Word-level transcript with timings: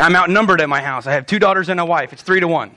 I'm 0.00 0.14
outnumbered 0.14 0.60
at 0.60 0.68
my 0.68 0.80
house. 0.80 1.08
I 1.08 1.12
have 1.14 1.26
two 1.26 1.40
daughters 1.40 1.68
and 1.68 1.80
a 1.80 1.84
wife. 1.84 2.12
It's 2.12 2.22
three 2.22 2.38
to 2.38 2.46
one. 2.46 2.70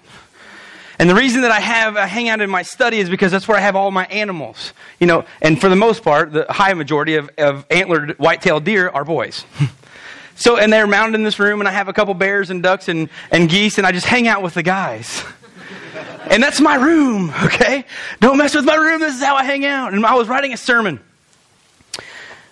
And 0.97 1.07
the 1.07 1.13
reason 1.13 1.41
that 1.41 1.51
I 1.51 1.59
have 1.59 1.95
I 1.95 2.07
hang 2.07 2.29
out 2.29 2.41
in 2.41 2.49
my 2.49 2.63
study 2.63 2.97
is 2.97 3.11
because 3.11 3.31
that's 3.31 3.47
where 3.47 3.55
I 3.55 3.61
have 3.61 3.75
all 3.75 3.91
my 3.91 4.05
animals. 4.05 4.73
You 4.99 5.05
know, 5.05 5.25
and 5.39 5.61
for 5.61 5.69
the 5.69 5.75
most 5.75 6.03
part, 6.03 6.33
the 6.33 6.47
high 6.49 6.73
majority 6.73 7.17
of, 7.17 7.29
of 7.37 7.67
antlered 7.69 8.17
white-tailed 8.17 8.63
deer 8.63 8.89
are 8.89 9.05
boys. 9.05 9.45
so, 10.35 10.57
and 10.57 10.73
they're 10.73 10.87
mounted 10.87 11.13
in 11.13 11.23
this 11.23 11.37
room, 11.37 11.61
and 11.61 11.67
I 11.67 11.71
have 11.71 11.87
a 11.87 11.93
couple 11.93 12.15
bears 12.15 12.49
and 12.49 12.63
ducks 12.63 12.87
and, 12.87 13.07
and 13.29 13.47
geese, 13.47 13.77
and 13.77 13.85
I 13.85 13.91
just 13.91 14.07
hang 14.07 14.27
out 14.27 14.41
with 14.41 14.55
the 14.55 14.63
guys. 14.63 15.23
and 16.27 16.41
that's 16.41 16.59
my 16.59 16.73
room, 16.73 17.31
okay? 17.43 17.85
Don't 18.19 18.37
mess 18.39 18.55
with 18.55 18.65
my 18.65 18.75
room. 18.75 18.99
This 18.99 19.13
is 19.15 19.23
how 19.23 19.35
I 19.35 19.43
hang 19.43 19.63
out. 19.63 19.93
And 19.93 20.03
I 20.03 20.15
was 20.15 20.27
writing 20.27 20.53
a 20.53 20.57
sermon. 20.57 20.99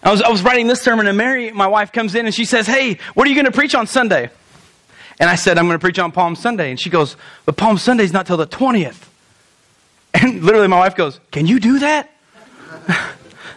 I 0.04 0.12
was, 0.12 0.22
I 0.22 0.30
was 0.30 0.44
writing 0.44 0.68
this 0.68 0.82
sermon, 0.82 1.08
and 1.08 1.18
Mary, 1.18 1.52
my 1.52 1.68
wife, 1.68 1.92
comes 1.92 2.14
in 2.14 2.28
and 2.28 2.36
she 2.36 2.46
says, 2.46 2.68
Hey, 2.68 3.00
what 3.16 3.26
are 3.26 3.30
you 3.32 3.36
going 3.36 3.46
to 3.46 3.52
preach 3.52 3.74
on 3.74 3.88
Sunday? 3.88 4.30
And 5.20 5.30
I 5.30 5.36
said, 5.36 5.58
I'm 5.58 5.66
going 5.66 5.78
to 5.78 5.82
preach 5.82 6.00
on 6.00 6.12
Palm 6.12 6.36
Sunday. 6.36 6.70
And 6.70 6.80
she 6.80 6.90
goes, 6.90 7.18
But 7.46 7.58
Palm 7.58 7.78
Sunday's 7.78 8.14
not 8.14 8.26
till 8.26 8.38
the 8.38 8.48
20th. 8.48 9.06
And 10.12 10.44
literally, 10.44 10.68
my 10.68 10.80
wife 10.80 10.96
goes, 10.96 11.20
Can 11.32 11.46
you 11.46 11.60
do 11.60 11.80
that? 11.80 12.10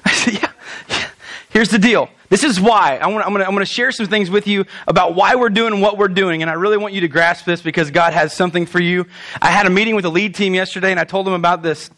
I 0.05 0.13
said, 0.13 0.35
yeah, 0.35 0.53
yeah. 0.89 1.09
Here's 1.51 1.71
the 1.71 1.79
deal. 1.79 2.09
This 2.29 2.45
is 2.45 2.61
why. 2.61 2.97
I 2.97 3.05
I'm 3.05 3.35
going 3.35 3.59
to 3.59 3.65
share 3.65 3.93
some 3.93 4.07
things 4.07 4.31
with 4.31 4.47
you 4.47 4.65
about 4.87 5.15
why 5.15 5.35
we're 5.35 5.51
doing 5.51 5.81
what 5.81 5.99
we're 5.99 6.09
doing. 6.09 6.43
And 6.43 6.51
I 6.51 6.55
really 6.55 6.79
want 6.79 6.95
you 6.95 7.03
to 7.03 7.09
grasp 7.09 7.45
this 7.45 7.63
because 7.63 7.91
God 7.91 8.13
has 8.15 8.33
something 8.33 8.67
for 8.67 8.81
you. 8.81 9.07
I 9.41 9.51
had 9.51 9.67
a 9.67 9.71
meeting 9.71 9.95
with 9.95 10.05
the 10.05 10.11
lead 10.11 10.35
team 10.35 10.55
yesterday, 10.55 10.91
and 10.91 11.01
I 11.01 11.05
told 11.05 11.27
them 11.27 11.35
about 11.35 11.63
this 11.63 11.91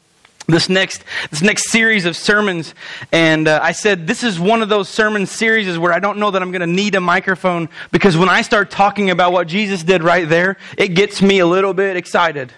this 0.47 0.69
next 0.69 1.05
this 1.31 1.43
next 1.43 1.71
series 1.71 2.05
of 2.05 2.17
sermons. 2.17 2.75
And 3.13 3.49
uh, 3.49 3.61
i 3.63 3.73
said 3.73 4.07
this 4.07 4.23
is 4.23 4.39
one 4.39 4.63
of 4.63 4.69
those 4.69 4.89
sermon 4.89 5.27
series 5.27 5.79
where 5.79 5.93
i 5.93 5.99
don't 5.99 6.19
know 6.19 6.31
that 6.31 6.43
i'm 6.43 6.51
going 6.51 6.61
to 6.61 6.67
need 6.67 6.95
a 6.95 7.01
microphone 7.01 7.69
because 7.91 8.17
when 8.17 8.29
i 8.29 8.43
start 8.43 8.71
talking 8.71 9.11
about 9.11 9.33
what 9.33 9.47
jesus 9.47 9.83
did 9.83 10.03
right 10.03 10.29
there 10.29 10.57
it 10.77 10.89
gets 10.89 11.23
me 11.23 11.39
a 11.39 11.47
little 11.47 11.73
bit 11.73 11.97
excited 11.97 12.53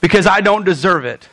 because 0.00 0.26
i 0.26 0.40
don't 0.40 0.64
deserve 0.64 1.04
it. 1.04 1.28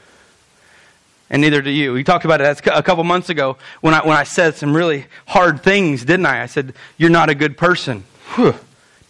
And 1.29 1.41
neither 1.41 1.61
do 1.61 1.69
you. 1.69 1.91
We 1.91 2.05
talked 2.05 2.23
about 2.23 2.39
it 2.39 2.65
a 2.67 2.81
couple 2.81 3.03
months 3.03 3.29
ago 3.29 3.57
when 3.81 3.93
i, 3.93 4.05
when 4.05 4.15
I 4.15 4.23
said 4.23 4.55
some 4.55 4.75
really 4.75 5.07
hard 5.25 5.61
things 5.61 6.05
didn't 6.05 6.25
i? 6.25 6.43
I 6.43 6.45
said 6.45 6.73
you're 6.97 7.09
not 7.09 7.29
a 7.29 7.35
good 7.35 7.57
person. 7.57 8.05
Whew. 8.35 8.55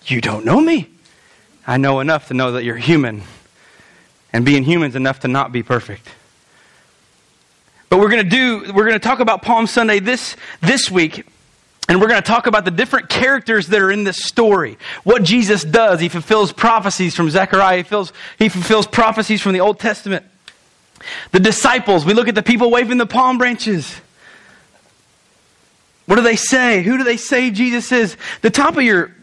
you 0.05 0.22
don't 0.22 0.45
know 0.45 0.61
me. 0.61 0.89
I 1.66 1.77
know 1.77 1.99
enough 1.99 2.29
to 2.29 2.33
know 2.33 2.53
that 2.53 2.63
you're 2.63 2.77
human. 2.77 3.23
And 4.31 4.45
being 4.45 4.63
human 4.63 4.89
is 4.89 4.95
enough 4.95 5.19
to 5.22 5.27
not 5.27 5.51
be 5.51 5.63
perfect 5.63 6.07
but 7.89 7.99
we're 7.99 8.09
going 8.09 8.23
to 8.23 8.30
do, 8.30 8.73
we're 8.73 8.85
going 8.85 8.93
to 8.93 8.99
talk 8.99 9.19
about 9.19 9.41
Palm 9.41 9.67
Sunday 9.67 9.99
this, 9.99 10.35
this 10.61 10.91
week. 10.91 11.25
And 11.89 12.02
we're 12.02 12.09
going 12.09 12.21
to 12.21 12.27
talk 12.27 12.47
about 12.47 12.66
the 12.66 12.71
different 12.71 13.07
characters 13.07 13.67
that 13.67 13.81
are 13.81 13.89
in 13.89 14.03
this 14.03 14.17
story. 14.17 14.77
What 15.05 15.23
Jesus 15.23 15.63
does. 15.63 16.02
He 16.02 16.09
fulfills 16.09 16.52
prophecies 16.52 17.16
from 17.16 17.29
Zechariah. 17.29 17.77
He 17.77 17.83
fulfills, 17.83 18.13
he 18.38 18.49
fulfills 18.49 18.88
prophecies 18.88 19.41
from 19.41 19.53
the 19.53 19.61
Old 19.61 19.79
Testament. 19.79 20.25
The 21.31 21.39
disciples. 21.39 22.03
We 22.05 22.13
look 22.13 22.27
at 22.27 22.35
the 22.35 22.44
people 22.44 22.71
waving 22.71 22.97
the 22.97 23.05
palm 23.05 23.38
branches. 23.38 24.01
What 26.07 26.17
do 26.17 26.23
they 26.23 26.35
say? 26.35 26.83
Who 26.83 26.97
do 26.97 27.05
they 27.05 27.17
say 27.17 27.51
Jesus 27.51 27.91
is? 27.91 28.17
The 28.41 28.49
top 28.49 28.75
of 28.75 28.83
your, 28.83 29.13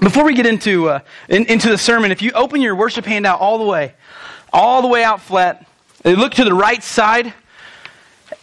before 0.00 0.24
we 0.24 0.34
get 0.34 0.46
into, 0.46 0.88
uh, 0.88 1.00
in, 1.28 1.44
into 1.46 1.68
the 1.68 1.78
sermon, 1.78 2.10
if 2.10 2.22
you 2.22 2.32
open 2.32 2.62
your 2.62 2.74
worship 2.74 3.04
handout 3.04 3.40
all 3.40 3.58
the 3.58 3.64
way, 3.64 3.92
all 4.50 4.80
the 4.80 4.88
way 4.88 5.04
out 5.04 5.20
flat, 5.20 5.66
look 6.04 6.34
to 6.34 6.44
the 6.44 6.54
right 6.54 6.82
side, 6.82 7.34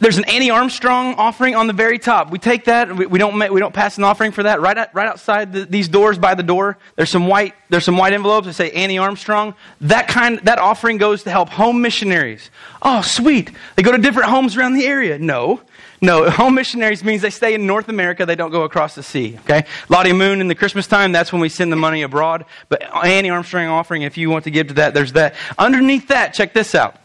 there's 0.03 0.17
an 0.17 0.25
Annie 0.25 0.49
Armstrong 0.49 1.15
offering 1.15 1.55
on 1.55 1.67
the 1.67 1.73
very 1.73 1.97
top. 1.97 2.29
We 2.29 2.37
take 2.37 2.65
that. 2.65 2.95
We, 2.95 3.05
we 3.05 3.19
don't 3.19 3.39
we 3.51 3.59
don't 3.59 3.73
pass 3.73 3.97
an 3.97 4.03
offering 4.03 4.31
for 4.31 4.43
that. 4.43 4.61
Right 4.61 4.77
right 4.93 5.07
outside 5.07 5.53
the, 5.53 5.65
these 5.65 5.87
doors 5.87 6.17
by 6.17 6.35
the 6.35 6.43
door, 6.43 6.77
there's 6.95 7.09
some 7.09 7.27
white 7.27 7.55
there's 7.69 7.85
some 7.85 7.97
white 7.97 8.13
envelopes 8.13 8.47
that 8.47 8.53
say 8.53 8.71
Annie 8.71 8.97
Armstrong. 8.97 9.55
That 9.81 10.07
kind 10.07 10.39
that 10.39 10.59
offering 10.59 10.97
goes 10.97 11.23
to 11.23 11.31
help 11.31 11.49
home 11.49 11.81
missionaries. 11.81 12.51
Oh, 12.81 13.01
sweet. 13.01 13.51
They 13.75 13.83
go 13.83 13.93
to 13.93 13.97
different 13.97 14.29
homes 14.29 14.57
around 14.57 14.73
the 14.73 14.85
area. 14.85 15.17
No. 15.17 15.61
No, 16.01 16.29
home 16.29 16.55
missionaries 16.55 17.01
means 17.01 17.21
they 17.21 17.29
stay 17.29 17.53
in 17.53 17.65
North 17.65 17.87
America, 17.87 18.25
they 18.25 18.35
don't 18.35 18.51
go 18.51 18.63
across 18.63 18.93
the 18.93 19.03
sea. 19.03 19.37
Okay? 19.45 19.63
Lottie 19.87 20.11
Moon 20.11 20.41
in 20.41 20.49
the 20.49 20.55
Christmas 20.55 20.85
time, 20.85 21.13
that's 21.13 21.31
when 21.31 21.41
we 21.41 21.47
send 21.47 21.71
the 21.71 21.77
money 21.77 22.01
abroad. 22.01 22.43
But 22.67 22.83
Annie 23.05 23.29
Armstrong 23.29 23.67
offering, 23.67 24.01
if 24.01 24.17
you 24.17 24.29
want 24.29 24.43
to 24.43 24.51
give 24.51 24.67
to 24.67 24.73
that, 24.73 24.93
there's 24.93 25.13
that. 25.13 25.35
Underneath 25.57 26.09
that, 26.09 26.33
check 26.33 26.53
this 26.53 26.75
out. 26.75 26.97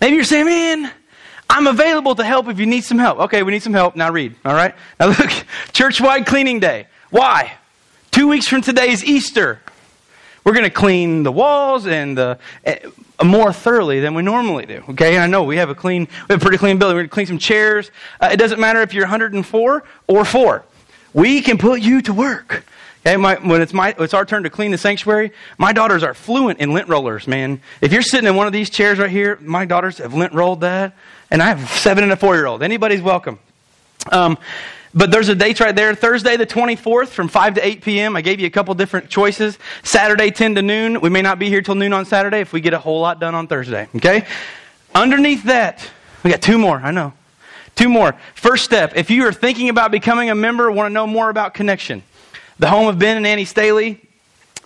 Maybe 0.00 0.14
you're 0.14 0.24
saying, 0.24 0.46
man, 0.46 0.90
I'm 1.48 1.66
available 1.66 2.14
to 2.16 2.24
help 2.24 2.48
if 2.48 2.58
you 2.58 2.66
need 2.66 2.84
some 2.84 2.98
help. 2.98 3.18
Okay, 3.20 3.42
we 3.42 3.52
need 3.52 3.62
some 3.62 3.72
help. 3.72 3.96
Now 3.96 4.10
read. 4.10 4.34
All 4.44 4.54
right? 4.54 4.74
Now 4.98 5.08
look, 5.08 5.30
church-wide 5.72 6.26
cleaning 6.26 6.60
day. 6.60 6.86
Why? 7.10 7.54
Two 8.10 8.28
weeks 8.28 8.48
from 8.48 8.62
today 8.62 8.90
is 8.90 9.04
Easter. 9.04 9.60
We're 10.44 10.52
going 10.52 10.64
to 10.64 10.70
clean 10.70 11.22
the 11.22 11.32
walls 11.32 11.86
and 11.86 12.16
the, 12.16 12.38
uh, 12.64 13.24
more 13.24 13.52
thoroughly 13.52 14.00
than 14.00 14.14
we 14.14 14.22
normally 14.22 14.66
do. 14.66 14.82
Okay, 14.90 15.14
and 15.14 15.22
I 15.22 15.26
know 15.26 15.42
we 15.42 15.56
have 15.56 15.70
a 15.70 15.74
clean, 15.74 16.02
we 16.28 16.32
have 16.32 16.40
a 16.40 16.42
pretty 16.42 16.58
clean 16.58 16.78
building. 16.78 16.94
We're 16.94 17.02
going 17.02 17.08
to 17.10 17.14
clean 17.14 17.26
some 17.26 17.38
chairs. 17.38 17.90
Uh, 18.20 18.30
it 18.32 18.36
doesn't 18.36 18.60
matter 18.60 18.80
if 18.82 18.94
you're 18.94 19.04
104 19.04 19.84
or 20.06 20.24
four. 20.24 20.64
We 21.12 21.40
can 21.40 21.58
put 21.58 21.80
you 21.80 22.02
to 22.02 22.12
work. 22.12 22.64
Okay, 23.06 23.16
my, 23.16 23.36
when 23.36 23.60
it's, 23.60 23.72
my, 23.72 23.94
it's 23.98 24.14
our 24.14 24.24
turn 24.24 24.42
to 24.42 24.50
clean 24.50 24.72
the 24.72 24.78
sanctuary, 24.78 25.32
my 25.58 25.72
daughters 25.72 26.02
are 26.02 26.12
fluent 26.12 26.58
in 26.58 26.72
lint 26.72 26.88
rollers, 26.88 27.26
man. 27.26 27.60
If 27.80 27.92
you're 27.92 28.02
sitting 28.02 28.28
in 28.28 28.34
one 28.34 28.46
of 28.46 28.52
these 28.52 28.68
chairs 28.68 28.98
right 28.98 29.10
here, 29.10 29.38
my 29.40 29.64
daughters 29.64 29.98
have 29.98 30.12
lint 30.12 30.32
rolled 30.32 30.60
that. 30.62 30.92
And 31.30 31.42
I 31.42 31.54
have 31.54 31.68
seven 31.70 32.04
and 32.04 32.12
a 32.12 32.16
four 32.16 32.36
year 32.36 32.46
old. 32.46 32.62
Anybody's 32.62 33.02
welcome. 33.02 33.38
Um, 34.12 34.38
but 34.94 35.10
there's 35.10 35.28
a 35.28 35.34
date 35.34 35.60
right 35.60 35.76
there 35.76 35.94
Thursday, 35.94 36.36
the 36.36 36.46
24th, 36.46 37.08
from 37.08 37.28
5 37.28 37.54
to 37.54 37.66
8 37.66 37.82
p.m. 37.82 38.16
I 38.16 38.22
gave 38.22 38.40
you 38.40 38.46
a 38.46 38.50
couple 38.50 38.74
different 38.74 39.10
choices. 39.10 39.58
Saturday, 39.82 40.30
10 40.30 40.54
to 40.54 40.62
noon. 40.62 41.00
We 41.00 41.10
may 41.10 41.20
not 41.20 41.38
be 41.38 41.48
here 41.48 41.60
till 41.60 41.74
noon 41.74 41.92
on 41.92 42.06
Saturday 42.06 42.40
if 42.40 42.52
we 42.52 42.62
get 42.62 42.72
a 42.72 42.78
whole 42.78 43.00
lot 43.00 43.20
done 43.20 43.34
on 43.34 43.46
Thursday. 43.46 43.88
Okay? 43.96 44.24
Underneath 44.94 45.44
that, 45.44 45.90
we 46.22 46.30
got 46.30 46.40
two 46.40 46.56
more, 46.56 46.78
I 46.78 46.92
know. 46.92 47.12
Two 47.74 47.90
more. 47.90 48.14
First 48.34 48.64
step 48.64 48.96
if 48.96 49.10
you 49.10 49.26
are 49.26 49.32
thinking 49.32 49.68
about 49.68 49.90
becoming 49.90 50.30
a 50.30 50.34
member, 50.34 50.70
want 50.70 50.88
to 50.88 50.94
know 50.94 51.06
more 51.06 51.28
about 51.28 51.52
Connection, 51.52 52.02
the 52.58 52.68
home 52.68 52.88
of 52.88 52.98
Ben 52.98 53.18
and 53.18 53.26
Annie 53.26 53.44
Staley, 53.44 54.00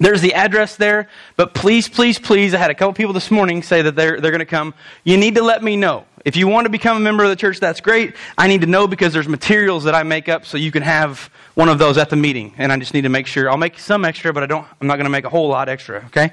there's 0.01 0.23
the 0.23 0.33
address 0.33 0.77
there, 0.77 1.11
but 1.37 1.53
please, 1.53 1.87
please, 1.87 2.19
please, 2.19 2.55
I 2.55 2.59
had 2.59 2.71
a 2.71 2.75
couple 2.75 2.95
people 2.95 3.13
this 3.13 3.31
morning 3.31 3.63
say 3.63 3.83
that 3.83 3.97
they're, 3.97 4.19
they're 4.19 4.31
going 4.31 4.39
to 4.39 4.47
come. 4.47 4.73
You 5.05 5.19
need 5.19 5.35
to 5.35 5.43
let 5.43 5.63
me 5.63 5.77
know. 5.77 6.07
If 6.25 6.37
you 6.37 6.49
want 6.49 6.67
to 6.67 6.71
become 6.71 6.97
a 6.97 7.01
member 7.01 7.25
of 7.25 7.31
the 7.31 7.37
church, 7.37 7.61
that's 7.61 7.81
great. 7.81 8.15
I 8.37 8.47
need 8.47 8.61
to 8.61 8.67
know 8.67 8.87
because 8.87 9.13
there's 9.13 9.29
materials 9.29 9.85
that 9.85 9.95
I 9.95 10.03
make 10.03 10.29
up 10.29 10.45
so 10.45 10.59
you 10.59 10.71
can 10.71 10.83
have 10.83 11.31
one 11.55 11.69
of 11.69 11.79
those 11.79 11.97
at 11.97 12.11
the 12.11 12.17
meeting. 12.17 12.55
And 12.59 12.71
I 12.71 12.79
just 12.79 12.93
need 12.93 13.03
to 13.03 13.09
make 13.09 13.27
sure. 13.27 13.51
I'll 13.51 13.57
make 13.57 13.79
some 13.79 14.05
extra, 14.05 14.33
but 14.33 14.43
I 14.43 14.47
don't, 14.47 14.67
I'm 14.81 14.87
not 14.87 14.97
going 14.97 15.05
to 15.05 15.11
make 15.11 15.25
a 15.25 15.31
whole 15.31 15.49
lot 15.49 15.69
extra, 15.69 16.05
okay? 16.07 16.33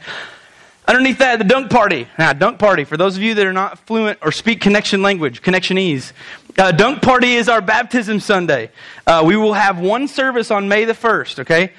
Underneath 0.88 1.18
that, 1.20 1.38
the 1.38 1.46
dunk 1.46 1.70
party. 1.70 2.08
Now, 2.18 2.34
dunk 2.34 2.60
party, 2.60 2.84
for 2.84 2.98
those 2.98 3.18
of 3.18 3.24
you 3.24 3.34
that 3.34 3.46
are 3.46 3.54
not 3.54 3.80
fluent 3.80 4.20
or 4.22 4.32
speak 4.32 4.62
connection 4.62 5.02
language, 5.02 5.42
connectionese, 5.42 6.12
uh, 6.58 6.72
dunk 6.72 7.02
party 7.02 7.34
is 7.34 7.50
our 7.50 7.62
baptism 7.62 8.20
Sunday. 8.20 8.72
Uh, 9.06 9.24
we 9.26 9.36
will 9.36 9.54
have 9.54 9.80
one 9.80 10.08
service 10.08 10.50
on 10.50 10.68
May 10.68 10.86
the 10.86 10.94
1st, 10.94 11.40
okay? 11.40 11.72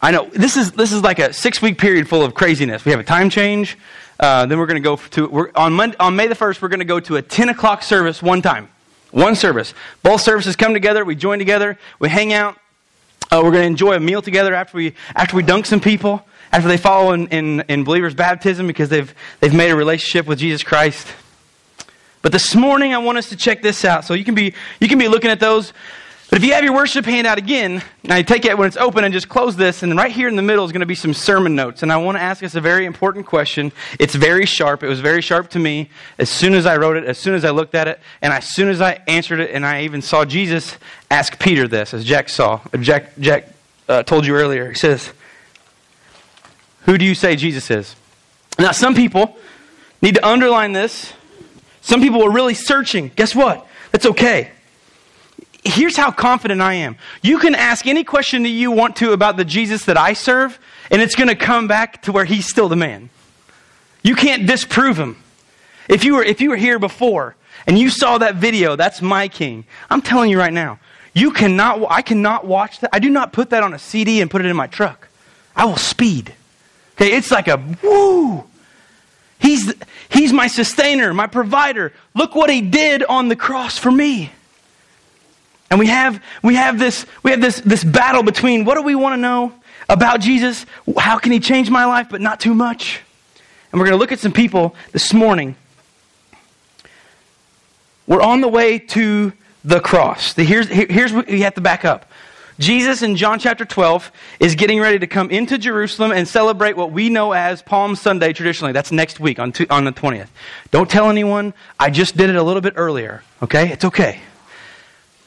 I 0.00 0.12
know 0.12 0.26
this 0.26 0.56
is 0.56 0.72
this 0.72 0.92
is 0.92 1.02
like 1.02 1.18
a 1.18 1.32
six 1.32 1.60
week 1.60 1.78
period 1.78 2.08
full 2.08 2.22
of 2.22 2.34
craziness. 2.34 2.84
We 2.84 2.92
have 2.92 3.00
a 3.00 3.04
time 3.04 3.30
change. 3.30 3.76
Uh, 4.20 4.46
then 4.46 4.58
we're 4.58 4.66
going 4.66 4.82
to 4.82 4.86
go 4.86 4.96
to 4.96 5.50
on 5.54 5.72
Monday, 5.72 5.96
on 5.98 6.14
May 6.14 6.28
the 6.28 6.34
first. 6.34 6.62
We're 6.62 6.68
going 6.68 6.78
to 6.80 6.84
go 6.84 7.00
to 7.00 7.16
a 7.16 7.22
ten 7.22 7.48
o'clock 7.48 7.82
service 7.82 8.22
one 8.22 8.40
time, 8.40 8.68
one 9.10 9.34
service. 9.34 9.74
Both 10.02 10.20
services 10.20 10.54
come 10.56 10.72
together. 10.72 11.04
We 11.04 11.16
join 11.16 11.38
together. 11.38 11.78
We 11.98 12.08
hang 12.08 12.32
out. 12.32 12.56
Uh, 13.30 13.40
we're 13.42 13.50
going 13.50 13.62
to 13.62 13.66
enjoy 13.66 13.94
a 13.94 14.00
meal 14.00 14.22
together 14.22 14.54
after 14.54 14.76
we 14.76 14.94
after 15.14 15.36
we 15.36 15.42
dunk 15.42 15.66
some 15.66 15.80
people 15.80 16.24
after 16.52 16.68
they 16.68 16.76
follow 16.76 17.12
in, 17.12 17.26
in, 17.28 17.60
in 17.68 17.84
believers' 17.84 18.14
baptism 18.14 18.66
because 18.66 18.88
they've 18.88 19.12
they've 19.40 19.54
made 19.54 19.70
a 19.70 19.76
relationship 19.76 20.26
with 20.26 20.38
Jesus 20.38 20.62
Christ. 20.62 21.06
But 22.22 22.32
this 22.32 22.54
morning 22.54 22.94
I 22.94 22.98
want 22.98 23.18
us 23.18 23.28
to 23.30 23.36
check 23.36 23.62
this 23.62 23.84
out. 23.84 24.04
So 24.04 24.14
you 24.14 24.24
can 24.24 24.34
be 24.34 24.54
you 24.80 24.88
can 24.88 24.98
be 24.98 25.08
looking 25.08 25.30
at 25.30 25.40
those 25.40 25.72
but 26.30 26.38
if 26.38 26.44
you 26.44 26.52
have 26.52 26.62
your 26.62 26.74
worship 26.74 27.06
handout 27.06 27.38
again, 27.38 27.82
now 28.04 28.16
you 28.16 28.22
take 28.22 28.44
it 28.44 28.58
when 28.58 28.68
it's 28.68 28.76
open 28.76 29.02
and 29.02 29.14
just 29.14 29.30
close 29.30 29.56
this, 29.56 29.82
and 29.82 29.96
right 29.96 30.12
here 30.12 30.28
in 30.28 30.36
the 30.36 30.42
middle 30.42 30.62
is 30.66 30.72
going 30.72 30.80
to 30.80 30.86
be 30.86 30.94
some 30.94 31.14
sermon 31.14 31.54
notes. 31.54 31.82
And 31.82 31.90
I 31.90 31.96
want 31.96 32.18
to 32.18 32.22
ask 32.22 32.42
us 32.42 32.54
a 32.54 32.60
very 32.60 32.84
important 32.84 33.24
question. 33.24 33.72
It's 33.98 34.14
very 34.14 34.44
sharp. 34.44 34.82
It 34.82 34.88
was 34.88 35.00
very 35.00 35.22
sharp 35.22 35.48
to 35.50 35.58
me 35.58 35.88
as 36.18 36.28
soon 36.28 36.52
as 36.52 36.66
I 36.66 36.76
wrote 36.76 36.98
it, 36.98 37.04
as 37.04 37.16
soon 37.16 37.34
as 37.34 37.46
I 37.46 37.50
looked 37.50 37.74
at 37.74 37.88
it, 37.88 37.98
and 38.20 38.30
as 38.30 38.46
soon 38.46 38.68
as 38.68 38.82
I 38.82 39.00
answered 39.08 39.40
it, 39.40 39.52
and 39.52 39.64
I 39.64 39.84
even 39.84 40.02
saw 40.02 40.26
Jesus 40.26 40.76
ask 41.10 41.38
Peter 41.38 41.66
this, 41.66 41.94
as 41.94 42.04
Jack 42.04 42.28
saw. 42.28 42.60
Jack, 42.78 43.18
Jack 43.18 43.48
uh, 43.88 44.02
told 44.02 44.26
you 44.26 44.34
earlier. 44.34 44.68
He 44.68 44.76
says, 44.76 45.10
Who 46.82 46.98
do 46.98 47.06
you 47.06 47.14
say 47.14 47.36
Jesus 47.36 47.70
is? 47.70 47.96
Now, 48.58 48.72
some 48.72 48.94
people 48.94 49.38
need 50.02 50.16
to 50.16 50.26
underline 50.26 50.72
this. 50.72 51.14
Some 51.80 52.02
people 52.02 52.22
are 52.22 52.30
really 52.30 52.54
searching. 52.54 53.12
Guess 53.16 53.34
what? 53.34 53.66
That's 53.92 54.04
okay 54.04 54.50
here's 55.64 55.96
how 55.96 56.10
confident 56.10 56.60
I 56.60 56.74
am. 56.74 56.96
You 57.22 57.38
can 57.38 57.54
ask 57.54 57.86
any 57.86 58.04
question 58.04 58.42
that 58.42 58.48
you 58.50 58.70
want 58.70 58.96
to 58.96 59.12
about 59.12 59.36
the 59.36 59.44
Jesus 59.44 59.84
that 59.86 59.96
I 59.96 60.12
serve, 60.12 60.58
and 60.90 61.02
it's 61.02 61.14
going 61.14 61.28
to 61.28 61.36
come 61.36 61.68
back 61.68 62.02
to 62.02 62.12
where 62.12 62.24
he's 62.24 62.48
still 62.48 62.68
the 62.68 62.76
man. 62.76 63.10
You 64.02 64.14
can't 64.14 64.46
disprove 64.46 64.98
him. 64.98 65.16
If 65.88 66.04
you 66.04 66.14
were, 66.14 66.22
if 66.22 66.40
you 66.40 66.50
were 66.50 66.56
here 66.56 66.78
before 66.78 67.34
and 67.66 67.78
you 67.78 67.90
saw 67.90 68.18
that 68.18 68.36
video, 68.36 68.76
that's 68.76 69.02
my 69.02 69.28
king. 69.28 69.64
I'm 69.90 70.02
telling 70.02 70.30
you 70.30 70.38
right 70.38 70.52
now, 70.52 70.78
you 71.14 71.32
cannot, 71.32 71.90
I 71.90 72.02
cannot 72.02 72.46
watch 72.46 72.80
that. 72.80 72.90
I 72.92 72.98
do 72.98 73.10
not 73.10 73.32
put 73.32 73.50
that 73.50 73.62
on 73.62 73.74
a 73.74 73.78
CD 73.78 74.20
and 74.20 74.30
put 74.30 74.44
it 74.44 74.46
in 74.46 74.56
my 74.56 74.66
truck. 74.66 75.08
I 75.56 75.64
will 75.64 75.76
speed. 75.76 76.34
Okay, 76.96 77.16
it's 77.16 77.30
like 77.30 77.48
a 77.48 77.62
woo. 77.82 78.44
He's, 79.40 79.72
he's 80.08 80.32
my 80.32 80.46
sustainer, 80.46 81.14
my 81.14 81.26
provider. 81.26 81.92
Look 82.14 82.34
what 82.34 82.50
he 82.50 82.60
did 82.60 83.02
on 83.04 83.28
the 83.28 83.36
cross 83.36 83.78
for 83.78 83.90
me. 83.90 84.32
And 85.70 85.78
we 85.78 85.86
have, 85.86 86.22
we 86.42 86.54
have, 86.54 86.78
this, 86.78 87.06
we 87.22 87.30
have 87.30 87.40
this, 87.40 87.60
this 87.60 87.84
battle 87.84 88.22
between 88.22 88.64
what 88.64 88.76
do 88.76 88.82
we 88.82 88.94
want 88.94 89.14
to 89.14 89.16
know 89.20 89.52
about 89.88 90.20
Jesus? 90.20 90.64
How 90.96 91.18
can 91.18 91.32
he 91.32 91.40
change 91.40 91.70
my 91.70 91.84
life, 91.84 92.08
but 92.10 92.20
not 92.20 92.40
too 92.40 92.54
much? 92.54 93.00
And 93.70 93.78
we're 93.78 93.86
going 93.86 93.96
to 93.96 94.00
look 94.00 94.12
at 94.12 94.18
some 94.18 94.32
people 94.32 94.74
this 94.92 95.12
morning. 95.12 95.56
We're 98.06 98.22
on 98.22 98.40
the 98.40 98.48
way 98.48 98.78
to 98.78 99.32
the 99.64 99.80
cross. 99.80 100.34
Here's, 100.34 100.68
here's 100.68 101.12
what 101.12 101.28
you 101.28 101.42
have 101.42 101.54
to 101.54 101.60
back 101.60 101.84
up. 101.84 102.10
Jesus 102.58 103.02
in 103.02 103.14
John 103.14 103.38
chapter 103.38 103.64
12 103.64 104.10
is 104.40 104.56
getting 104.56 104.80
ready 104.80 104.98
to 104.98 105.06
come 105.06 105.30
into 105.30 105.58
Jerusalem 105.58 106.10
and 106.10 106.26
celebrate 106.26 106.76
what 106.76 106.90
we 106.90 107.08
know 107.08 107.32
as 107.32 107.62
Palm 107.62 107.94
Sunday 107.94 108.32
traditionally. 108.32 108.72
That's 108.72 108.90
next 108.90 109.20
week 109.20 109.38
on, 109.38 109.52
on 109.70 109.84
the 109.84 109.92
20th. 109.92 110.28
Don't 110.72 110.90
tell 110.90 111.08
anyone. 111.08 111.54
I 111.78 111.90
just 111.90 112.16
did 112.16 112.30
it 112.30 112.36
a 112.36 112.42
little 112.42 112.62
bit 112.62 112.72
earlier. 112.76 113.22
Okay? 113.42 113.70
It's 113.70 113.84
okay. 113.84 114.20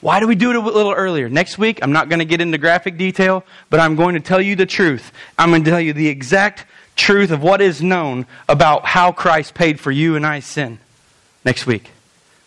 Why 0.02 0.20
do 0.20 0.28
we 0.28 0.36
do 0.36 0.50
it 0.50 0.56
a 0.56 0.60
little 0.60 0.92
earlier? 0.92 1.30
Next 1.30 1.60
week, 1.60 1.80
I'm 1.82 1.92
not 1.92 2.10
going 2.10 2.20
to 2.20 2.26
get 2.26 2.42
into 2.42 2.58
graphic 2.58 2.98
detail, 2.98 3.44
but 3.70 3.80
I'm 3.80 3.96
going 3.96 4.16
to 4.16 4.20
tell 4.20 4.42
you 4.42 4.56
the 4.56 4.66
truth. 4.66 5.12
I'm 5.38 5.50
going 5.50 5.64
to 5.64 5.70
tell 5.70 5.80
you 5.80 5.94
the 5.94 6.08
exact 6.08 6.66
truth 6.96 7.30
of 7.30 7.44
what 7.44 7.62
is 7.62 7.82
known 7.82 8.26
about 8.50 8.86
how 8.86 9.12
Christ 9.12 9.54
paid 9.54 9.80
for 9.80 9.92
you 9.92 10.16
and 10.16 10.26
I's 10.26 10.46
sin 10.46 10.80
next 11.46 11.68
week. 11.68 11.92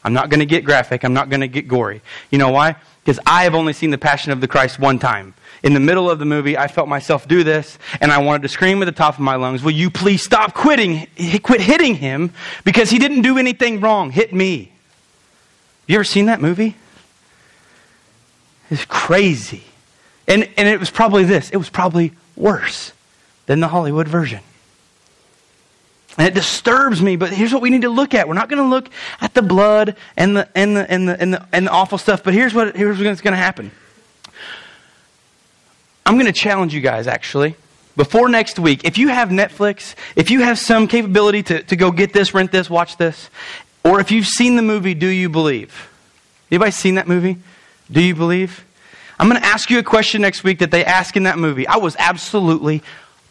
I'm 0.03 0.13
not 0.13 0.31
going 0.31 0.41
to 0.41 0.47
get 0.47 0.65
graphic. 0.65 1.05
I'm 1.05 1.15
not 1.15 1.31
going 1.31 1.41
to 1.41 1.49
get 1.49 1.69
gory. 1.69 2.03
You 2.31 2.39
know 2.39 2.51
why? 2.51 2.75
Because 3.03 3.21
I 3.25 3.45
have 3.45 3.55
only 3.55 3.73
seen 3.73 3.91
the 3.91 3.99
Passion 3.99 4.33
of 4.33 4.41
the 4.41 4.49
Christ 4.49 4.79
one 4.79 4.99
time. 4.99 5.35
In 5.63 5.75
the 5.75 5.81
middle 5.81 6.11
of 6.11 6.19
the 6.19 6.27
movie, 6.27 6.59
I 6.59 6.69
felt 6.69 6.89
myself 6.89 7.27
do 7.27 7.43
this, 7.43 7.79
and 8.01 8.13
I 8.13 8.19
wanted 8.19 8.43
to 8.43 8.49
scream 8.49 8.83
at 8.83 8.85
the 8.85 8.93
top 8.93 9.15
of 9.15 9.21
my 9.21 9.37
lungs, 9.37 9.63
Will 9.63 9.71
you 9.71 9.91
please 9.91 10.23
stop 10.23 10.53
quitting, 10.55 11.07
quit 11.43 11.61
hitting 11.61 11.95
him 11.95 12.33
because 12.65 12.91
he 12.91 12.99
didn't 12.99 13.23
do 13.23 13.39
anything 13.39 13.81
wrong? 13.81 14.11
Hit 14.11 14.35
me. 14.35 14.73
You 15.87 15.95
ever 15.95 16.05
seen 16.05 16.27
that 16.27 16.41
movie? 16.41 16.77
It's 18.71 18.85
crazy. 18.85 19.65
And, 20.27 20.49
and 20.57 20.69
it 20.69 20.81
was 20.81 20.91
probably 20.91 21.25
this 21.25 21.51
it 21.51 21.57
was 21.57 21.69
probably 21.69 22.13
worse 22.37 22.93
than 23.47 23.61
the 23.61 23.69
Hollywood 23.69 24.09
version. 24.09 24.41
And 26.17 26.29
it 26.29 26.35
disturbs 26.35 27.03
me, 27.03 27.17
but 27.17 27.31
here's 27.31 27.53
what 27.53 27.61
we 27.61 27.71
need 27.71 27.83
to 27.83 27.89
look 27.89 28.15
at. 28.15 28.29
We're 28.29 28.35
not 28.35 28.49
going 28.49 28.63
to 28.63 28.69
look 28.69 28.89
at 29.21 29.35
the 29.35 29.43
blood 29.43 29.97
and 30.17 30.37
the, 30.37 30.49
and 30.55 30.77
the, 30.77 30.91
and 30.91 31.09
the, 31.09 31.21
and 31.21 31.35
the, 31.35 31.47
and 31.53 31.67
the 31.67 31.71
awful 31.73 31.99
stuff, 31.99 32.23
but 32.23 32.35
here's, 32.35 32.55
what, 32.55 32.77
here's 32.77 33.01
what's 33.01 33.21
going 33.21 33.33
to 33.33 33.37
happen. 33.37 33.73
I'm 36.07 36.15
going 36.15 36.27
to 36.27 36.33
challenge 36.33 36.73
you 36.73 36.81
guys, 36.81 37.09
actually, 37.09 37.57
before 37.97 38.29
next 38.29 38.61
week. 38.61 38.85
If 38.85 38.97
you 38.97 39.09
have 39.09 39.31
Netflix, 39.31 39.97
if 40.15 40.31
you 40.31 40.43
have 40.43 40.59
some 40.59 40.87
capability 40.87 41.43
to, 41.45 41.63
to 41.65 41.75
go 41.75 41.91
get 41.91 42.13
this, 42.13 42.33
rent 42.33 42.53
this, 42.53 42.71
watch 42.71 42.97
this, 42.97 43.29
or 43.83 43.99
if 44.01 44.13
you've 44.13 44.27
seen 44.27 44.55
the 44.55 44.63
movie 44.63 44.95
Do 44.95 45.09
You 45.09 45.29
Believe? 45.29 45.91
Anybody 46.49 46.71
seen 46.71 46.95
that 46.95 47.09
movie? 47.09 47.39
Do 47.91 48.01
you 48.01 48.15
believe? 48.15 48.65
I'm 49.19 49.29
going 49.29 49.41
to 49.41 49.47
ask 49.47 49.71
you 49.71 49.79
a 49.79 49.83
question 49.83 50.23
next 50.23 50.43
week 50.43 50.59
that 50.59 50.71
they 50.71 50.85
ask 50.85 51.17
in 51.17 51.25
that 51.25 51.39
movie. 51.39 51.67
I 51.67 51.77
was 51.77 51.97
absolutely 51.99 52.83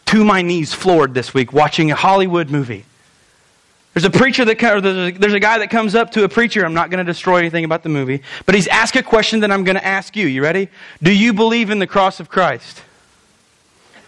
to 0.06 0.24
my 0.24 0.42
knees 0.42 0.74
floored 0.74 1.14
this 1.14 1.34
week 1.34 1.54
watching 1.54 1.92
a 1.92 1.96
Hollywood 1.96 2.50
movie. 2.50 2.86
There's 3.94 4.06
a 4.06 4.10
preacher 4.10 4.44
that 4.46 4.64
or 4.64 4.82
there's 4.82 5.16
a, 5.16 5.18
there's 5.18 5.34
a 5.34 5.40
guy 5.40 5.60
that 5.60 5.70
comes 5.70 5.94
up 5.94 6.12
to 6.12 6.24
a 6.24 6.30
preacher. 6.30 6.66
I'm 6.66 6.74
not 6.74 6.90
going 6.90 7.06
to 7.06 7.12
destroy 7.12 7.38
anything 7.38 7.64
about 7.64 7.84
the 7.84 7.90
movie, 7.90 8.24
but 8.46 8.56
he's 8.56 8.68
asked 8.68 8.96
a 8.96 9.04
question 9.04 9.42
that 9.42 9.52
I'm 9.52 9.64
going 9.64 9.76
to 9.76 9.86
ask 9.86 10.16
you. 10.16 10.26
You 10.26 10.42
ready? 10.42 10.70
Do 11.02 11.12
you 11.12 11.34
believe 11.34 11.70
in 11.70 11.80
the 11.80 11.86
cross 11.86 12.20
of 12.20 12.28
Christ? 12.28 12.82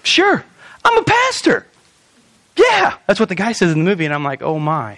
Sure. 0.02 0.44
I'm 0.84 0.98
a 0.98 1.04
pastor. 1.04 1.68
Yeah, 2.58 2.98
that's 3.06 3.20
what 3.20 3.30
the 3.30 3.36
guy 3.36 3.52
says 3.52 3.72
in 3.74 3.80
the 3.80 3.86
movie, 3.86 4.06
and 4.06 4.14
I'm 4.14 4.24
like, 4.24 4.42
oh 4.42 4.58
my. 4.58 4.98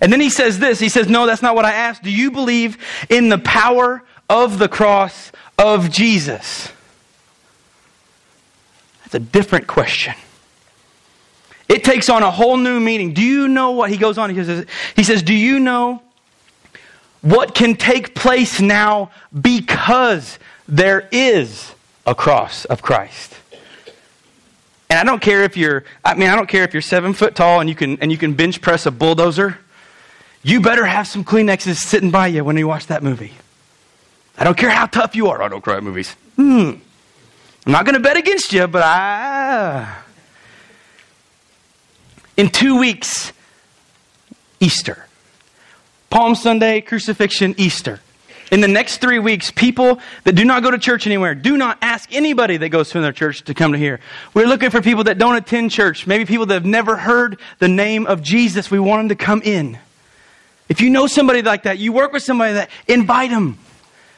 And 0.00 0.12
then 0.12 0.20
he 0.20 0.30
says 0.30 0.58
this. 0.58 0.78
He 0.78 0.88
says, 0.88 1.08
no, 1.08 1.26
that's 1.26 1.42
not 1.42 1.54
what 1.54 1.64
I 1.64 1.72
asked. 1.72 2.02
Do 2.02 2.10
you 2.10 2.30
believe 2.30 2.78
in 3.08 3.28
the 3.28 3.38
power 3.38 4.02
of 4.28 4.58
the 4.58 4.68
cross 4.68 5.32
of 5.58 5.90
Jesus? 5.90 6.72
That's 9.02 9.14
a 9.14 9.20
different 9.20 9.66
question. 9.66 10.14
It 11.68 11.84
takes 11.84 12.08
on 12.08 12.22
a 12.22 12.30
whole 12.30 12.56
new 12.56 12.78
meaning. 12.80 13.12
Do 13.12 13.22
you 13.22 13.48
know 13.48 13.72
what 13.72 13.90
he 13.90 13.96
goes 13.96 14.18
on? 14.18 14.30
He 14.30 14.44
says, 14.44 14.66
he 14.94 15.02
says 15.02 15.22
Do 15.22 15.34
you 15.34 15.58
know 15.58 16.02
what 17.22 17.54
can 17.54 17.74
take 17.74 18.14
place 18.14 18.60
now 18.60 19.10
because 19.38 20.38
there 20.68 21.08
is 21.10 21.72
a 22.06 22.14
cross 22.14 22.64
of 22.66 22.82
Christ? 22.82 23.34
And 24.88 24.98
I 24.98 25.04
don't 25.04 25.20
care 25.20 25.42
if 25.42 25.56
you're, 25.56 25.84
I 26.04 26.14
mean, 26.14 26.28
I 26.28 26.36
don't 26.36 26.48
care 26.48 26.62
if 26.62 26.72
you're 26.72 26.82
seven 26.82 27.12
foot 27.12 27.34
tall 27.34 27.60
and 27.60 27.68
you 27.68 27.74
can, 27.74 27.98
and 28.00 28.12
you 28.12 28.18
can 28.18 28.34
bench 28.34 28.60
press 28.60 28.86
a 28.86 28.92
bulldozer. 28.92 29.58
You 30.42 30.60
better 30.60 30.84
have 30.84 31.08
some 31.08 31.24
Kleenexes 31.24 31.76
sitting 31.76 32.12
by 32.12 32.28
you 32.28 32.44
when 32.44 32.56
you 32.56 32.68
watch 32.68 32.86
that 32.86 33.02
movie. 33.02 33.32
I 34.38 34.44
don't 34.44 34.56
care 34.56 34.70
how 34.70 34.86
tough 34.86 35.16
you 35.16 35.28
are. 35.28 35.42
I 35.42 35.48
don't 35.48 35.62
cry 35.62 35.76
at 35.76 35.82
movies. 35.82 36.12
Hmm. 36.36 36.72
I'm 37.64 37.72
not 37.72 37.84
going 37.84 37.94
to 37.94 38.00
bet 38.00 38.16
against 38.16 38.52
you, 38.52 38.66
but 38.66 38.82
I. 38.82 40.02
In 42.36 42.50
two 42.50 42.78
weeks, 42.78 43.32
Easter. 44.60 45.06
Palm 46.10 46.34
Sunday, 46.34 46.80
crucifixion, 46.80 47.54
Easter. 47.58 48.00
In 48.52 48.60
the 48.60 48.68
next 48.68 48.98
three 49.00 49.18
weeks, 49.18 49.50
people 49.50 49.98
that 50.22 50.34
do 50.34 50.44
not 50.44 50.62
go 50.62 50.70
to 50.70 50.78
church 50.78 51.06
anywhere, 51.06 51.34
do 51.34 51.56
not 51.56 51.78
ask 51.82 52.12
anybody 52.14 52.56
that 52.58 52.68
goes 52.68 52.90
to 52.90 53.00
their 53.00 53.12
church 53.12 53.42
to 53.44 53.54
come 53.54 53.72
to 53.72 53.78
here. 53.78 53.98
We're 54.34 54.46
looking 54.46 54.70
for 54.70 54.80
people 54.80 55.04
that 55.04 55.18
don't 55.18 55.34
attend 55.34 55.72
church, 55.72 56.06
maybe 56.06 56.24
people 56.24 56.46
that 56.46 56.54
have 56.54 56.64
never 56.64 56.96
heard 56.96 57.40
the 57.58 57.68
name 57.68 58.06
of 58.06 58.22
Jesus. 58.22 58.70
We 58.70 58.78
want 58.78 59.00
them 59.00 59.08
to 59.08 59.24
come 59.24 59.42
in. 59.42 59.78
If 60.68 60.80
you 60.80 60.90
know 60.90 61.08
somebody 61.08 61.42
like 61.42 61.64
that, 61.64 61.78
you 61.78 61.92
work 61.92 62.12
with 62.12 62.22
somebody 62.22 62.54
that, 62.54 62.70
invite 62.86 63.30
them. 63.30 63.58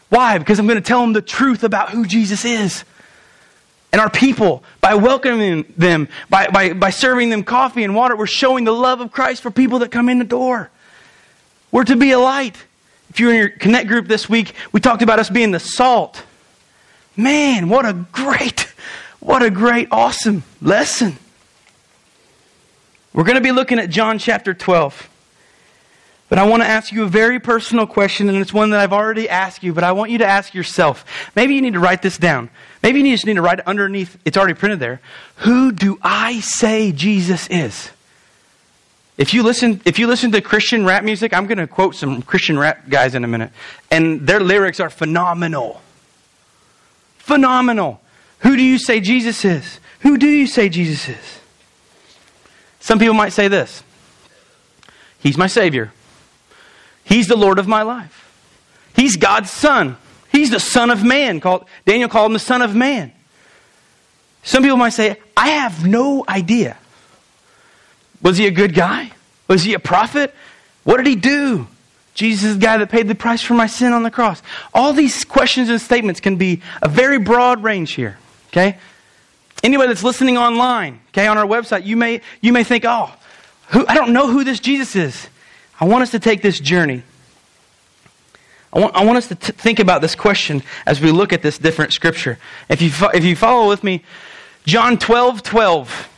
Why? 0.09 0.39
Because 0.39 0.59
I'm 0.59 0.67
going 0.67 0.81
to 0.81 0.87
tell 0.87 1.01
them 1.01 1.13
the 1.13 1.23
truth 1.23 1.65
about 1.65 1.91
who 1.91 2.07
Jesus 2.07 2.45
is 2.45 2.85
and 3.93 4.01
our 4.01 4.11
people, 4.11 4.63
by 4.81 4.95
welcoming 4.95 5.65
them, 5.77 6.09
by, 6.29 6.49
by, 6.49 6.75
by 6.75 6.91
serving 6.91 7.31
them 7.31 7.43
coffee 7.43 7.85
and 7.85 7.95
water, 7.95 8.17
we're 8.17 8.27
showing 8.27 8.65
the 8.65 8.73
love 8.73 9.01
of 9.01 9.11
Christ 9.11 9.43
for 9.43 9.51
people 9.51 9.79
that 9.79 9.91
come 9.91 10.11
in 10.11 10.19
the 10.19 10.25
door. 10.25 10.71
We're 11.73 11.85
to 11.85 11.97
be 11.97 12.11
a 12.13 12.19
light. 12.19 12.57
If 13.09 13.19
you're 13.19 13.31
in 13.31 13.37
your 13.37 13.49
connect 13.49 13.89
group 13.89 14.07
this 14.07 14.29
week, 14.29 14.55
we 14.73 14.81
talked 14.81 15.01
about 15.01 15.19
us 15.19 15.31
being 15.31 15.53
the 15.53 15.61
salt. 15.61 16.23
Man, 17.17 17.71
what 17.71 17.87
a 17.87 17.95
great, 18.13 18.73
what 19.21 19.43
a 19.43 19.51
great, 19.51 19.89
awesome 19.91 20.45
lesson. 20.61 21.17
We're 23.15 23.25
going 23.25 23.37
to 23.37 23.41
be 23.41 23.53
looking 23.53 23.79
at 23.79 23.89
John 23.89 24.19
chapter 24.19 24.53
12. 24.53 25.09
But 26.29 26.39
I 26.39 26.47
want 26.47 26.63
to 26.63 26.69
ask 26.69 26.93
you 26.93 27.05
a 27.05 27.09
very 27.09 27.41
personal 27.41 27.87
question, 27.87 28.29
and 28.29 28.37
it's 28.37 28.53
one 28.53 28.71
that 28.71 28.81
I've 28.81 28.93
already 28.93 29.29
asked 29.29 29.63
you, 29.63 29.73
but 29.73 29.83
I 29.83 29.93
want 29.93 30.11
you 30.11 30.19
to 30.19 30.27
ask 30.27 30.53
yourself. 30.53 31.05
Maybe 31.35 31.55
you 31.55 31.63
need 31.63 31.73
to 31.73 31.81
write 31.81 32.03
this 32.03 32.19
down. 32.19 32.51
Maybe 32.83 33.01
you 33.01 33.15
just 33.15 33.25
need 33.25 33.35
to 33.35 33.43
write 33.43 33.61
it 33.61 33.67
underneath, 33.67 34.19
it's 34.25 34.37
already 34.37 34.55
printed 34.55 34.79
there. 34.79 35.01
Who 35.37 35.73
do 35.73 35.99
I 36.03 36.41
say 36.41 36.93
Jesus 36.93 37.49
is? 37.49 37.91
If 39.17 39.35
you 39.35 39.43
listen, 39.43 39.81
if 39.85 39.99
you 39.99 40.07
listen 40.07 40.31
to 40.33 40.41
Christian 40.41 40.85
rap 40.85 41.03
music, 41.03 41.33
I'm 41.35 41.47
going 41.47 41.59
to 41.59 41.67
quote 41.67 41.97
some 41.97 42.23
Christian 42.23 42.59
rap 42.59 42.89
guys 42.89 43.15
in 43.15 43.25
a 43.25 43.29
minute, 43.29 43.51
and 43.91 44.27
their 44.27 44.39
lyrics 44.39 44.81
are 44.81 44.91
phenomenal. 44.91 45.81
Phenomenal. 47.17 48.01
Who 48.41 48.57
do 48.57 48.63
you 48.63 48.79
say 48.79 49.01
Jesus 49.01 49.45
is? 49.45 49.81
Who 50.01 50.19
do 50.19 50.29
you 50.29 50.47
say 50.47 50.69
Jesus 50.69 51.09
is? 51.09 51.41
Some 52.81 52.99
people 52.99 53.15
might 53.15 53.33
say 53.33 53.49
this 53.49 53.83
He's 55.19 55.37
my 55.37 55.49
Savior. 55.49 55.93
He's 57.09 57.27
the 57.27 57.37
Lord 57.37 57.59
of 57.59 57.67
my 57.67 57.83
life. 57.83 58.25
He's 58.95 59.17
God's 59.17 59.51
Son. 59.51 59.97
He's 60.31 60.51
the 60.51 60.61
Son 60.61 60.91
of 60.91 61.03
Man. 61.03 61.41
Called, 61.41 61.65
Daniel 61.87 62.09
called 62.09 62.27
him 62.27 62.33
the 62.35 62.39
Son 62.39 62.61
of 62.61 62.75
Man. 62.75 63.13
Some 64.43 64.63
people 64.63 64.77
might 64.77 64.91
say, 64.91 65.17
I 65.37 65.49
have 65.49 65.87
no 65.87 66.25
idea. 66.29 66.77
Was 68.21 68.37
he 68.37 68.47
a 68.47 68.51
good 68.51 68.75
guy? 68.75 69.13
Was 69.47 69.63
he 69.63 69.75
a 69.75 69.79
prophet? 69.79 70.35
What 70.85 70.99
did 70.99 71.07
he 71.07 71.17
do? 71.17 71.67
Jesus 72.15 72.45
is 72.45 72.55
the 72.59 72.61
guy 72.61 72.77
that 72.79 72.91
paid 72.91 73.09
the 73.09 73.15
price 73.15 73.43
for 73.43 73.55
my 73.55 73.67
sin 73.67 73.93
on 73.93 74.03
the 74.03 74.11
cross. 74.11 74.43
All 74.75 74.93
these 74.93 75.25
questions 75.25 75.71
and 75.71 75.81
statements 75.81 76.21
can 76.21 76.37
be 76.37 76.61
a 76.83 76.89
very 76.89 77.19
broad 77.19 77.63
range 77.63 77.93
here. 77.93 78.19
Okay? 78.49 78.77
Anybody 79.63 79.89
that's 79.89 80.05
listening 80.05 80.37
online, 80.37 81.01
okay, 81.09 81.27
on 81.27 81.39
our 81.39 81.47
website, 81.47 81.85
you 81.85 81.97
may 81.97 82.21
you 82.41 82.53
may 82.53 82.65
think, 82.65 82.85
oh, 82.85 83.13
who, 83.69 83.85
I 83.87 83.95
don't 83.95 84.13
know 84.13 84.29
who 84.29 84.45
this 84.45 84.61
Jesus 84.61 84.95
is. 84.95 85.29
I 85.81 85.85
want 85.85 86.03
us 86.03 86.11
to 86.11 86.19
take 86.19 86.43
this 86.43 86.59
journey. 86.59 87.03
I 88.73 88.81
want, 88.81 88.95
I 88.95 89.05
want 89.05 89.19
us 89.19 89.29
to 89.29 89.35
t- 89.35 89.53
think 89.53 89.79
about 89.79 90.03
this 90.03 90.15
question 90.15 90.63
as 90.87 91.01
we 91.01 91.11
look 91.11 91.33
at 91.33 91.43
this 91.43 91.59
different 91.59 91.93
scripture. 91.93 92.39
If 92.69 92.83
you, 92.83 92.91
fo- 92.91 93.09
if 93.09 93.25
you 93.25 93.35
follow 93.37 93.69
with 93.69 93.83
me, 93.83 94.03
John 94.65 94.99
12 94.99 95.43
12. 95.43 96.09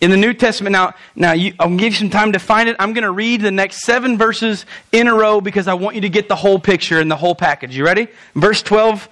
In 0.00 0.10
the 0.10 0.16
New 0.16 0.32
Testament, 0.32 0.72
now, 0.72 0.94
now 1.14 1.32
you, 1.32 1.52
I'll 1.58 1.68
give 1.68 1.92
you 1.92 1.98
some 1.98 2.08
time 2.08 2.32
to 2.32 2.38
find 2.38 2.70
it. 2.70 2.76
I'm 2.78 2.94
going 2.94 3.04
to 3.04 3.10
read 3.10 3.42
the 3.42 3.50
next 3.50 3.82
seven 3.82 4.16
verses 4.16 4.64
in 4.92 5.08
a 5.08 5.14
row 5.14 5.42
because 5.42 5.68
I 5.68 5.74
want 5.74 5.94
you 5.94 6.00
to 6.02 6.08
get 6.08 6.26
the 6.26 6.36
whole 6.36 6.58
picture 6.58 7.00
and 7.00 7.10
the 7.10 7.16
whole 7.16 7.34
package. 7.34 7.76
You 7.76 7.84
ready? 7.84 8.08
Verse 8.34 8.62
12. 8.62 9.08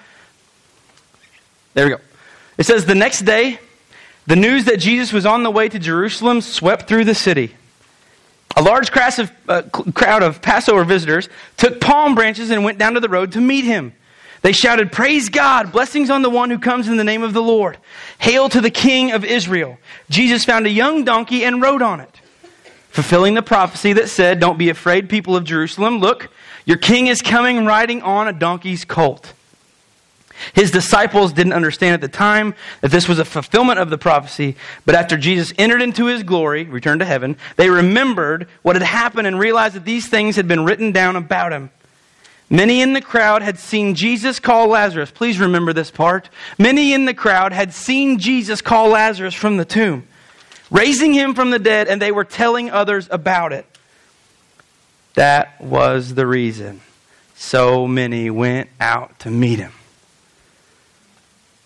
There 1.75 1.85
we 1.85 1.91
go. 1.91 2.01
It 2.57 2.65
says, 2.65 2.87
The 2.87 2.95
next 2.95 3.23
day, 3.23 3.59
the 4.27 4.37
news 4.37 4.65
that 4.65 4.79
Jesus 4.79 5.13
was 5.13 5.27
on 5.27 5.43
the 5.43 5.51
way 5.51 5.69
to 5.69 5.79
Jerusalem 5.79 6.41
swept 6.41 6.89
through 6.89 7.05
the 7.05 7.15
city. 7.15 7.55
A 8.59 8.63
large 8.63 8.91
crowd 8.91 9.17
of, 9.21 9.33
uh, 9.49 9.63
crowd 9.95 10.25
of 10.25 10.43
Passover 10.43 10.83
visitors 10.83 11.29
took 11.57 11.81
palm 11.81 12.17
branches 12.17 12.51
and 12.51 12.65
went 12.65 12.77
down 12.77 12.95
to 12.95 13.01
the 13.01 13.09
road 13.09 13.31
to 13.33 13.41
meet 13.41 13.65
him. 13.65 13.93
They 14.43 14.51
shouted, 14.51 14.91
Praise 14.91 15.29
God! 15.29 15.71
Blessings 15.71 16.11
on 16.11 16.23
the 16.23 16.31
one 16.31 16.51
who 16.51 16.59
comes 16.59 16.89
in 16.89 16.97
the 16.97 17.05
name 17.05 17.23
of 17.23 17.35
the 17.35 17.43
Lord. 17.43 17.79
Hail 18.19 18.49
to 18.49 18.61
the 18.61 18.71
King 18.71 19.13
of 19.13 19.25
Israel. 19.25 19.79
Jesus 20.11 20.45
found 20.45 20.67
a 20.67 20.71
young 20.71 21.05
donkey 21.05 21.45
and 21.45 21.63
rode 21.63 21.83
on 21.83 22.01
it, 22.01 22.21
fulfilling 22.89 23.35
the 23.35 23.43
prophecy 23.43 23.93
that 23.93 24.09
said, 24.09 24.41
Don't 24.41 24.59
be 24.59 24.71
afraid, 24.71 25.09
people 25.09 25.37
of 25.37 25.45
Jerusalem. 25.45 25.99
Look, 26.01 26.29
your 26.67 26.79
king 26.79 27.07
is 27.07 27.23
coming 27.23 27.65
riding 27.65 28.03
on 28.03 28.27
a 28.27 28.33
donkey's 28.33 28.85
colt. 28.85 29.35
His 30.55 30.71
disciples 30.71 31.33
didn't 31.33 31.53
understand 31.53 31.95
at 31.95 32.01
the 32.01 32.09
time 32.09 32.55
that 32.81 32.91
this 32.91 33.09
was 33.09 33.19
a 33.19 33.25
fulfillment 33.25 33.79
of 33.79 33.91
the 33.91 33.99
prophecy, 33.99 34.57
but 34.85 34.95
after 34.95 35.17
Jesus 35.17 35.53
entered 35.59 35.83
into 35.83 36.07
his 36.07 36.23
glory, 36.23 36.65
returned 36.65 37.01
to 37.01 37.07
heaven, 37.07 37.37
they 37.57 37.71
remembered 37.71 38.49
what 38.63 38.77
had 38.77 38.83
happened 38.83 39.27
and 39.27 39.39
realized 39.39 39.75
that 39.75 39.85
these 39.85 40.09
things 40.09 40.37
had 40.37 40.49
been 40.49 40.65
written 40.65 40.93
down 40.93 41.17
about 41.17 41.53
him. 41.53 41.71
Many 42.51 42.81
in 42.81 42.95
the 42.95 43.03
crowd 43.03 43.43
had 43.43 43.59
seen 43.59 43.95
Jesus 43.95 44.41
call 44.41 44.69
Lazarus. 44.69 45.11
Please 45.11 45.39
remember 45.39 45.73
this 45.73 45.91
part. 45.91 46.31
Many 46.59 46.95
in 46.95 47.05
the 47.05 47.13
crowd 47.13 47.53
had 47.53 47.75
seen 47.75 48.19
Jesus 48.19 48.63
call 48.63 48.89
Lazarus 48.89 49.35
from 49.35 49.59
the 49.59 49.67
tomb, 49.67 50.07
raising 50.71 51.13
him 51.13 51.35
from 51.35 51.51
the 51.51 51.59
dead, 51.59 51.89
and 51.89 52.01
they 52.01 52.13
were 52.13 52.25
telling 52.25 52.71
others 52.71 53.07
about 53.11 53.53
it. 53.53 53.67
That 55.15 55.61
was 55.61 56.15
the 56.15 56.27
reason 56.27 56.81
so 57.35 57.87
many 57.87 58.31
went 58.31 58.69
out 58.81 59.19
to 59.21 59.31
meet 59.31 59.59
him. 59.59 59.73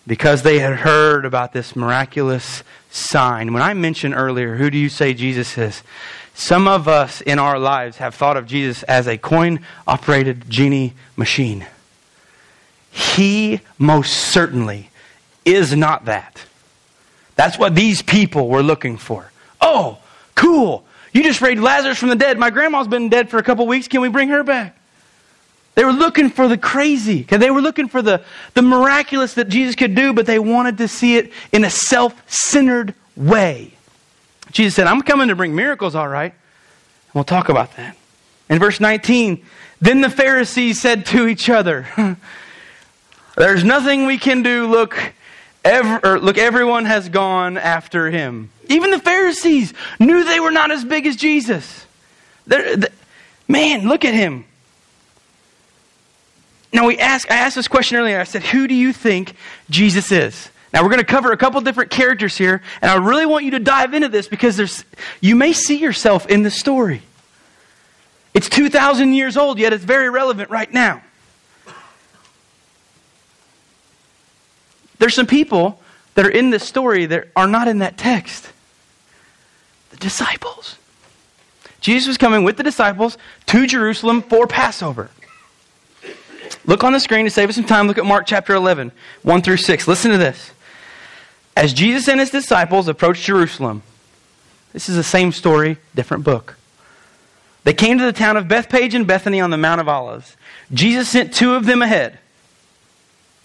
Because 0.05 0.41
they 0.41 0.59
had 0.59 0.77
heard 0.77 1.25
about 1.25 1.53
this 1.53 1.75
miraculous 1.75 2.63
sign. 2.89 3.53
When 3.53 3.63
I 3.63 3.73
mentioned 3.73 4.13
earlier, 4.15 4.55
who 4.55 4.69
do 4.69 4.77
you 4.77 4.89
say 4.89 5.13
Jesus 5.13 5.57
is? 5.57 5.81
Some 6.33 6.67
of 6.67 6.87
us 6.87 7.21
in 7.21 7.39
our 7.39 7.59
lives 7.59 7.97
have 7.97 8.15
thought 8.15 8.37
of 8.37 8.45
Jesus 8.45 8.83
as 8.83 9.07
a 9.07 9.17
coin 9.17 9.59
operated 9.87 10.49
genie 10.49 10.93
machine. 11.15 11.65
He 12.91 13.61
most 13.77 14.13
certainly 14.13 14.89
is 15.45 15.75
not 15.75 16.05
that. 16.05 16.45
That's 17.35 17.57
what 17.57 17.75
these 17.75 18.01
people 18.01 18.49
were 18.49 18.63
looking 18.63 18.97
for. 18.97 19.31
Oh, 19.61 19.99
cool. 20.35 20.85
You 21.13 21.23
just 21.23 21.41
raised 21.41 21.61
Lazarus 21.61 21.97
from 21.97 22.09
the 22.09 22.15
dead. 22.15 22.37
My 22.37 22.49
grandma's 22.49 22.87
been 22.87 23.09
dead 23.09 23.29
for 23.29 23.37
a 23.37 23.43
couple 23.43 23.65
weeks. 23.67 23.87
Can 23.87 24.01
we 24.01 24.09
bring 24.09 24.29
her 24.29 24.43
back? 24.43 24.77
They 25.75 25.83
were 25.83 25.91
looking 25.91 26.29
for 26.29 26.47
the 26.47 26.57
crazy. 26.57 27.23
They 27.23 27.49
were 27.49 27.61
looking 27.61 27.87
for 27.87 28.01
the, 28.01 28.21
the 28.53 28.61
miraculous 28.61 29.33
that 29.35 29.49
Jesus 29.49 29.75
could 29.75 29.95
do, 29.95 30.13
but 30.13 30.25
they 30.25 30.39
wanted 30.39 30.77
to 30.77 30.87
see 30.87 31.17
it 31.17 31.31
in 31.51 31.63
a 31.63 31.69
self 31.69 32.13
centered 32.29 32.93
way. 33.15 33.73
Jesus 34.51 34.75
said, 34.75 34.85
I'm 34.85 35.01
coming 35.01 35.29
to 35.29 35.35
bring 35.35 35.55
miracles, 35.55 35.95
all 35.95 36.07
right. 36.07 36.31
And 36.31 37.13
we'll 37.15 37.23
talk 37.23 37.49
about 37.49 37.75
that. 37.77 37.97
In 38.49 38.59
verse 38.59 38.79
19, 38.79 39.43
then 39.81 40.01
the 40.01 40.09
Pharisees 40.09 40.79
said 40.79 41.07
to 41.07 41.27
each 41.27 41.49
other, 41.49 41.87
There's 43.35 43.63
nothing 43.63 44.05
we 44.05 44.19
can 44.19 44.43
do. 44.43 44.67
Look, 44.67 45.13
ever, 45.65 46.19
look, 46.19 46.37
everyone 46.37 46.85
has 46.85 47.09
gone 47.09 47.57
after 47.57 48.11
him. 48.11 48.51
Even 48.69 48.91
the 48.91 48.99
Pharisees 48.99 49.73
knew 49.99 50.23
they 50.23 50.39
were 50.39 50.51
not 50.51 50.69
as 50.69 50.85
big 50.85 51.07
as 51.07 51.15
Jesus. 51.15 51.85
They're, 52.45 52.77
man, 53.47 53.87
look 53.87 54.05
at 54.05 54.13
him. 54.13 54.45
Now 56.73 56.87
we 56.87 56.97
ask, 56.97 57.29
I 57.29 57.35
asked 57.35 57.55
this 57.55 57.67
question 57.67 57.97
earlier. 57.97 58.19
I 58.19 58.23
said, 58.23 58.43
Who 58.43 58.67
do 58.67 58.73
you 58.73 58.91
think 58.91 59.35
Jesus 59.69 60.11
is? 60.11 60.49
Now 60.73 60.81
we're 60.81 60.89
going 60.89 60.99
to 60.99 61.05
cover 61.05 61.31
a 61.31 61.37
couple 61.37 61.61
different 61.61 61.91
characters 61.91 62.35
here, 62.35 62.63
and 62.81 62.89
I 62.89 62.95
really 62.95 63.27
want 63.27 63.45
you 63.45 63.51
to 63.51 63.59
dive 63.59 63.93
into 63.93 64.09
this 64.09 64.27
because 64.27 64.57
there's 64.57 64.83
you 65.21 65.35
may 65.35 65.53
see 65.53 65.77
yourself 65.77 66.25
in 66.27 66.41
the 66.41 66.49
story. 66.49 67.03
It's 68.33 68.49
2,000 68.49 69.13
years 69.13 69.37
old, 69.37 69.59
yet 69.59 69.73
it's 69.73 69.83
very 69.83 70.09
relevant 70.09 70.49
right 70.49 70.71
now. 70.73 71.03
There's 74.97 75.13
some 75.13 75.27
people 75.27 75.79
that 76.15 76.25
are 76.25 76.31
in 76.31 76.49
this 76.49 76.63
story 76.63 77.05
that 77.05 77.27
are 77.35 77.47
not 77.47 77.67
in 77.67 77.79
that 77.79 77.97
text. 77.97 78.51
The 79.91 79.97
disciples. 79.97 80.77
Jesus 81.81 82.07
was 82.07 82.17
coming 82.17 82.43
with 82.43 82.57
the 82.57 82.63
disciples 82.63 83.17
to 83.47 83.67
Jerusalem 83.67 84.23
for 84.23 84.47
Passover. 84.47 85.11
Look 86.65 86.83
on 86.83 86.93
the 86.93 86.99
screen 86.99 87.25
to 87.25 87.31
save 87.31 87.49
us 87.49 87.55
some 87.55 87.65
time. 87.65 87.87
Look 87.87 87.97
at 87.97 88.05
Mark 88.05 88.25
chapter 88.25 88.53
11, 88.53 88.91
1 89.23 89.41
through 89.41 89.57
6. 89.57 89.87
Listen 89.87 90.11
to 90.11 90.17
this. 90.17 90.51
As 91.55 91.73
Jesus 91.73 92.07
and 92.07 92.19
his 92.19 92.29
disciples 92.29 92.87
approached 92.87 93.23
Jerusalem, 93.23 93.83
this 94.71 94.89
is 94.89 94.95
the 94.95 95.03
same 95.03 95.31
story, 95.31 95.77
different 95.93 96.23
book. 96.23 96.57
They 97.63 97.73
came 97.73 97.97
to 97.99 98.05
the 98.05 98.13
town 98.13 98.37
of 98.37 98.47
Bethphage 98.47 98.93
and 98.93 99.07
Bethany 99.07 99.39
on 99.39 99.49
the 99.49 99.57
Mount 99.57 99.79
of 99.79 99.87
Olives. 99.87 100.35
Jesus 100.73 101.09
sent 101.09 101.33
two 101.33 101.53
of 101.53 101.65
them 101.65 101.81
ahead. 101.81 102.19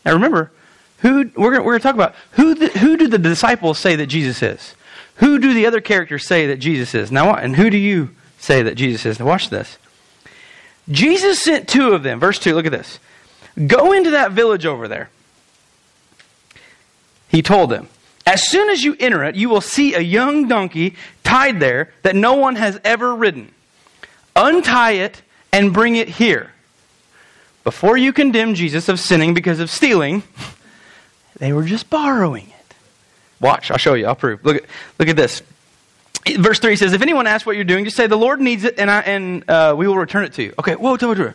Now 0.05 0.15
remember, 0.15 0.51
who 0.99 1.31
we're 1.37 1.57
going 1.57 1.79
to 1.79 1.83
talk 1.83 1.95
about 1.95 2.15
who 2.33 2.55
the, 2.55 2.69
who 2.69 2.97
do 2.97 3.07
the 3.07 3.19
disciples 3.19 3.79
say 3.79 3.95
that 3.97 4.07
Jesus 4.07 4.43
is? 4.43 4.75
Who 5.17 5.39
do 5.39 5.53
the 5.53 5.67
other 5.67 5.81
characters 5.81 6.27
say 6.27 6.47
that 6.47 6.59
Jesus 6.59 6.95
is? 6.95 7.13
Now, 7.13 7.35
and 7.35 7.57
who 7.57 7.71
do 7.71 7.77
you 7.77 8.15
say 8.39 8.63
that 8.63 8.75
Jesus 8.75 9.05
is? 9.05 9.19
Now, 9.19 9.27
watch 9.27 9.51
this. 9.51 9.79
Jesus 10.91 11.43
sent 11.43 11.69
two 11.69 11.93
of 11.93 12.03
them. 12.03 12.21
Verse 12.21 12.39
2, 12.39 12.55
look 12.55 12.67
at 12.67 12.73
this. 12.73 12.99
Go 13.67 13.93
into 13.93 14.11
that 14.11 14.33
village 14.33 14.67
over 14.67 14.89
there. 14.89 15.11
He 17.29 17.43
told 17.43 17.71
them, 17.71 17.89
as 18.27 18.49
soon 18.49 18.71
as 18.71 18.85
you 18.85 18.97
enter 19.01 19.25
it, 19.25 19.37
you 19.37 19.49
will 19.49 19.61
see 19.61 19.95
a 19.95 20.01
young 20.01 20.49
donkey 20.49 20.97
tied 21.25 21.61
there 21.61 21.93
that 22.03 22.15
no 22.15 22.35
one 22.35 22.57
has 22.57 22.81
ever 22.85 23.15
ridden. 23.15 23.53
Untie 24.37 24.93
it 24.93 25.23
and 25.53 25.73
bring 25.73 25.97
it 25.97 26.09
here. 26.09 26.53
Before 27.65 27.97
you 27.97 28.13
condemn 28.13 28.55
Jesus 28.55 28.89
of 28.89 29.01
sinning 29.01 29.35
because 29.35 29.61
of 29.61 29.71
stealing, 29.71 30.23
they 31.39 31.53
were 31.53 31.65
just 31.65 31.91
borrowing 31.91 32.47
it. 32.47 32.75
Watch, 33.41 33.71
I'll 33.71 33.79
show 33.79 33.95
you, 33.95 34.07
I'll 34.07 34.17
prove. 34.17 34.45
Look 34.45 34.57
at, 34.57 34.65
look 34.99 35.09
at 35.09 35.17
this. 35.17 35.43
Verse 36.37 36.59
3 36.59 36.77
says, 36.77 36.93
If 36.93 37.03
anyone 37.03 37.27
asks 37.27 37.47
what 37.47 37.57
you're 37.57 37.65
doing, 37.65 37.85
just 37.85 37.97
say, 37.97 38.07
The 38.07 38.17
Lord 38.17 38.41
needs 38.41 38.65
it, 38.65 38.79
and, 38.79 38.91
I, 38.91 39.01
and 39.01 39.49
uh, 39.49 39.75
we 39.77 39.87
will 39.87 39.97
return 39.97 40.25
it 40.25 40.33
to 40.35 40.43
you. 40.43 40.55
Okay, 40.59 40.75
whoa, 40.75 40.97
tell 40.97 41.15
me 41.15 41.33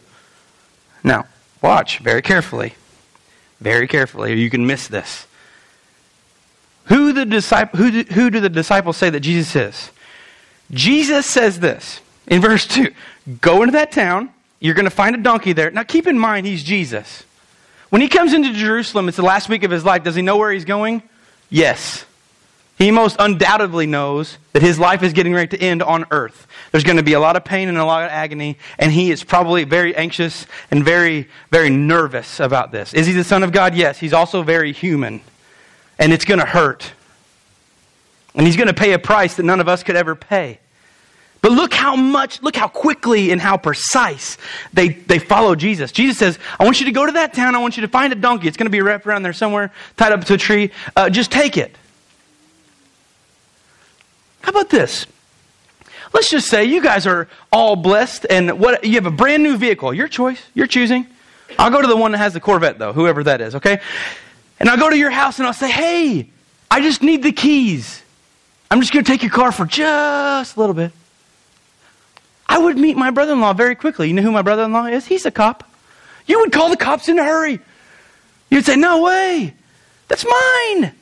Now, 1.04 1.26
watch 1.62 2.00
very 2.00 2.22
carefully. 2.22 2.76
Very 3.60 3.88
carefully, 3.88 4.34
or 4.34 4.36
you 4.36 4.50
can 4.50 4.68
miss 4.68 4.88
this. 4.88 5.26
Who, 6.86 7.14
the 7.14 7.26
disciple, 7.26 7.80
who, 7.80 8.04
do, 8.04 8.14
who 8.14 8.30
do 8.30 8.40
the 8.42 8.50
disciples 8.50 8.98
say 8.98 9.10
that 9.10 9.22
Jesus 9.22 9.56
is? 9.56 9.92
Jesus 10.72 11.26
says 11.26 11.60
this 11.60 12.02
in 12.28 12.42
verse 12.42 12.68
2 12.68 12.94
Go 13.40 13.64
into 13.64 13.74
that 13.74 13.92
town, 13.92 14.32
you're 14.60 14.74
going 14.74 14.86
to 14.86 14.92
find 14.92 15.16
a 15.16 15.20
donkey 15.20 15.54
there. 15.54 15.72
Now 15.72 15.84
keep 15.84 16.08
in 16.08 16.20
mind, 16.20 16.46
he's 16.46 16.64
Jesus. 16.64 17.24
When 17.90 18.02
he 18.02 18.10
comes 18.10 18.34
into 18.34 18.54
Jerusalem, 18.54 19.08
it's 19.08 19.18
the 19.18 19.24
last 19.24 19.50
week 19.50 19.64
of 19.64 19.72
his 19.72 19.86
life. 19.86 20.04
Does 20.04 20.16
he 20.16 20.22
know 20.22 20.38
where 20.38 20.52
he's 20.52 20.66
going? 20.66 21.04
Yes. 21.50 22.06
He 22.78 22.92
most 22.92 23.16
undoubtedly 23.20 23.86
knows 23.86 24.38
that 24.54 24.62
his 24.62 24.80
life 24.80 25.04
is 25.04 25.14
getting 25.14 25.34
ready 25.34 25.56
to 25.56 25.64
end 25.64 25.84
on 25.84 26.06
earth. 26.12 26.48
There's 26.72 26.84
going 26.84 26.98
to 26.98 27.04
be 27.04 27.14
a 27.14 27.20
lot 27.20 27.36
of 27.36 27.46
pain 27.46 27.70
and 27.70 27.78
a 27.78 27.86
lot 27.86 28.04
of 28.04 28.10
agony, 28.10 28.58
and 28.80 28.92
he 28.92 29.12
is 29.12 29.24
probably 29.24 29.64
very 29.64 29.96
anxious 29.96 30.48
and 30.72 30.84
very, 30.84 31.30
very 31.52 31.70
nervous 31.70 32.40
about 32.40 32.72
this. 32.72 32.94
Is 32.94 33.06
he 33.06 33.14
the 33.14 33.24
Son 33.24 33.44
of 33.44 33.52
God? 33.52 33.76
Yes. 33.76 34.00
He's 34.00 34.14
also 34.14 34.42
very 34.42 34.74
human 34.74 35.22
and 36.00 36.12
it's 36.14 36.26
going 36.26 36.40
to 36.40 36.46
hurt. 36.46 36.92
And 38.36 38.46
he's 38.46 38.58
going 38.58 38.68
to 38.68 38.74
pay 38.74 38.94
a 38.94 39.00
price 39.00 39.36
that 39.36 39.44
none 39.44 39.60
of 39.60 39.68
us 39.68 39.84
could 39.84 39.96
ever 39.96 40.16
pay. 40.16 40.60
But 41.42 41.52
look 41.52 41.74
how 41.74 41.96
much, 41.96 42.42
look 42.42 42.56
how 42.56 42.68
quickly 42.68 43.32
and 43.32 43.40
how 43.40 43.58
precise 43.58 44.38
they, 44.72 44.90
they 44.90 45.20
follow 45.20 45.56
Jesus. 45.56 45.92
Jesus 45.92 46.18
says, 46.18 46.40
I 46.58 46.64
want 46.64 46.80
you 46.80 46.86
to 46.86 46.92
go 46.92 47.06
to 47.06 47.12
that 47.14 47.34
town. 47.34 47.54
I 47.54 47.60
want 47.60 47.76
you 47.78 47.82
to 47.82 47.88
find 47.88 48.14
a 48.14 48.16
donkey. 48.16 48.48
It's 48.48 48.58
going 48.58 48.66
to 48.66 48.72
be 48.72 48.82
wrapped 48.82 49.06
around 49.06 49.24
there 49.24 49.34
somewhere, 49.34 49.72
tied 49.98 50.14
up 50.14 50.24
to 50.26 50.34
a 50.36 50.38
tree. 50.38 50.72
Uh, 50.96 51.10
just 51.10 51.32
take 51.32 51.58
it. 51.58 51.76
How 54.44 54.52
about 54.52 54.70
this? 54.70 55.08
Let's 56.14 56.30
just 56.30 56.48
say 56.48 56.66
you 56.66 56.82
guys 56.82 57.08
are 57.08 57.28
all 57.52 57.76
blessed 57.76 58.28
and 58.30 58.60
what 58.60 58.84
you 58.84 58.96
have 58.96 59.08
a 59.08 59.12
brand 59.12 59.42
new 59.42 59.58
vehicle. 59.58 59.94
Your 59.94 60.08
choice. 60.08 60.42
You're 60.54 60.68
choosing. 60.68 61.08
I'll 61.58 61.72
go 61.72 61.82
to 61.82 61.88
the 61.88 61.98
one 61.98 62.12
that 62.12 62.20
has 62.20 62.34
the 62.34 62.40
Corvette, 62.40 62.78
though, 62.78 62.94
whoever 62.94 63.24
that 63.24 63.42
is, 63.42 63.56
okay? 63.56 63.80
And 64.60 64.70
I'll 64.70 64.78
go 64.78 64.90
to 64.90 64.98
your 64.98 65.10
house 65.10 65.40
and 65.40 65.48
I'll 65.48 65.54
say, 65.54 65.72
hey, 65.72 66.30
I 66.70 66.82
just 66.82 67.02
need 67.02 67.24
the 67.24 67.32
keys. 67.32 68.02
I'm 68.70 68.80
just 68.82 68.92
going 68.92 69.06
to 69.06 69.12
take 69.12 69.24
your 69.24 69.32
car 69.32 69.52
for 69.52 69.66
just 69.66 70.56
a 70.56 70.60
little 70.60 70.76
bit. 70.76 70.92
I 72.48 72.58
would 72.58 72.78
meet 72.78 72.98
my 72.98 73.12
brother 73.12 73.34
in 73.34 73.40
law 73.40 73.54
very 73.54 73.76
quickly. 73.76 74.08
You 74.08 74.14
know 74.14 74.22
who 74.22 74.32
my 74.32 74.42
brother 74.42 74.64
in 74.64 74.74
law 74.74 74.86
is? 74.86 75.06
He's 75.06 75.26
a 75.26 75.32
cop. 75.32 75.70
You 76.26 76.40
would 76.40 76.52
call 76.52 76.70
the 76.70 76.78
cops 76.78 77.08
in 77.08 77.18
a 77.18 77.24
hurry. 77.24 77.60
You'd 78.50 78.66
say, 78.66 78.76
no 78.76 79.02
way. 79.04 79.54
That's 80.10 80.26
mine. 80.26 80.94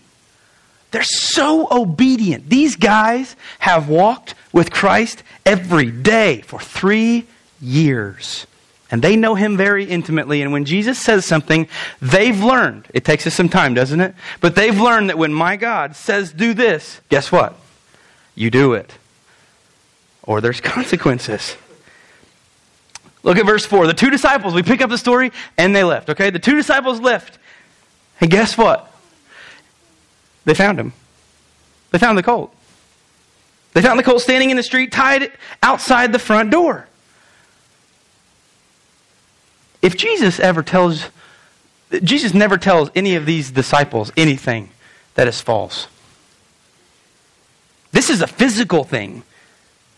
They're 0.92 1.04
so 1.04 1.68
obedient. 1.72 2.50
These 2.50 2.76
guys 2.76 3.36
have 3.60 3.88
walked 3.88 4.36
with 4.52 4.72
Christ 4.72 5.24
every 5.46 5.90
day 5.90 6.42
for 6.42 6.60
three 6.60 7.26
years. 7.62 8.46
And 8.92 9.02
they 9.02 9.16
know 9.16 9.36
him 9.36 9.56
very 9.56 9.86
intimately. 9.86 10.42
And 10.42 10.52
when 10.52 10.66
Jesus 10.66 11.00
says 11.00 11.26
something, 11.26 11.70
they've 12.02 12.44
learned. 12.44 12.88
It 12.94 13.06
takes 13.06 13.26
us 13.26 13.34
some 13.34 13.48
time, 13.48 13.74
doesn't 13.74 14.02
it? 14.02 14.14
But 14.42 14.56
they've 14.56 14.78
learned 14.78 15.10
that 15.10 15.18
when 15.18 15.34
my 15.34 15.56
God 15.56 15.96
says, 15.96 16.34
do 16.34 16.54
this, 16.54 17.00
guess 17.08 17.32
what? 17.32 17.56
You 18.36 18.52
do 18.52 18.74
it. 18.74 18.94
Or 20.24 20.42
there's 20.42 20.60
consequences. 20.62 21.56
Look 23.24 23.38
at 23.38 23.46
verse 23.46 23.66
4. 23.66 23.88
The 23.88 23.94
two 23.94 24.10
disciples, 24.10 24.54
we 24.54 24.64
pick 24.64 24.82
up 24.82 24.90
the 24.90 24.98
story, 24.98 25.32
and 25.58 25.74
they 25.74 25.86
left, 25.86 26.10
okay? 26.10 26.30
The 26.30 26.40
two 26.40 26.56
disciples 26.56 27.00
left. 27.00 27.38
And 28.20 28.30
guess 28.30 28.58
what? 28.58 28.91
They 30.46 30.54
found 30.54 30.80
him. 30.80 30.94
They 31.92 31.98
found 31.98 32.18
the 32.18 32.24
colt. 32.24 32.54
They 33.74 33.82
found 33.82 34.00
the 34.00 34.04
colt 34.04 34.22
standing 34.22 34.50
in 34.50 34.58
the 34.58 34.64
street, 34.64 34.92
tied 34.92 35.32
outside 35.64 36.12
the 36.12 36.20
front 36.20 36.52
door. 36.52 36.88
If 39.82 39.98
Jesus 39.98 40.40
ever 40.40 40.62
tells, 40.62 41.06
Jesus 42.04 42.34
never 42.34 42.58
tells 42.58 42.92
any 42.96 43.16
of 43.16 43.26
these 43.26 43.52
disciples 43.52 44.12
anything 44.16 44.70
that 45.16 45.28
is 45.28 45.42
false. 45.42 45.88
This 47.92 48.10
is 48.10 48.22
a 48.22 48.28
physical 48.28 48.84
thing. 48.84 49.24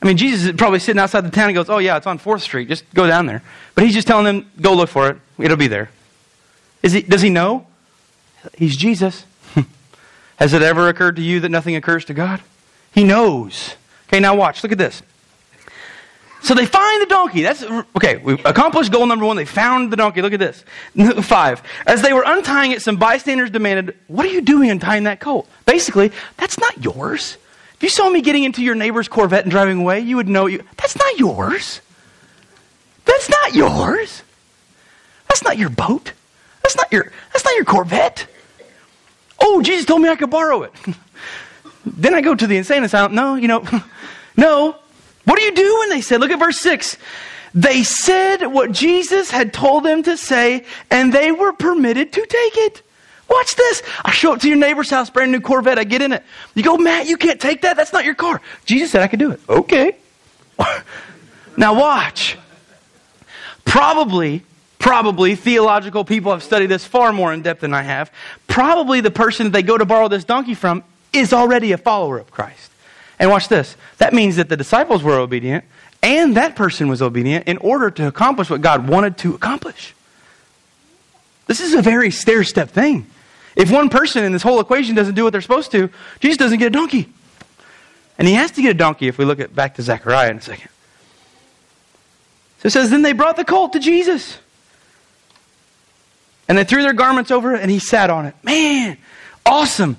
I 0.02 0.06
mean, 0.06 0.18
Jesus 0.18 0.46
is 0.46 0.52
probably 0.54 0.80
sitting 0.80 1.00
outside 1.00 1.22
the 1.22 1.32
town 1.32 1.48
and 1.48 1.56
goes, 1.56 1.70
Oh, 1.70 1.78
yeah, 1.78 1.96
it's 1.98 2.08
on 2.08 2.20
4th 2.20 2.42
Street. 2.42 2.68
Just 2.68 2.92
go 2.94 3.08
down 3.08 3.26
there. 3.26 3.42
But 3.76 3.86
he's 3.86 3.94
just 3.94 4.08
telling 4.08 4.26
them, 4.26 4.52
Go 4.60 4.74
look 4.74 4.90
for 4.90 5.10
it. 5.10 5.18
It'll 5.40 5.58
be 5.58 5.68
there. 5.68 5.90
Is 6.82 6.94
he, 6.94 7.02
does 7.02 7.22
he 7.22 7.30
know? 7.30 7.66
He's 8.58 8.76
Jesus. 8.76 9.26
Has 10.44 10.52
it 10.52 10.62
ever 10.62 10.90
occurred 10.90 11.16
to 11.16 11.22
you 11.22 11.40
that 11.40 11.48
nothing 11.48 11.78
occurs 11.78 12.04
to 12.04 12.14
God? 12.14 12.42
He 12.92 13.06
knows. 13.06 13.78
Okay, 14.10 14.20
now 14.20 14.36
watch. 14.36 14.62
Look 14.62 14.74
at 14.74 14.78
this. 14.78 15.02
So 16.42 16.54
they 16.54 16.66
find 16.66 17.02
the 17.02 17.06
donkey. 17.06 17.44
That's 17.44 17.64
okay. 17.64 18.18
We 18.18 18.34
accomplished 18.34 18.92
goal 18.92 19.06
number 19.06 19.26
one. 19.26 19.38
They 19.38 19.46
found 19.46 19.90
the 19.90 19.96
donkey. 19.96 20.22
Look 20.22 20.34
at 20.34 20.42
this. 20.42 20.66
Five. 21.26 21.64
As 21.86 22.02
they 22.02 22.12
were 22.12 22.26
untying 22.26 22.74
it, 22.74 22.82
some 22.82 22.98
bystanders 22.98 23.52
demanded, 23.52 23.96
"What 24.08 24.26
are 24.26 24.30
you 24.32 24.42
doing 24.42 24.70
untying 24.70 25.04
that 25.04 25.22
colt?" 25.22 25.48
Basically, 25.66 26.12
that's 26.36 26.60
not 26.60 26.84
yours. 26.84 27.38
If 27.76 27.84
you 27.84 27.88
saw 27.88 28.10
me 28.10 28.20
getting 28.20 28.44
into 28.44 28.62
your 28.62 28.76
neighbor's 28.76 29.08
Corvette 29.08 29.44
and 29.44 29.52
driving 29.52 29.80
away, 29.80 30.02
you 30.02 30.18
would 30.18 30.28
know 30.28 30.48
you. 30.48 30.62
That's 30.76 30.98
not 30.98 31.18
yours. 31.18 31.80
That's 33.06 33.30
not 33.30 33.56
yours. 33.56 34.24
That's 35.30 35.42
not 35.46 35.58
your 35.58 35.70
boat. 35.70 36.12
That's 36.64 36.76
not 36.76 36.92
your. 36.92 37.14
That's 37.32 37.46
not 37.46 37.56
your 37.56 37.64
Corvette. 37.64 38.28
Oh, 39.40 39.62
Jesus 39.62 39.86
told 39.86 40.02
me 40.02 40.10
I 40.10 40.16
could 40.16 40.30
borrow 40.30 40.64
it. 40.64 40.74
then 41.86 42.14
I 42.14 42.22
go 42.22 42.36
to 42.36 42.48
the 42.48 42.58
insane 42.58 42.84
asylum. 42.84 43.16
No, 43.16 43.36
you 43.36 43.48
know, 43.48 43.66
no. 44.38 44.76
What 45.26 45.38
do 45.38 45.44
you 45.44 45.54
do 45.54 45.80
when 45.80 45.90
They 45.90 46.02
said. 46.02 46.20
Look 46.20 46.32
at 46.32 46.40
verse 46.40 46.60
6. 46.60 46.98
They 47.56 47.84
said 47.84 48.48
what 48.48 48.72
Jesus 48.72 49.30
had 49.30 49.54
told 49.54 49.84
them 49.84 50.04
to 50.04 50.18
say, 50.18 50.66
and 50.90 51.14
they 51.14 51.32
were 51.32 51.54
permitted 51.54 52.12
to 52.14 52.26
take 52.26 52.58
it. 52.58 52.82
Watch 53.30 53.56
this. 53.56 53.84
I 54.04 54.12
show 54.12 54.34
up 54.34 54.42
to 54.42 54.48
your 54.48 54.58
neighbor's 54.58 54.90
house, 54.90 55.10
brand 55.10 55.32
new 55.32 55.40
Corvette. 55.40 55.80
I 55.80 55.84
get 55.84 56.02
in 56.02 56.14
it. 56.14 56.24
You 56.56 56.64
go, 56.64 56.78
Matt, 56.78 57.08
you 57.08 57.18
can't 57.18 57.40
take 57.40 57.62
that. 57.62 57.78
That's 57.78 57.94
not 57.94 58.06
your 58.06 58.16
car. 58.16 58.42
Jesus 58.66 58.92
said 58.92 59.02
I 59.02 59.08
could 59.08 59.20
do 59.20 59.32
it. 59.32 59.40
Okay. 59.48 59.96
now 61.58 61.80
watch. 61.80 62.38
Probably, 63.66 64.44
probably 64.84 65.34
theological 65.36 66.04
people 66.04 66.34
have 66.34 66.44
studied 66.44 66.66
this 66.66 66.84
far 66.84 67.14
more 67.14 67.32
in 67.32 67.42
depth 67.42 67.62
than 67.62 67.74
I 67.74 67.84
have. 67.84 68.12
Probably 68.48 69.00
the 69.00 69.12
person 69.12 69.46
that 69.46 69.52
they 69.52 69.64
go 69.64 69.78
to 69.78 69.86
borrow 69.86 70.10
this 70.10 70.26
donkey 70.26 70.56
from 70.56 70.84
is 71.14 71.32
already 71.32 71.72
a 71.72 71.78
follower 71.78 72.20
of 72.20 72.30
Christ. 72.30 72.70
And 73.18 73.30
watch 73.30 73.48
this. 73.48 73.78
That 74.00 74.14
means 74.14 74.36
that 74.36 74.50
the 74.50 74.58
disciples 74.58 75.02
were 75.02 75.18
obedient 75.18 75.64
and 76.02 76.36
that 76.36 76.58
person 76.58 76.90
was 76.90 77.02
obedient 77.02 77.48
in 77.48 77.60
order 77.60 77.90
to 77.92 78.08
accomplish 78.08 78.50
what 78.50 78.60
God 78.60 78.90
wanted 78.90 79.18
to 79.20 79.34
accomplish. 79.34 79.96
This 81.48 81.62
is 81.62 81.74
a 81.74 81.82
very 81.82 82.12
stair 82.12 82.44
step 82.44 82.70
thing. 82.70 83.08
If 83.56 83.72
one 83.72 83.88
person 83.88 84.26
in 84.26 84.34
this 84.34 84.44
whole 84.44 84.60
equation 84.60 84.96
doesn't 84.96 85.16
do 85.16 85.24
what 85.24 85.30
they're 85.32 85.40
supposed 85.40 85.72
to, 85.72 85.90
Jesus 86.20 86.38
doesn't 86.38 86.60
get 86.60 86.68
a 86.68 86.72
donkey. 86.72 87.08
And 88.18 88.28
he 88.28 88.34
has 88.34 88.52
to 88.52 88.62
get 88.62 88.72
a 88.72 88.78
donkey 88.78 89.08
if 89.08 89.18
we 89.18 89.24
look 89.24 89.40
at 89.40 89.56
back 89.56 89.76
to 89.76 89.82
Zechariah 89.82 90.32
in 90.32 90.40
a 90.40 90.42
second. 90.42 90.70
So 92.60 92.68
it 92.68 92.72
says, 92.72 92.90
Then 92.90 93.02
they 93.02 93.14
brought 93.14 93.38
the 93.38 93.46
colt 93.46 93.72
to 93.74 93.80
Jesus. 93.80 94.40
And 96.48 96.58
they 96.58 96.64
threw 96.64 96.82
their 96.82 96.94
garments 96.94 97.32
over 97.32 97.56
it, 97.56 97.62
and 97.62 97.72
he 97.72 97.80
sat 97.80 98.10
on 98.10 98.26
it. 98.26 98.36
Man, 98.44 98.98
awesome. 99.46 99.98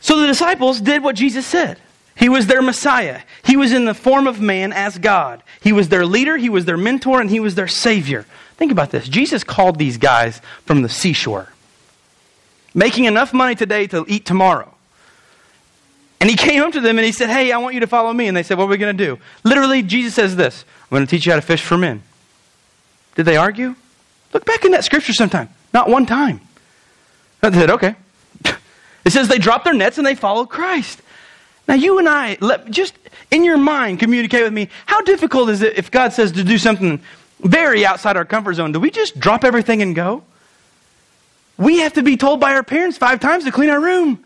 So 0.00 0.20
the 0.20 0.26
disciples 0.26 0.80
did 0.80 1.02
what 1.02 1.14
Jesus 1.14 1.46
said. 1.46 1.78
He 2.16 2.28
was 2.28 2.46
their 2.46 2.62
Messiah. 2.62 3.22
He 3.44 3.56
was 3.56 3.72
in 3.72 3.84
the 3.84 3.94
form 3.94 4.26
of 4.26 4.40
man 4.40 4.72
as 4.72 4.98
God. 4.98 5.42
He 5.60 5.72
was 5.72 5.88
their 5.88 6.04
leader, 6.04 6.36
he 6.36 6.48
was 6.48 6.64
their 6.64 6.76
mentor, 6.76 7.20
and 7.20 7.30
he 7.30 7.40
was 7.40 7.54
their 7.54 7.68
Savior. 7.68 8.26
Think 8.56 8.72
about 8.72 8.90
this. 8.90 9.08
Jesus 9.08 9.44
called 9.44 9.78
these 9.78 9.96
guys 9.96 10.40
from 10.64 10.82
the 10.82 10.88
seashore, 10.88 11.48
making 12.74 13.04
enough 13.04 13.32
money 13.32 13.54
today 13.54 13.86
to 13.88 14.04
eat 14.08 14.26
tomorrow. 14.26 14.72
And 16.20 16.30
he 16.30 16.36
came 16.36 16.62
up 16.62 16.72
to 16.74 16.80
them 16.80 16.98
and 16.98 17.04
he 17.04 17.10
said, 17.10 17.30
Hey, 17.30 17.50
I 17.50 17.58
want 17.58 17.74
you 17.74 17.80
to 17.80 17.88
follow 17.88 18.12
me. 18.12 18.28
And 18.28 18.36
they 18.36 18.44
said, 18.44 18.56
What 18.56 18.64
are 18.64 18.68
we 18.68 18.76
going 18.76 18.96
to 18.96 19.04
do? 19.04 19.18
Literally, 19.42 19.82
Jesus 19.82 20.14
says 20.14 20.36
this 20.36 20.64
I'm 20.84 20.90
going 20.90 21.04
to 21.04 21.10
teach 21.10 21.26
you 21.26 21.32
how 21.32 21.36
to 21.36 21.42
fish 21.42 21.62
for 21.62 21.76
men. 21.76 22.02
Did 23.16 23.24
they 23.24 23.36
argue? 23.36 23.74
Look 24.32 24.44
back 24.44 24.64
in 24.64 24.72
that 24.72 24.84
scripture 24.84 25.12
sometime. 25.12 25.48
Not 25.72 25.88
one 25.88 26.06
time. 26.06 26.40
They 27.40 27.50
said, 27.52 27.70
Okay, 27.70 27.94
it 29.04 29.10
says 29.10 29.28
they 29.28 29.38
dropped 29.38 29.64
their 29.64 29.74
nets 29.74 29.98
and 29.98 30.06
they 30.06 30.14
followed 30.14 30.48
Christ. 30.48 31.02
Now, 31.68 31.74
you 31.74 31.98
and 31.98 32.08
I, 32.08 32.36
let, 32.40 32.70
just 32.70 32.94
in 33.30 33.44
your 33.44 33.56
mind, 33.56 34.00
communicate 34.00 34.42
with 34.42 34.52
me. 34.52 34.68
How 34.86 35.00
difficult 35.02 35.48
is 35.48 35.62
it 35.62 35.78
if 35.78 35.90
God 35.90 36.12
says 36.12 36.32
to 36.32 36.44
do 36.44 36.58
something 36.58 37.00
very 37.40 37.86
outside 37.86 38.16
our 38.16 38.24
comfort 38.24 38.54
zone? 38.54 38.72
Do 38.72 38.80
we 38.80 38.90
just 38.90 39.18
drop 39.18 39.44
everything 39.44 39.80
and 39.80 39.94
go? 39.94 40.24
We 41.56 41.78
have 41.78 41.92
to 41.94 42.02
be 42.02 42.16
told 42.16 42.40
by 42.40 42.54
our 42.54 42.64
parents 42.64 42.98
five 42.98 43.20
times 43.20 43.44
to 43.44 43.52
clean 43.52 43.70
our 43.70 43.80
room. 43.80 44.24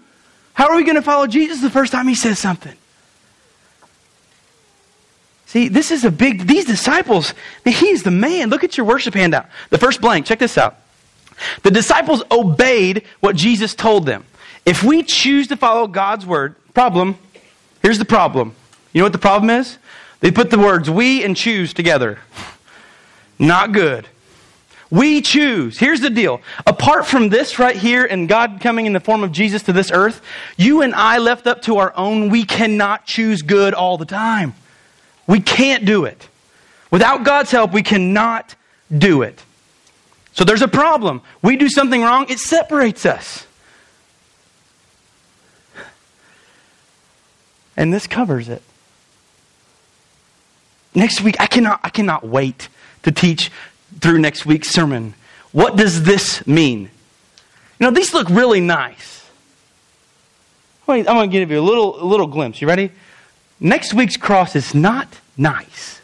How 0.54 0.70
are 0.70 0.76
we 0.76 0.84
going 0.84 0.96
to 0.96 1.02
follow 1.02 1.26
Jesus 1.26 1.60
the 1.60 1.70
first 1.70 1.92
time 1.92 2.08
he 2.08 2.14
says 2.14 2.38
something? 2.38 2.74
See, 5.46 5.68
this 5.68 5.92
is 5.92 6.04
a 6.04 6.10
big, 6.10 6.46
these 6.46 6.64
disciples, 6.64 7.32
he's 7.64 8.02
the 8.02 8.10
man. 8.10 8.50
Look 8.50 8.64
at 8.64 8.76
your 8.76 8.84
worship 8.84 9.14
handout. 9.14 9.46
The 9.70 9.78
first 9.78 10.00
blank, 10.00 10.26
check 10.26 10.40
this 10.40 10.58
out. 10.58 10.76
The 11.62 11.70
disciples 11.70 12.22
obeyed 12.30 13.04
what 13.20 13.36
Jesus 13.36 13.74
told 13.74 14.06
them. 14.06 14.24
If 14.64 14.82
we 14.82 15.04
choose 15.04 15.46
to 15.48 15.56
follow 15.56 15.86
God's 15.86 16.26
word, 16.26 16.56
problem, 16.74 17.16
here's 17.80 17.98
the 17.98 18.04
problem. 18.04 18.54
You 18.92 19.00
know 19.00 19.04
what 19.04 19.12
the 19.12 19.18
problem 19.18 19.50
is? 19.50 19.78
They 20.20 20.32
put 20.32 20.50
the 20.50 20.58
words 20.58 20.90
we 20.90 21.22
and 21.22 21.36
choose 21.36 21.72
together. 21.72 22.18
Not 23.38 23.72
good. 23.72 24.08
We 24.90 25.20
choose. 25.20 25.78
Here's 25.78 26.00
the 26.00 26.10
deal. 26.10 26.40
Apart 26.66 27.06
from 27.06 27.28
this 27.28 27.58
right 27.58 27.76
here 27.76 28.04
and 28.04 28.28
God 28.28 28.58
coming 28.60 28.86
in 28.86 28.92
the 28.92 29.00
form 29.00 29.22
of 29.22 29.30
Jesus 29.30 29.62
to 29.64 29.72
this 29.72 29.90
earth, 29.92 30.22
you 30.56 30.82
and 30.82 30.94
I 30.94 31.18
left 31.18 31.46
up 31.46 31.62
to 31.62 31.78
our 31.78 31.92
own, 31.96 32.30
we 32.30 32.44
cannot 32.44 33.04
choose 33.04 33.42
good 33.42 33.74
all 33.74 33.98
the 33.98 34.04
time. 34.04 34.54
We 35.26 35.40
can't 35.40 35.84
do 35.84 36.04
it. 36.04 36.28
Without 36.90 37.24
God's 37.24 37.50
help, 37.50 37.72
we 37.72 37.82
cannot 37.82 38.54
do 38.96 39.22
it. 39.22 39.42
So 40.32 40.44
there's 40.44 40.62
a 40.62 40.68
problem. 40.68 41.22
We 41.42 41.56
do 41.56 41.68
something 41.68 42.02
wrong, 42.02 42.26
it 42.28 42.38
separates 42.38 43.06
us. 43.06 43.46
And 47.76 47.92
this 47.92 48.06
covers 48.06 48.48
it. 48.48 48.62
Next 50.94 51.20
week, 51.20 51.36
I 51.38 51.46
cannot, 51.46 51.80
I 51.84 51.90
cannot 51.90 52.26
wait 52.26 52.68
to 53.02 53.12
teach 53.12 53.50
through 54.00 54.18
next 54.18 54.46
week's 54.46 54.70
sermon. 54.70 55.14
What 55.52 55.76
does 55.76 56.04
this 56.04 56.46
mean? 56.46 56.90
You 57.78 57.86
know, 57.86 57.90
these 57.90 58.14
look 58.14 58.30
really 58.30 58.60
nice. 58.60 59.28
Wait, 60.86 61.08
I'm 61.08 61.16
going 61.16 61.30
to 61.30 61.32
give 61.32 61.50
you 61.50 61.60
a 61.60 61.62
little, 61.62 62.02
a 62.02 62.06
little 62.06 62.26
glimpse. 62.26 62.62
You 62.62 62.68
ready? 62.68 62.90
Next 63.58 63.94
week's 63.94 64.16
cross 64.16 64.54
is 64.54 64.74
not 64.74 65.08
nice. 65.36 66.00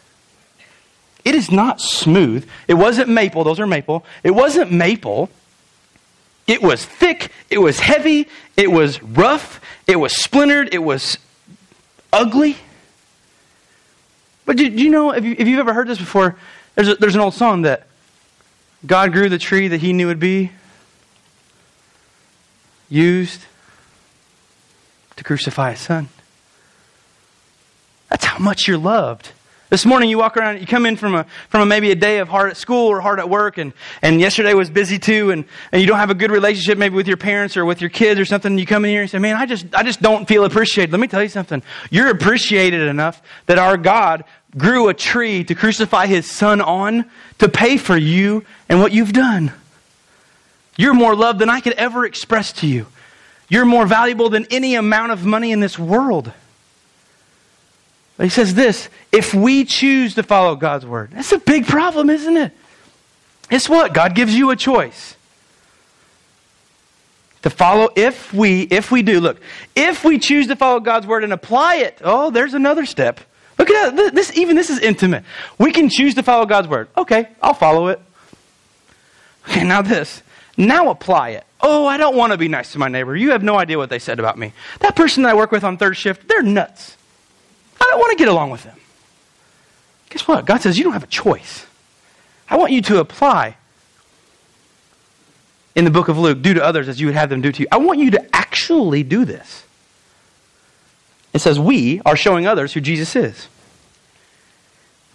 It 1.25 1.35
is 1.35 1.51
not 1.51 1.81
smooth. 1.81 2.49
It 2.67 2.75
wasn't 2.75 3.09
maple. 3.09 3.45
Those 3.45 3.61
are 3.61 3.67
maple. 3.67 4.05
It 4.25 4.33
wasn't 4.33 4.73
maple. 4.73 5.31
It 6.47 6.63
was 6.63 6.85
thick. 6.85 7.31
It 7.51 7.59
was 7.59 7.79
heavy. 7.79 8.29
It 8.57 8.71
was 8.71 9.03
rough. 9.03 9.61
It 9.87 9.97
was 9.97 10.17
splintered. 10.17 10.75
It 10.75 10.83
was 10.83 11.19
ugly. 12.13 12.57
But 14.45 14.57
do, 14.57 14.69
do 14.69 14.83
you 14.83 14.91
know, 14.91 15.13
if, 15.13 15.25
you, 15.25 15.37
you've 15.39 15.61
ever 15.61 15.73
heard 15.73 15.87
this 15.87 15.99
before, 15.99 16.37
there's, 16.75 16.89
a, 16.89 16.95
there's 16.97 17.15
an 17.15 17.21
old 17.21 17.35
song 17.35 17.63
that 17.63 17.87
God 18.85 19.13
grew 19.13 19.29
the 19.29 19.39
tree 19.39 19.69
that 19.69 19.81
he 19.81 19.93
knew 19.93 20.09
would 20.09 20.19
be 20.19 20.51
used 22.89 23.43
to 25.17 25.23
crucify 25.23 25.71
his 25.71 25.81
son. 25.81 26.09
That's 28.13 28.27
how 28.27 28.39
much 28.39 28.69
you're 28.69 28.77
loved. 28.77 29.33
This 29.71 29.87
morning 29.87 30.11
you 30.11 30.19
walk 30.19 30.37
around, 30.37 30.61
you 30.61 30.67
come 30.67 30.85
in 30.85 30.97
from 30.97 31.15
a 31.15 31.25
from 31.49 31.63
a, 31.63 31.67
maybe 31.67 31.91
a 31.93 31.95
day 31.95 32.19
of 32.19 32.29
hard 32.29 32.51
at 32.51 32.59
school 32.59 32.89
or 32.89 33.01
hard 33.01 33.19
at 33.19 33.31
work, 33.31 33.57
and, 33.57 33.73
and 34.03 34.21
yesterday 34.21 34.53
was 34.53 34.69
busy 34.69 34.99
too, 34.99 35.31
and, 35.31 35.47
and 35.73 35.81
you 35.81 35.89
don't 35.89 35.97
have 35.97 36.11
a 36.11 36.15
good 36.15 36.31
relationship 36.31 36.77
maybe 36.77 36.95
with 36.95 37.09
your 37.09 37.17
parents 37.17 37.57
or 37.57 37.65
with 37.65 37.81
your 37.81 37.89
kids 37.89 38.21
or 38.21 38.27
something. 38.27 38.59
You 38.59 38.67
come 38.67 38.85
in 38.85 38.91
here 38.91 39.01
and 39.01 39.11
say, 39.11 39.19
Man, 39.19 39.35
I 39.35 39.47
just 39.47 39.65
I 39.75 39.83
just 39.83 40.03
don't 40.03 40.29
feel 40.29 40.45
appreciated. 40.45 40.93
Let 40.93 41.01
me 41.01 41.09
tell 41.09 41.23
you 41.23 41.31
something. 41.31 41.63
You're 41.91 42.11
appreciated 42.11 42.83
enough 42.83 43.23
that 43.47 43.59
our 43.59 43.79
God 43.79 44.25
grew 44.59 44.91
a 44.91 44.95
tree 44.95 45.43
to 45.45 45.55
crucify 45.55 46.07
his 46.07 46.31
son 46.31 46.61
on 46.61 47.07
to 47.39 47.49
pay 47.49 47.79
for 47.79 47.97
you 47.97 48.45
and 48.69 48.79
what 48.79 48.93
you've 48.93 49.15
done. 49.15 49.53
You're 50.77 50.93
more 50.93 51.17
loved 51.17 51.39
than 51.39 51.49
I 51.49 51.61
could 51.61 51.73
ever 51.75 52.05
express 52.05 52.53
to 52.61 52.67
you. 52.67 52.89
You're 53.49 53.65
more 53.65 53.87
valuable 53.87 54.29
than 54.29 54.47
any 54.51 54.75
amount 54.75 55.13
of 55.13 55.25
money 55.25 55.51
in 55.51 55.61
this 55.61 55.79
world. 55.79 56.31
He 58.23 58.29
says 58.29 58.55
this 58.55 58.89
if 59.11 59.35
we 59.35 59.65
choose 59.65 60.15
to 60.15 60.23
follow 60.23 60.55
God's 60.55 60.87
word, 60.87 61.11
that's 61.13 61.33
a 61.33 61.39
big 61.39 61.67
problem, 61.67 62.09
isn't 62.09 62.37
it? 62.37 62.53
Guess 63.51 63.69
what? 63.69 63.93
God 63.93 64.15
gives 64.15 64.35
you 64.35 64.51
a 64.51 64.57
choice. 64.57 65.17
To 67.43 67.51
follow, 67.51 67.91
if 67.97 68.33
we, 68.33 68.63
if 68.63 68.93
we 68.93 69.03
do, 69.03 69.19
look, 69.19 69.41
if 69.75 70.05
we 70.05 70.21
choose 70.21 70.47
to 70.47 70.55
follow 70.55 70.79
God's 70.79 71.09
word 71.09 71.25
and 71.25 71.33
apply 71.33 71.77
it, 71.77 71.99
oh, 72.05 72.31
there's 72.31 72.55
another 72.55 72.87
step. 72.87 73.21
Look 73.59 73.69
at 73.69 73.97
that. 73.97 74.15
This, 74.15 74.37
even 74.37 74.55
this 74.55 74.71
is 74.71 74.79
intimate. 74.79 75.25
We 75.59 75.73
can 75.73 75.89
choose 75.89 76.15
to 76.15 76.23
follow 76.23 76.47
God's 76.47 76.69
word. 76.69 76.89
Okay, 76.97 77.29
I'll 77.43 77.55
follow 77.55 77.89
it. 77.89 78.01
Okay, 79.49 79.65
now 79.65 79.83
this. 79.83 80.23
Now 80.57 80.91
apply 80.91 81.31
it. 81.31 81.45
Oh, 81.61 81.87
I 81.87 81.97
don't 81.97 82.17
want 82.17 82.33
to 82.33 82.39
be 82.39 82.47
nice 82.47 82.73
to 82.73 82.79
my 82.79 82.89
neighbor. 82.89 83.17
You 83.17 83.33
have 83.33 83.43
no 83.43 83.59
idea 83.59 83.77
what 83.77 83.91
they 83.91 83.99
said 83.99 84.21
about 84.21 84.39
me. 84.39 84.53
That 84.79 84.95
person 84.95 85.25
that 85.25 85.31
I 85.31 85.35
work 85.35 85.51
with 85.51 85.65
on 85.65 85.77
third 85.77 85.97
shift, 85.97 86.29
they're 86.29 86.43
nuts. 86.43 86.97
I 87.83 87.87
don't 87.91 87.99
want 87.99 88.17
to 88.17 88.17
get 88.17 88.29
along 88.29 88.51
with 88.51 88.63
them. 88.63 88.77
Guess 90.11 90.29
what? 90.29 90.45
God 90.45 90.61
says 90.61 90.79
you 90.79 90.85
don't 90.85 90.93
have 90.93 91.03
a 91.03 91.09
choice. 91.09 91.67
I 92.49 92.57
want 92.57 92.73
you 92.73 92.83
to 92.83 93.01
apply 93.01 93.57
in 95.75 95.85
the 95.85 95.91
book 95.91 96.09
of 96.09 96.19
Luke, 96.19 96.43
do 96.43 96.55
to 96.55 96.63
others 96.63 96.89
as 96.89 97.01
you 97.01 97.07
would 97.07 97.17
have 97.17 97.31
them 97.31 97.41
do 97.41 97.51
to 97.51 97.63
you. 97.63 97.69
I 97.73 97.79
want 97.79 97.99
you 97.99 98.11
to 98.13 98.37
actually 98.37 99.03
do 99.03 99.25
this. 99.25 99.65
It 101.33 101.41
says, 101.41 101.59
We 101.59 102.01
are 102.05 102.17
showing 102.17 102.47
others 102.47 102.73
who 102.73 102.81
Jesus 102.81 103.17
is. 103.17 103.49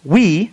We 0.04 0.52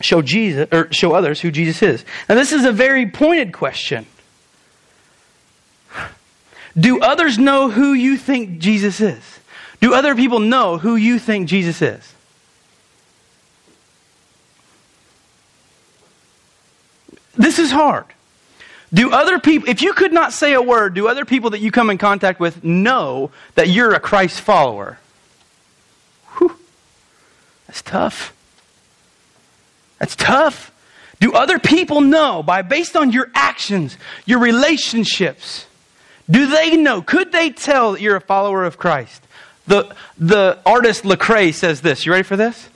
show 0.00 0.22
Jesus 0.22 0.68
or 0.72 0.92
show 0.92 1.12
others 1.12 1.40
who 1.40 1.50
Jesus 1.50 1.82
is. 1.82 2.04
Now 2.28 2.36
this 2.36 2.52
is 2.52 2.64
a 2.64 2.72
very 2.72 3.10
pointed 3.10 3.52
question. 3.52 4.06
Do 6.78 7.00
others 7.00 7.36
know 7.36 7.68
who 7.68 7.92
you 7.92 8.16
think 8.16 8.60
Jesus 8.60 9.00
is? 9.00 9.39
Do 9.80 9.94
other 9.94 10.14
people 10.14 10.40
know 10.40 10.78
who 10.78 10.96
you 10.96 11.18
think 11.18 11.48
Jesus 11.48 11.80
is? 11.80 12.14
This 17.34 17.58
is 17.58 17.70
hard. 17.70 18.04
Do 18.92 19.12
other 19.12 19.38
people, 19.38 19.68
if 19.68 19.82
you 19.82 19.92
could 19.92 20.12
not 20.12 20.32
say 20.32 20.52
a 20.52 20.60
word, 20.60 20.94
do 20.94 21.08
other 21.08 21.24
people 21.24 21.50
that 21.50 21.60
you 21.60 21.70
come 21.70 21.90
in 21.90 21.98
contact 21.98 22.40
with 22.40 22.64
know 22.64 23.30
that 23.54 23.68
you're 23.68 23.94
a 23.94 24.00
Christ 24.00 24.40
follower? 24.40 24.98
Whew. 26.36 26.56
That's 27.66 27.82
tough. 27.82 28.34
That's 29.98 30.16
tough. 30.16 30.72
Do 31.20 31.32
other 31.34 31.58
people 31.58 32.00
know 32.00 32.42
by 32.42 32.62
based 32.62 32.96
on 32.96 33.12
your 33.12 33.30
actions, 33.34 33.96
your 34.26 34.40
relationships? 34.40 35.66
Do 36.28 36.46
they 36.46 36.76
know? 36.76 37.00
Could 37.00 37.32
they 37.32 37.50
tell 37.50 37.92
that 37.92 38.00
you're 38.00 38.16
a 38.16 38.20
follower 38.20 38.64
of 38.64 38.76
Christ? 38.76 39.22
The, 39.70 39.94
the 40.18 40.58
artist 40.66 41.04
Lecrae 41.04 41.54
says 41.54 41.80
this. 41.80 42.04
You 42.04 42.10
ready 42.10 42.24
for 42.24 42.36
this? 42.36 42.68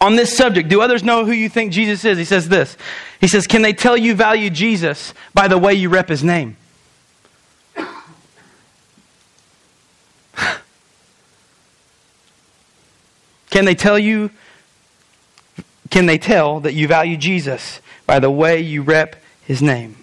On 0.00 0.14
this 0.14 0.36
subject, 0.36 0.68
do 0.68 0.80
others 0.80 1.02
know 1.02 1.24
who 1.24 1.32
you 1.32 1.48
think 1.48 1.72
Jesus 1.72 2.04
is? 2.04 2.18
He 2.18 2.24
says 2.24 2.48
this. 2.48 2.76
He 3.20 3.26
says, 3.26 3.48
Can 3.48 3.62
they 3.62 3.72
tell 3.72 3.96
you 3.96 4.14
value 4.14 4.48
Jesus 4.48 5.12
by 5.34 5.48
the 5.48 5.58
way 5.58 5.74
you 5.74 5.88
rep 5.88 6.08
his 6.08 6.22
name? 6.22 6.56
Can 13.50 13.64
they 13.64 13.74
tell 13.74 13.98
you 13.98 14.30
can 15.90 16.06
they 16.06 16.16
tell 16.16 16.60
that 16.60 16.74
you 16.74 16.86
value 16.86 17.16
Jesus 17.16 17.80
by 18.06 18.20
the 18.20 18.30
way 18.30 18.60
you 18.60 18.82
rep 18.82 19.16
his 19.44 19.60
name? 19.60 19.96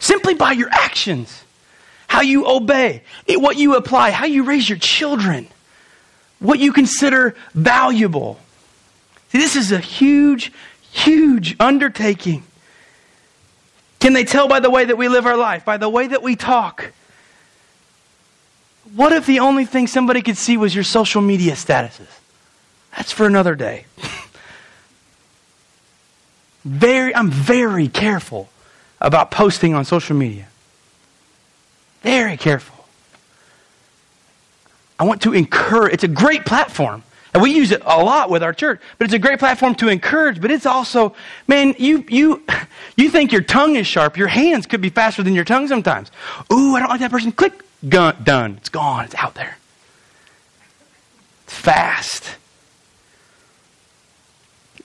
Simply 0.00 0.34
by 0.34 0.50
your 0.50 0.68
actions, 0.70 1.44
how 2.14 2.20
you 2.20 2.46
obey, 2.46 3.02
what 3.28 3.56
you 3.56 3.74
apply, 3.74 4.12
how 4.12 4.24
you 4.24 4.44
raise 4.44 4.68
your 4.68 4.78
children, 4.78 5.48
what 6.38 6.60
you 6.60 6.72
consider 6.72 7.34
valuable. 7.54 8.38
See, 9.30 9.38
this 9.38 9.56
is 9.56 9.72
a 9.72 9.80
huge, 9.80 10.52
huge 10.92 11.56
undertaking. 11.58 12.44
Can 13.98 14.12
they 14.12 14.22
tell 14.22 14.46
by 14.46 14.60
the 14.60 14.70
way 14.70 14.84
that 14.84 14.96
we 14.96 15.08
live 15.08 15.26
our 15.26 15.36
life, 15.36 15.64
by 15.64 15.76
the 15.76 15.88
way 15.88 16.06
that 16.06 16.22
we 16.22 16.36
talk? 16.36 16.92
What 18.94 19.12
if 19.12 19.26
the 19.26 19.40
only 19.40 19.64
thing 19.64 19.88
somebody 19.88 20.22
could 20.22 20.36
see 20.36 20.56
was 20.56 20.72
your 20.72 20.84
social 20.84 21.20
media 21.20 21.54
statuses? 21.54 22.06
That's 22.96 23.10
for 23.10 23.26
another 23.26 23.56
day. 23.56 23.86
very, 26.64 27.12
I'm 27.12 27.32
very 27.32 27.88
careful 27.88 28.50
about 29.00 29.32
posting 29.32 29.74
on 29.74 29.84
social 29.84 30.14
media. 30.14 30.46
Very 32.04 32.36
careful. 32.36 32.86
I 34.98 35.04
want 35.04 35.22
to 35.22 35.32
encourage, 35.32 35.94
it's 35.94 36.04
a 36.04 36.08
great 36.08 36.46
platform. 36.46 37.02
And 37.32 37.42
we 37.42 37.52
use 37.52 37.72
it 37.72 37.82
a 37.84 38.00
lot 38.00 38.30
with 38.30 38.44
our 38.44 38.52
church, 38.52 38.80
but 38.96 39.06
it's 39.06 39.14
a 39.14 39.18
great 39.18 39.40
platform 39.40 39.74
to 39.76 39.88
encourage, 39.88 40.40
but 40.40 40.52
it's 40.52 40.66
also, 40.66 41.16
man, 41.48 41.74
you, 41.78 42.04
you, 42.08 42.44
you 42.96 43.10
think 43.10 43.32
your 43.32 43.40
tongue 43.40 43.74
is 43.74 43.88
sharp. 43.88 44.16
Your 44.16 44.28
hands 44.28 44.66
could 44.66 44.80
be 44.80 44.90
faster 44.90 45.24
than 45.24 45.34
your 45.34 45.44
tongue 45.44 45.66
sometimes. 45.66 46.12
Ooh, 46.52 46.76
I 46.76 46.78
don't 46.78 46.90
like 46.90 47.00
that 47.00 47.10
person. 47.10 47.32
Click, 47.32 47.64
gun, 47.88 48.16
done. 48.22 48.58
It's 48.58 48.68
gone. 48.68 49.06
It's 49.06 49.16
out 49.16 49.34
there. 49.34 49.56
It's 51.44 51.54
fast. 51.54 52.36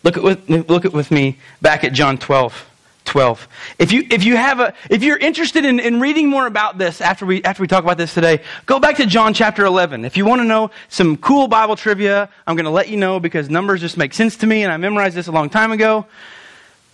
Look 0.03 0.17
at 0.17 0.49
look 0.49 0.85
at 0.85 0.93
with 0.93 1.11
me 1.11 1.37
back 1.61 1.83
at 1.83 1.91
John 1.91 2.17
12. 2.17 2.68
12. 3.09 3.47
If 3.79 3.91
you, 3.91 4.05
if 4.11 4.23
you 4.23 4.37
have 4.37 4.59
a, 4.59 4.73
if 4.89 5.03
you're 5.03 5.17
interested 5.17 5.65
in, 5.65 5.79
in 5.79 5.99
reading 5.99 6.29
more 6.29 6.45
about 6.45 6.77
this 6.77 7.01
after 7.01 7.25
we, 7.25 7.43
after 7.43 7.61
we 7.61 7.67
talk 7.67 7.83
about 7.83 7.97
this 7.97 8.13
today, 8.13 8.43
go 8.67 8.79
back 8.79 8.97
to 8.97 9.05
John 9.07 9.33
chapter 9.33 9.65
11. 9.65 10.05
If 10.05 10.15
you 10.15 10.25
want 10.25 10.41
to 10.41 10.45
know 10.45 10.69
some 10.89 11.17
cool 11.17 11.47
Bible 11.47 11.75
trivia, 11.75 12.29
I'm 12.45 12.55
going 12.55 12.65
to 12.65 12.71
let 12.71 12.87
you 12.87 12.97
know 12.97 13.19
because 13.19 13.49
numbers 13.49 13.81
just 13.81 13.97
make 13.97 14.13
sense 14.13 14.37
to 14.37 14.47
me 14.47 14.63
and 14.63 14.71
I 14.71 14.77
memorized 14.77 15.15
this 15.15 15.27
a 15.27 15.31
long 15.31 15.49
time 15.49 15.71
ago. 15.71 16.05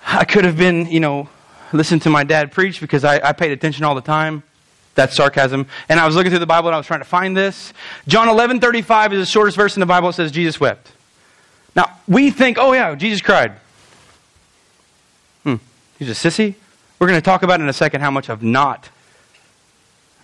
I 0.07 0.23
could 0.23 0.45
have 0.45 0.55
been, 0.55 0.87
you 0.87 1.01
know, 1.01 1.27
listened 1.73 2.03
to 2.03 2.09
my 2.09 2.23
dad 2.23 2.53
preach 2.53 2.79
because 2.79 3.03
I, 3.03 3.19
I 3.19 3.33
paid 3.33 3.51
attention 3.51 3.83
all 3.83 3.93
the 3.93 4.01
time. 4.01 4.43
That's 4.95 5.17
sarcasm. 5.17 5.67
And 5.89 5.99
I 5.99 6.05
was 6.05 6.15
looking 6.15 6.29
through 6.29 6.39
the 6.39 6.45
Bible 6.45 6.69
and 6.69 6.75
I 6.75 6.77
was 6.77 6.87
trying 6.87 7.01
to 7.01 7.05
find 7.05 7.35
this. 7.35 7.73
John 8.07 8.29
11, 8.29 8.61
35 8.61 9.11
is 9.11 9.19
the 9.19 9.25
shortest 9.25 9.57
verse 9.57 9.75
in 9.75 9.81
the 9.81 9.85
Bible. 9.85 10.07
It 10.09 10.13
says 10.13 10.31
Jesus 10.31 10.61
wept. 10.61 10.93
Now, 11.75 11.91
we 12.07 12.31
think, 12.31 12.57
oh 12.57 12.71
yeah, 12.71 12.95
Jesus 12.95 13.21
cried. 13.21 13.57
He's 15.99 16.09
a 16.09 16.29
sissy. 16.29 16.55
We're 16.99 17.07
going 17.07 17.19
to 17.19 17.25
talk 17.25 17.43
about 17.43 17.61
in 17.61 17.69
a 17.69 17.73
second 17.73 18.01
how 18.01 18.11
much 18.11 18.29
of 18.29 18.43
not 18.43 18.89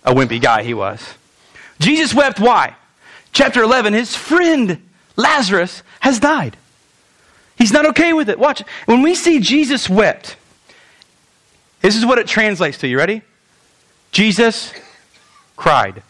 a 0.04 0.12
wimpy 0.12 0.40
guy 0.40 0.62
he 0.62 0.74
was. 0.74 1.14
Jesus 1.78 2.14
wept. 2.14 2.40
Why? 2.40 2.76
Chapter 3.32 3.62
11, 3.62 3.92
his 3.92 4.14
friend 4.14 4.82
Lazarus 5.16 5.82
has 6.00 6.18
died. 6.18 6.56
He's 7.56 7.72
not 7.72 7.86
okay 7.86 8.12
with 8.12 8.28
it. 8.28 8.38
Watch. 8.38 8.62
When 8.86 9.02
we 9.02 9.14
see 9.14 9.40
Jesus 9.40 9.88
wept, 9.88 10.36
this 11.80 11.96
is 11.96 12.04
what 12.04 12.18
it 12.18 12.26
translates 12.26 12.78
to. 12.78 12.88
You 12.88 12.98
ready? 12.98 13.22
Jesus 14.10 14.72
cried. 15.56 16.02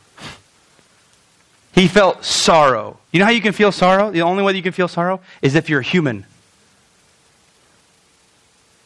He 1.75 1.88
felt 1.88 2.25
sorrow. 2.25 2.98
You 3.12 3.18
know 3.18 3.25
how 3.25 3.31
you 3.31 3.40
can 3.40 3.53
feel 3.53 3.72
sorrow? 3.72 4.11
The 4.11 4.22
only 4.22 4.42
way 4.42 4.53
you 4.53 4.62
can 4.62 4.72
feel 4.72 4.88
sorrow 4.88 5.20
is 5.40 5.55
if 5.55 5.68
you're 5.68 5.81
human. 5.81 6.27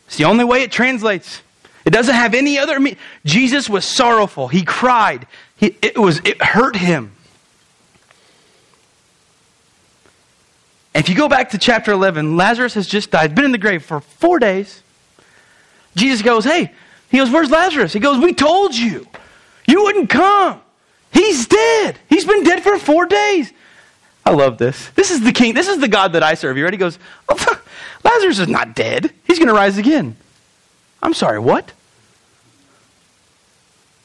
It's 0.07 0.17
the 0.17 0.25
only 0.25 0.45
way 0.45 0.63
it 0.63 0.73
translates. 0.73 1.43
It 1.85 1.91
doesn't 1.91 2.15
have 2.15 2.35
any 2.35 2.59
other 2.59 2.81
meaning. 2.81 2.99
Jesus 3.25 3.69
was 3.69 3.85
sorrowful. 3.85 4.49
He 4.49 4.63
cried. 4.63 5.27
He, 5.57 5.77
it, 5.83 5.99
was, 5.99 6.21
it 6.25 6.43
hurt 6.43 6.77
him. 6.77 7.13
if 10.97 11.11
you 11.11 11.15
go 11.15 11.29
back 11.29 11.51
to 11.51 11.59
chapter 11.59 11.93
11, 11.93 12.37
Lazarus 12.37 12.75
has 12.75 12.87
just 12.87 13.11
died, 13.11 13.35
been 13.35 13.45
in 13.45 13.53
the 13.53 13.59
grave 13.59 13.85
for 13.85 14.01
four 14.01 14.39
days. 14.39 14.83
Jesus 15.95 16.23
goes, 16.23 16.45
Hey, 16.45 16.73
he 17.11 17.19
goes, 17.19 17.31
Where's 17.31 17.51
Lazarus? 17.51 17.93
He 17.93 18.01
goes, 18.01 18.23
We 18.23 18.33
told 18.33 18.75
you. 18.75 19.07
You 19.69 19.85
wouldn't 19.85 20.11
come. 20.11 20.61
He's 21.13 21.47
dead. 21.47 21.99
He's 22.09 22.25
been 22.25 22.45
dead 22.45 22.63
for 22.63 22.79
four 22.79 23.07
days. 23.07 23.53
I 24.25 24.31
love 24.31 24.59
this. 24.59 24.91
This 24.91 25.11
is 25.11 25.21
the 25.23 25.33
king. 25.33 25.55
This 25.55 25.69
is 25.69 25.79
the 25.79 25.89
God 25.89 26.15
that 26.15 26.23
I 26.23 26.35
serve. 26.35 26.57
You 26.57 26.65
ready? 26.65 26.77
He 26.77 26.81
goes, 26.81 26.99
oh, 27.29 27.63
Lazarus 28.07 28.39
is 28.39 28.49
not 28.49 28.77
dead. 28.77 29.13
He's 29.25 29.39
going 29.39 29.49
to 29.49 29.55
rise 29.55 29.79
again. 29.79 30.17
I'm 31.03 31.13
sorry, 31.13 31.41
what? 31.41 31.73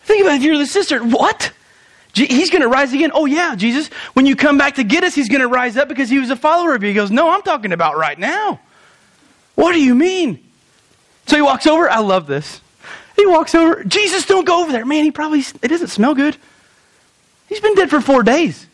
Think 0.03 0.23
about 0.23 0.33
it. 0.33 0.37
If 0.37 0.43
you're 0.43 0.57
the 0.57 0.65
sister, 0.65 0.99
what? 1.03 1.51
He's 2.13 2.49
going 2.49 2.63
to 2.63 2.67
rise 2.67 2.93
again. 2.93 3.11
Oh, 3.13 3.25
yeah, 3.25 3.55
Jesus. 3.55 3.87
When 4.13 4.25
you 4.25 4.35
come 4.35 4.57
back 4.57 4.75
to 4.75 4.83
get 4.83 5.03
us, 5.03 5.13
he's 5.13 5.29
going 5.29 5.41
to 5.41 5.47
rise 5.47 5.77
up 5.77 5.87
because 5.87 6.09
he 6.09 6.19
was 6.19 6.31
a 6.31 6.35
follower 6.35 6.73
of 6.73 6.81
you. 6.81 6.89
He 6.89 6.95
goes, 6.95 7.11
No, 7.11 7.29
I'm 7.29 7.43
talking 7.43 7.73
about 7.73 7.95
right 7.95 8.17
now. 8.17 8.59
What 9.55 9.73
do 9.73 9.81
you 9.81 9.93
mean? 9.93 10.43
So 11.27 11.35
he 11.35 11.41
walks 11.43 11.67
over. 11.67 11.89
I 11.89 11.99
love 11.99 12.25
this. 12.25 12.59
He 13.15 13.27
walks 13.27 13.53
over. 13.53 13.83
Jesus, 13.83 14.25
don't 14.25 14.45
go 14.45 14.63
over 14.63 14.71
there. 14.71 14.85
Man, 14.85 15.03
he 15.03 15.11
probably, 15.11 15.43
it 15.61 15.67
doesn't 15.67 15.89
smell 15.89 16.15
good. 16.15 16.35
He's 17.47 17.61
been 17.61 17.75
dead 17.75 17.91
for 17.91 18.01
four 18.01 18.23
days. 18.23 18.65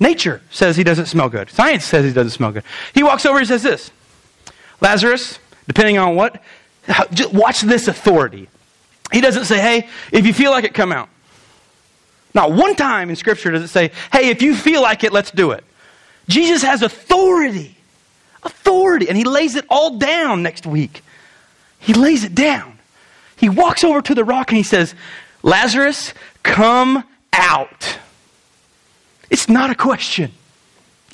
Nature 0.00 0.40
says 0.50 0.76
he 0.76 0.84
doesn't 0.84 1.06
smell 1.06 1.28
good. 1.28 1.50
Science 1.50 1.84
says 1.84 2.06
he 2.06 2.12
doesn't 2.12 2.30
smell 2.30 2.52
good. 2.52 2.64
He 2.94 3.02
walks 3.02 3.26
over 3.26 3.38
and 3.38 3.46
says 3.46 3.62
this 3.62 3.90
Lazarus, 4.80 5.38
depending 5.68 5.98
on 5.98 6.16
what, 6.16 6.42
just 7.12 7.32
watch 7.32 7.60
this 7.60 7.86
authority. 7.86 8.48
He 9.12 9.20
doesn't 9.20 9.44
say, 9.44 9.60
hey, 9.60 9.88
if 10.10 10.26
you 10.26 10.32
feel 10.32 10.50
like 10.50 10.64
it, 10.64 10.72
come 10.72 10.90
out. 10.90 11.08
Not 12.32 12.52
one 12.52 12.76
time 12.76 13.10
in 13.10 13.16
Scripture 13.16 13.50
does 13.50 13.62
it 13.62 13.68
say, 13.68 13.90
hey, 14.12 14.30
if 14.30 14.40
you 14.40 14.54
feel 14.54 14.82
like 14.82 15.04
it, 15.04 15.12
let's 15.12 15.30
do 15.30 15.50
it. 15.50 15.64
Jesus 16.28 16.62
has 16.62 16.82
authority. 16.82 17.76
Authority. 18.42 19.08
And 19.08 19.18
he 19.18 19.24
lays 19.24 19.56
it 19.56 19.64
all 19.68 19.98
down 19.98 20.42
next 20.42 20.64
week. 20.64 21.02
He 21.80 21.92
lays 21.92 22.24
it 22.24 22.34
down. 22.34 22.78
He 23.36 23.48
walks 23.48 23.82
over 23.82 24.00
to 24.00 24.14
the 24.14 24.24
rock 24.24 24.50
and 24.50 24.56
he 24.56 24.62
says, 24.62 24.94
Lazarus, 25.42 26.14
come 26.42 27.04
out. 27.32 27.98
It's 29.30 29.48
not 29.48 29.70
a 29.70 29.74
question, 29.74 30.32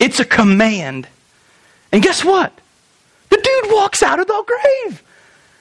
it's 0.00 0.20
a 0.20 0.24
command. 0.24 1.06
And 1.92 2.02
guess 2.02 2.24
what? 2.24 2.52
The 3.30 3.36
dude 3.36 3.72
walks 3.72 4.02
out 4.02 4.18
of 4.18 4.26
the 4.26 4.44
grave. 4.46 5.02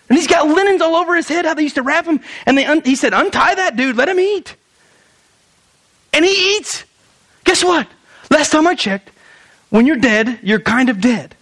And 0.09 0.17
he's 0.17 0.27
got 0.27 0.47
linens 0.47 0.81
all 0.81 0.95
over 0.95 1.15
his 1.15 1.27
head, 1.27 1.45
how 1.45 1.53
they 1.53 1.63
used 1.63 1.75
to 1.75 1.81
wrap 1.81 2.05
him. 2.05 2.19
And 2.45 2.57
un- 2.59 2.81
he 2.83 2.95
said, 2.95 3.13
Untie 3.13 3.55
that 3.55 3.75
dude, 3.75 3.95
let 3.95 4.07
him 4.07 4.19
eat. 4.19 4.55
And 6.13 6.23
he 6.23 6.57
eats. 6.57 6.85
Guess 7.43 7.63
what? 7.63 7.87
Last 8.29 8.51
time 8.51 8.67
I 8.67 8.75
checked, 8.75 9.11
when 9.69 9.85
you're 9.85 9.97
dead, 9.97 10.39
you're 10.43 10.59
kind 10.59 10.89
of 10.89 11.01
dead. 11.01 11.35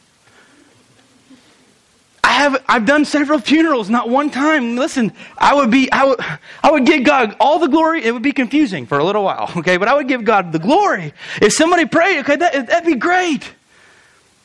Have 2.34 2.64
I've 2.68 2.88
done 2.88 3.06
several 3.06 3.38
funerals, 3.38 3.92
not 3.92 4.10
one 4.10 4.32
time. 4.32 4.76
Listen, 4.76 5.14
I 5.38 5.54
would 5.54 5.70
be 5.70 5.92
I 5.92 6.04
would 6.04 6.20
I 6.64 6.72
would 6.72 6.84
give 6.84 7.04
God 7.04 7.36
all 7.40 7.60
the 7.60 7.68
glory. 7.68 8.04
It 8.04 8.12
would 8.12 8.24
be 8.24 8.32
confusing 8.32 8.88
for 8.88 8.98
a 8.98 9.04
little 9.04 9.24
while, 9.24 9.52
okay? 9.58 9.78
But 9.78 9.88
I 9.88 9.94
would 9.94 10.08
give 10.08 10.26
God 10.26 10.52
the 10.52 10.58
glory. 10.58 11.14
If 11.40 11.54
somebody 11.54 11.86
prayed, 11.86 12.22
okay, 12.22 12.36
that, 12.36 12.68
that'd 12.68 12.88
be 12.88 12.96
great. 12.96 13.52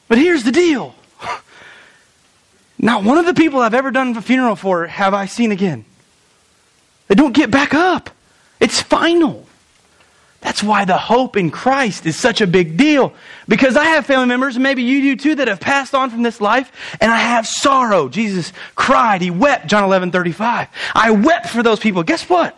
But 0.06 0.18
here's 0.18 0.44
the 0.44 0.52
deal. 0.52 0.94
Not 2.78 3.04
one 3.04 3.16
of 3.16 3.24
the 3.24 3.32
people 3.32 3.60
I've 3.60 3.72
ever 3.72 3.90
done 3.90 4.14
a 4.14 4.20
funeral 4.20 4.54
for 4.54 4.86
have 4.86 5.14
I 5.14 5.24
seen 5.24 5.50
again. 5.50 5.86
They 7.06 7.14
don't 7.14 7.32
get 7.32 7.50
back 7.50 7.72
up. 7.72 8.10
It's 8.60 8.82
final. 8.82 9.47
That's 10.40 10.62
why 10.62 10.84
the 10.84 10.96
hope 10.96 11.36
in 11.36 11.50
Christ 11.50 12.06
is 12.06 12.16
such 12.16 12.40
a 12.40 12.46
big 12.46 12.76
deal. 12.76 13.12
Because 13.48 13.76
I 13.76 13.84
have 13.84 14.06
family 14.06 14.26
members, 14.26 14.54
and 14.54 14.62
maybe 14.62 14.82
you 14.82 15.02
do 15.02 15.16
too, 15.16 15.34
that 15.36 15.48
have 15.48 15.60
passed 15.60 15.94
on 15.94 16.10
from 16.10 16.22
this 16.22 16.40
life, 16.40 16.70
and 17.00 17.10
I 17.10 17.16
have 17.16 17.46
sorrow. 17.46 18.08
Jesus 18.08 18.52
cried, 18.76 19.20
he 19.20 19.30
wept, 19.30 19.66
John 19.66 19.82
11 19.84 20.12
35. 20.12 20.68
I 20.94 21.10
wept 21.10 21.48
for 21.48 21.62
those 21.62 21.80
people. 21.80 22.04
Guess 22.04 22.28
what? 22.28 22.56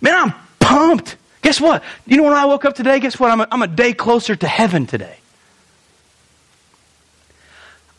Man, 0.00 0.14
I'm 0.14 0.34
pumped. 0.58 1.16
Guess 1.42 1.60
what? 1.60 1.82
You 2.06 2.18
know 2.18 2.24
when 2.24 2.34
I 2.34 2.44
woke 2.44 2.66
up 2.66 2.74
today? 2.74 3.00
Guess 3.00 3.18
what? 3.18 3.30
I'm 3.30 3.40
a, 3.40 3.48
I'm 3.50 3.62
a 3.62 3.66
day 3.66 3.94
closer 3.94 4.36
to 4.36 4.46
heaven 4.46 4.86
today. 4.86 5.16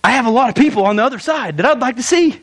I 0.04 0.12
have 0.12 0.26
a 0.28 0.32
lot 0.32 0.50
of 0.50 0.56
people 0.56 0.86
on 0.86 0.96
the 0.96 1.04
other 1.04 1.20
side 1.20 1.58
that 1.58 1.66
I'd 1.66 1.80
like 1.80 1.96
to 1.96 2.04
see. 2.04 2.40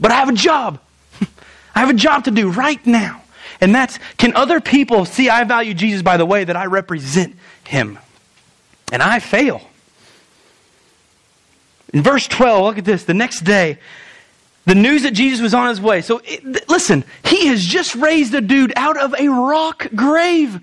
But 0.00 0.10
I 0.10 0.16
have 0.16 0.28
a 0.28 0.34
job. 0.34 0.78
I 1.74 1.80
have 1.80 1.90
a 1.90 1.94
job 1.94 2.24
to 2.24 2.30
do 2.30 2.50
right 2.50 2.84
now. 2.86 3.22
And 3.60 3.74
that's 3.74 3.98
can 4.18 4.34
other 4.34 4.60
people 4.60 5.04
see 5.04 5.28
I 5.28 5.44
value 5.44 5.74
Jesus 5.74 6.02
by 6.02 6.16
the 6.16 6.26
way 6.26 6.44
that 6.44 6.56
I 6.56 6.66
represent 6.66 7.36
him? 7.64 7.98
And 8.92 9.02
I 9.02 9.18
fail. 9.18 9.62
In 11.92 12.02
verse 12.02 12.26
12, 12.28 12.64
look 12.64 12.78
at 12.78 12.84
this. 12.84 13.04
The 13.04 13.14
next 13.14 13.40
day, 13.40 13.78
the 14.66 14.74
news 14.74 15.04
that 15.04 15.12
Jesus 15.12 15.40
was 15.40 15.54
on 15.54 15.68
his 15.68 15.80
way. 15.80 16.02
So 16.02 16.20
it, 16.24 16.68
listen, 16.68 17.04
he 17.24 17.46
has 17.46 17.64
just 17.64 17.94
raised 17.94 18.34
a 18.34 18.40
dude 18.40 18.72
out 18.76 19.00
of 19.00 19.14
a 19.18 19.28
rock 19.28 19.86
grave. 19.94 20.60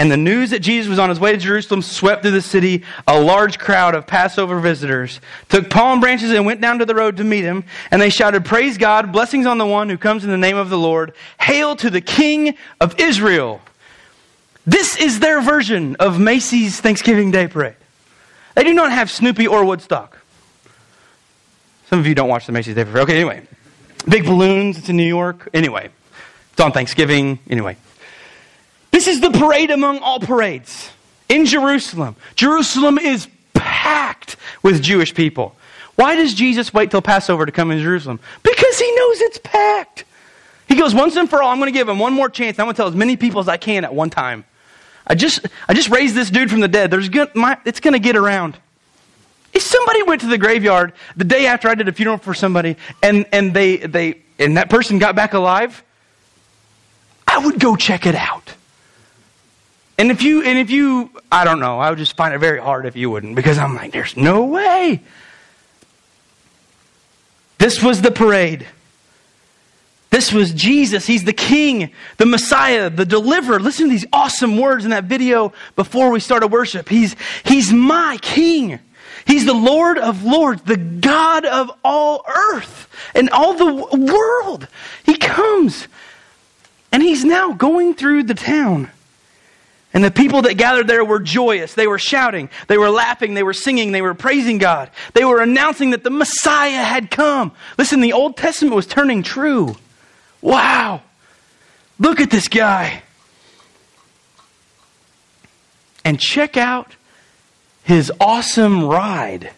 And 0.00 0.10
the 0.10 0.16
news 0.16 0.48
that 0.48 0.60
Jesus 0.60 0.88
was 0.88 0.98
on 0.98 1.10
his 1.10 1.20
way 1.20 1.32
to 1.32 1.36
Jerusalem 1.36 1.82
swept 1.82 2.22
through 2.22 2.30
the 2.30 2.40
city. 2.40 2.84
A 3.06 3.20
large 3.20 3.58
crowd 3.58 3.94
of 3.94 4.06
Passover 4.06 4.58
visitors 4.58 5.20
took 5.50 5.68
palm 5.68 6.00
branches 6.00 6.30
and 6.30 6.46
went 6.46 6.62
down 6.62 6.78
to 6.78 6.86
the 6.86 6.94
road 6.94 7.18
to 7.18 7.24
meet 7.24 7.44
him. 7.44 7.64
And 7.90 8.00
they 8.00 8.08
shouted, 8.08 8.46
Praise 8.46 8.78
God, 8.78 9.12
blessings 9.12 9.44
on 9.44 9.58
the 9.58 9.66
one 9.66 9.90
who 9.90 9.98
comes 9.98 10.24
in 10.24 10.30
the 10.30 10.38
name 10.38 10.56
of 10.56 10.70
the 10.70 10.78
Lord. 10.78 11.12
Hail 11.38 11.76
to 11.76 11.90
the 11.90 12.00
King 12.00 12.56
of 12.80 12.98
Israel. 12.98 13.60
This 14.64 14.96
is 14.96 15.20
their 15.20 15.42
version 15.42 15.96
of 15.96 16.18
Macy's 16.18 16.80
Thanksgiving 16.80 17.30
Day 17.30 17.46
Parade. 17.46 17.76
They 18.54 18.64
do 18.64 18.72
not 18.72 18.90
have 18.92 19.10
Snoopy 19.10 19.48
or 19.48 19.66
Woodstock. 19.66 20.18
Some 21.90 21.98
of 21.98 22.06
you 22.06 22.14
don't 22.14 22.30
watch 22.30 22.46
the 22.46 22.52
Macy's 22.52 22.74
Day 22.74 22.84
Parade. 22.84 23.02
Okay, 23.02 23.16
anyway. 23.16 23.46
Big 24.08 24.24
balloons. 24.24 24.78
It's 24.78 24.88
in 24.88 24.96
New 24.96 25.02
York. 25.02 25.50
Anyway. 25.52 25.90
It's 26.52 26.60
on 26.62 26.72
Thanksgiving. 26.72 27.38
Anyway. 27.50 27.76
This 28.90 29.06
is 29.06 29.20
the 29.20 29.30
parade 29.30 29.70
among 29.70 29.98
all 29.98 30.20
parades 30.20 30.90
in 31.28 31.46
Jerusalem. 31.46 32.16
Jerusalem 32.34 32.98
is 32.98 33.28
packed 33.54 34.36
with 34.62 34.82
Jewish 34.82 35.14
people. 35.14 35.54
Why 35.96 36.16
does 36.16 36.34
Jesus 36.34 36.72
wait 36.72 36.90
till 36.90 37.02
Passover 37.02 37.46
to 37.46 37.52
come 37.52 37.70
in 37.70 37.78
Jerusalem? 37.80 38.20
Because 38.42 38.78
he 38.78 38.90
knows 38.96 39.20
it's 39.20 39.38
packed. 39.38 40.04
He 40.66 40.76
goes, 40.76 40.94
once 40.94 41.16
and 41.16 41.28
for 41.28 41.42
all, 41.42 41.50
I'm 41.50 41.58
going 41.58 41.72
to 41.72 41.78
give 41.78 41.88
him 41.88 41.98
one 41.98 42.12
more 42.12 42.30
chance. 42.30 42.58
I'm 42.58 42.66
going 42.66 42.74
to 42.74 42.76
tell 42.76 42.88
as 42.88 42.94
many 42.94 43.16
people 43.16 43.40
as 43.40 43.48
I 43.48 43.56
can 43.56 43.84
at 43.84 43.94
one 43.94 44.08
time. 44.08 44.44
I 45.06 45.14
just, 45.14 45.46
I 45.68 45.74
just 45.74 45.88
raised 45.88 46.14
this 46.14 46.30
dude 46.30 46.50
from 46.50 46.60
the 46.60 46.68
dead. 46.68 46.90
There's 46.90 47.08
good, 47.08 47.34
my, 47.34 47.58
it's 47.64 47.80
going 47.80 47.94
to 47.94 47.98
get 47.98 48.16
around. 48.16 48.56
If 49.52 49.62
somebody 49.62 50.04
went 50.04 50.20
to 50.20 50.28
the 50.28 50.38
graveyard 50.38 50.92
the 51.16 51.24
day 51.24 51.46
after 51.46 51.68
I 51.68 51.74
did 51.74 51.88
a 51.88 51.92
funeral 51.92 52.18
for 52.18 52.34
somebody 52.34 52.76
and, 53.02 53.26
and 53.32 53.52
they, 53.52 53.78
they, 53.78 54.22
and 54.38 54.56
that 54.56 54.70
person 54.70 54.98
got 54.98 55.16
back 55.16 55.34
alive, 55.34 55.82
I 57.26 57.38
would 57.44 57.58
go 57.58 57.76
check 57.76 58.06
it 58.06 58.14
out. 58.14 58.54
And 60.00 60.10
if 60.10 60.22
you, 60.22 60.42
and 60.42 60.58
if 60.58 60.70
you, 60.70 61.10
I 61.30 61.44
don't 61.44 61.60
know, 61.60 61.78
I 61.78 61.90
would 61.90 61.98
just 61.98 62.16
find 62.16 62.32
it 62.32 62.38
very 62.38 62.58
hard 62.58 62.86
if 62.86 62.96
you 62.96 63.10
wouldn't, 63.10 63.36
because 63.36 63.58
I'm 63.58 63.74
like, 63.74 63.92
there's 63.92 64.16
no 64.16 64.46
way. 64.46 65.02
This 67.58 67.82
was 67.82 68.00
the 68.00 68.10
parade. 68.10 68.66
This 70.08 70.32
was 70.32 70.54
Jesus. 70.54 71.06
He's 71.06 71.24
the 71.24 71.34
King, 71.34 71.90
the 72.16 72.24
Messiah, 72.24 72.88
the 72.88 73.04
deliverer. 73.04 73.60
Listen 73.60 73.88
to 73.88 73.90
these 73.90 74.06
awesome 74.10 74.56
words 74.56 74.84
in 74.84 74.90
that 74.90 75.04
video 75.04 75.52
before 75.76 76.10
we 76.10 76.18
started 76.18 76.46
worship. 76.46 76.88
He's, 76.88 77.14
he's 77.44 77.70
my 77.70 78.16
King. 78.22 78.78
He's 79.26 79.44
the 79.44 79.52
Lord 79.52 79.98
of 79.98 80.24
Lords, 80.24 80.62
the 80.62 80.78
God 80.78 81.44
of 81.44 81.70
all 81.84 82.24
earth 82.26 82.88
and 83.14 83.28
all 83.28 83.52
the 83.52 83.98
world. 83.98 84.66
He 85.04 85.18
comes. 85.18 85.88
And 86.90 87.02
he's 87.02 87.22
now 87.22 87.52
going 87.52 87.92
through 87.92 88.22
the 88.22 88.34
town. 88.34 88.90
And 89.92 90.04
the 90.04 90.10
people 90.10 90.42
that 90.42 90.54
gathered 90.54 90.86
there 90.86 91.04
were 91.04 91.18
joyous. 91.18 91.74
They 91.74 91.88
were 91.88 91.98
shouting. 91.98 92.48
They 92.68 92.78
were 92.78 92.90
laughing. 92.90 93.34
They 93.34 93.42
were 93.42 93.52
singing. 93.52 93.90
They 93.90 94.02
were 94.02 94.14
praising 94.14 94.58
God. 94.58 94.90
They 95.14 95.24
were 95.24 95.40
announcing 95.40 95.90
that 95.90 96.04
the 96.04 96.10
Messiah 96.10 96.84
had 96.84 97.10
come. 97.10 97.52
Listen, 97.76 98.00
the 98.00 98.12
Old 98.12 98.36
Testament 98.36 98.76
was 98.76 98.86
turning 98.86 99.22
true. 99.22 99.74
Wow. 100.40 101.02
Look 101.98 102.20
at 102.20 102.30
this 102.30 102.46
guy. 102.46 103.02
And 106.04 106.20
check 106.20 106.56
out 106.56 106.94
his 107.82 108.12
awesome 108.20 108.84
ride 108.84 109.50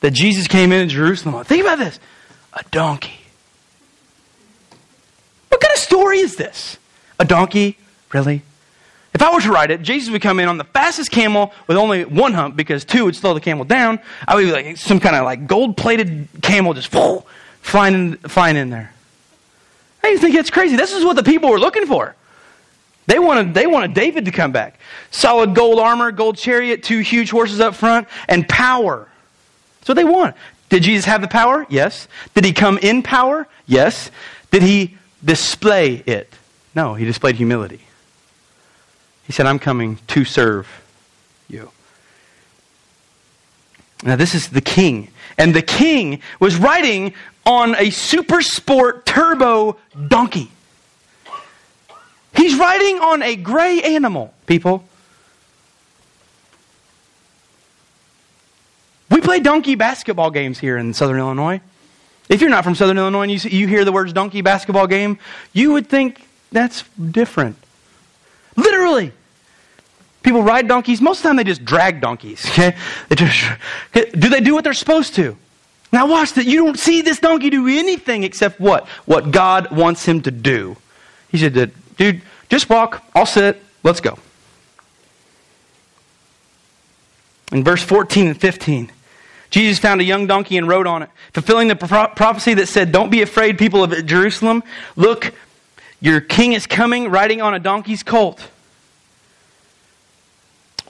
that 0.00 0.12
Jesus 0.12 0.48
came 0.48 0.72
into 0.72 0.94
Jerusalem 0.94 1.34
on. 1.34 1.44
Think 1.44 1.62
about 1.62 1.78
this 1.78 2.00
a 2.54 2.62
donkey. 2.70 3.20
What 5.50 5.60
kind 5.60 5.72
of 5.72 5.78
story 5.78 6.18
is 6.20 6.36
this? 6.36 6.78
A 7.18 7.24
donkey? 7.24 7.76
Really? 8.12 8.42
If 9.14 9.22
I 9.22 9.32
were 9.32 9.40
to 9.40 9.50
ride 9.50 9.70
it, 9.70 9.82
Jesus 9.82 10.10
would 10.10 10.22
come 10.22 10.38
in 10.38 10.48
on 10.48 10.58
the 10.58 10.64
fastest 10.64 11.10
camel 11.10 11.52
with 11.66 11.76
only 11.76 12.04
one 12.04 12.34
hump 12.34 12.56
because 12.56 12.84
two 12.84 13.06
would 13.06 13.16
slow 13.16 13.34
the 13.34 13.40
camel 13.40 13.64
down. 13.64 14.00
I 14.26 14.34
would 14.34 14.44
be 14.44 14.52
like 14.52 14.76
some 14.76 15.00
kind 15.00 15.16
of 15.16 15.24
like 15.24 15.46
gold 15.46 15.76
plated 15.76 16.28
camel 16.42 16.74
just 16.74 16.92
whoo, 16.92 17.22
flying 17.62 17.94
in, 17.94 18.16
flying 18.18 18.56
in 18.56 18.70
there. 18.70 18.92
I 20.04 20.16
think 20.16 20.34
that's 20.34 20.50
crazy. 20.50 20.76
This 20.76 20.92
is 20.92 21.04
what 21.04 21.16
the 21.16 21.22
people 21.22 21.50
were 21.50 21.58
looking 21.58 21.86
for. 21.86 22.14
They 23.06 23.18
wanted, 23.18 23.54
they 23.54 23.66
wanted 23.66 23.94
David 23.94 24.26
to 24.26 24.30
come 24.30 24.52
back. 24.52 24.78
Solid 25.10 25.54
gold 25.54 25.80
armor, 25.80 26.12
gold 26.12 26.36
chariot, 26.36 26.82
two 26.82 26.98
huge 26.98 27.30
horses 27.30 27.58
up 27.58 27.74
front, 27.74 28.06
and 28.28 28.46
power. 28.46 29.08
That's 29.80 29.88
what 29.88 29.94
they 29.94 30.04
want. 30.04 30.36
Did 30.68 30.82
Jesus 30.82 31.06
have 31.06 31.22
the 31.22 31.28
power? 31.28 31.66
Yes. 31.70 32.06
Did 32.34 32.44
he 32.44 32.52
come 32.52 32.76
in 32.78 33.02
power? 33.02 33.48
Yes. 33.66 34.10
Did 34.50 34.62
he 34.62 34.98
display 35.24 36.02
it? 36.06 36.32
No, 36.74 36.94
he 36.94 37.06
displayed 37.06 37.36
humility. 37.36 37.80
He 39.28 39.34
said, 39.34 39.44
I'm 39.44 39.58
coming 39.58 39.98
to 40.08 40.24
serve 40.24 40.66
you. 41.48 41.70
Now, 44.02 44.16
this 44.16 44.34
is 44.34 44.48
the 44.48 44.62
king. 44.62 45.08
And 45.36 45.54
the 45.54 45.60
king 45.60 46.22
was 46.40 46.56
riding 46.56 47.12
on 47.44 47.76
a 47.76 47.90
super 47.90 48.40
sport 48.40 49.04
turbo 49.04 49.76
donkey. 50.08 50.50
He's 52.34 52.58
riding 52.58 53.00
on 53.00 53.22
a 53.22 53.36
gray 53.36 53.82
animal, 53.82 54.32
people. 54.46 54.88
We 59.10 59.20
play 59.20 59.40
donkey 59.40 59.74
basketball 59.74 60.30
games 60.30 60.58
here 60.58 60.78
in 60.78 60.94
Southern 60.94 61.18
Illinois. 61.18 61.60
If 62.30 62.40
you're 62.40 62.48
not 62.48 62.64
from 62.64 62.74
Southern 62.74 62.96
Illinois 62.96 63.22
and 63.22 63.32
you, 63.32 63.50
you 63.50 63.68
hear 63.68 63.84
the 63.84 63.92
words 63.92 64.14
donkey 64.14 64.40
basketball 64.40 64.86
game, 64.86 65.18
you 65.52 65.72
would 65.72 65.88
think 65.90 66.26
that's 66.50 66.82
different. 66.98 67.56
Literally. 68.56 69.12
People 70.22 70.42
ride 70.42 70.68
donkeys. 70.68 71.00
Most 71.00 71.18
of 71.18 71.22
the 71.22 71.28
time, 71.28 71.36
they 71.36 71.44
just 71.44 71.64
drag 71.64 72.00
donkeys. 72.00 72.44
Okay? 72.46 72.76
They 73.08 73.16
just, 73.16 73.50
do 73.92 74.28
they 74.28 74.40
do 74.40 74.54
what 74.54 74.64
they're 74.64 74.74
supposed 74.74 75.14
to? 75.14 75.36
Now, 75.92 76.06
watch 76.06 76.34
that. 76.34 76.44
You 76.44 76.64
don't 76.64 76.78
see 76.78 77.02
this 77.02 77.18
donkey 77.18 77.50
do 77.50 77.66
anything 77.66 78.24
except 78.24 78.60
what? 78.60 78.86
What 79.06 79.30
God 79.30 79.70
wants 79.70 80.04
him 80.04 80.20
to 80.22 80.30
do. 80.30 80.76
He 81.30 81.38
said, 81.38 81.72
Dude, 81.96 82.22
just 82.48 82.68
walk. 82.68 83.02
I'll 83.14 83.26
sit. 83.26 83.62
Let's 83.82 84.00
go. 84.00 84.18
In 87.52 87.64
verse 87.64 87.82
14 87.82 88.26
and 88.26 88.38
15, 88.38 88.92
Jesus 89.50 89.78
found 89.78 90.02
a 90.02 90.04
young 90.04 90.26
donkey 90.26 90.58
and 90.58 90.68
rode 90.68 90.86
on 90.86 91.02
it, 91.02 91.08
fulfilling 91.32 91.68
the 91.68 91.76
prophecy 91.76 92.52
that 92.54 92.66
said, 92.66 92.92
Don't 92.92 93.10
be 93.10 93.22
afraid, 93.22 93.56
people 93.56 93.82
of 93.82 94.04
Jerusalem. 94.04 94.62
Look, 94.96 95.32
your 96.00 96.20
king 96.20 96.52
is 96.52 96.66
coming 96.66 97.10
riding 97.10 97.40
on 97.40 97.54
a 97.54 97.58
donkey's 97.58 98.02
colt. 98.02 98.50